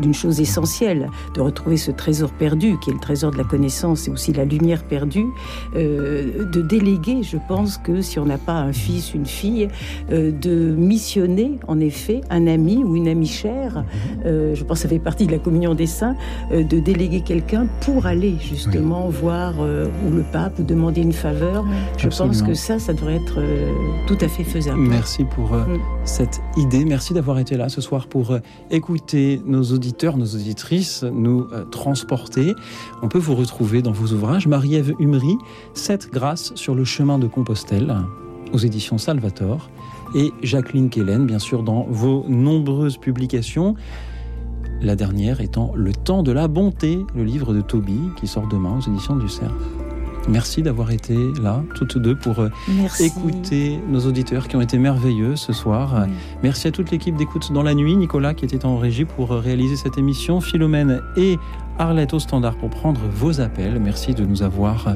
[0.00, 4.08] de, chose essentielle, de retrouver ce trésor perdu qui est le trésor de la connaissance
[4.08, 5.26] et aussi la lumière perdue,
[5.74, 7.22] de déléguer.
[7.22, 9.68] Je pense que si on n'a pas un fils, une fille,
[10.10, 13.84] de missionner en effet un ami ou une amie chère, mhm.
[14.26, 16.16] euh, je pense que ça fait partie de la communion des saints,
[16.52, 21.12] euh, de déléguer quelqu'un pour aller justement voir euh, ou le pape ou demander une
[21.12, 21.64] faveur.
[21.98, 23.40] Je pense que ça, ça devrait être
[24.06, 24.80] tout à fait faisable.
[24.80, 25.78] Merci pour mm.
[26.04, 26.84] cette idée.
[26.84, 28.36] Merci d'avoir été là ce soir pour
[28.70, 32.54] écouter nos auditeurs, nos auditrices, nous transporter.
[33.02, 34.46] On peut vous retrouver dans vos ouvrages.
[34.46, 35.36] Marie-Ève Humry,
[35.74, 37.94] Cette grâce sur le chemin de Compostelle
[38.52, 39.70] aux éditions Salvator
[40.14, 43.74] et Jacqueline Kellen, bien sûr, dans vos nombreuses publications.
[44.82, 48.78] La dernière étant Le temps de la bonté, le livre de Toby qui sort demain
[48.78, 49.52] aux éditions du Cerf.
[50.28, 52.50] Merci d'avoir été là, toutes deux, pour euh,
[53.00, 56.06] écouter nos auditeurs qui ont été merveilleux ce soir.
[56.42, 59.38] Merci à toute l'équipe d'écoute dans la nuit, Nicolas qui était en régie pour euh,
[59.38, 61.38] réaliser cette émission, Philomène et
[61.78, 63.80] Arlette au standard pour prendre vos appels.
[63.80, 64.94] Merci de nous avoir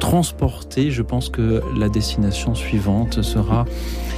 [0.00, 0.90] transportés.
[0.90, 3.64] Je pense que la destination suivante sera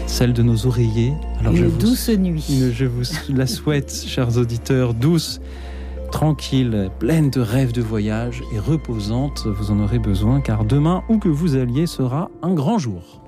[0.06, 1.12] celle de nos oreillers.
[1.40, 2.72] Alors une douce nuit.
[2.72, 5.40] je vous la souhaite, chers auditeurs, douce,
[6.10, 9.46] tranquille, pleine de rêves de voyage et reposante.
[9.46, 13.22] Vous en aurez besoin car demain, où que vous alliez, sera un grand jour.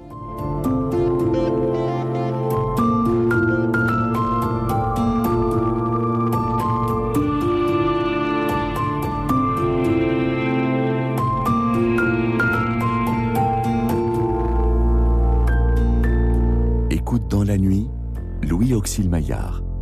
[19.03, 19.74] Maillard.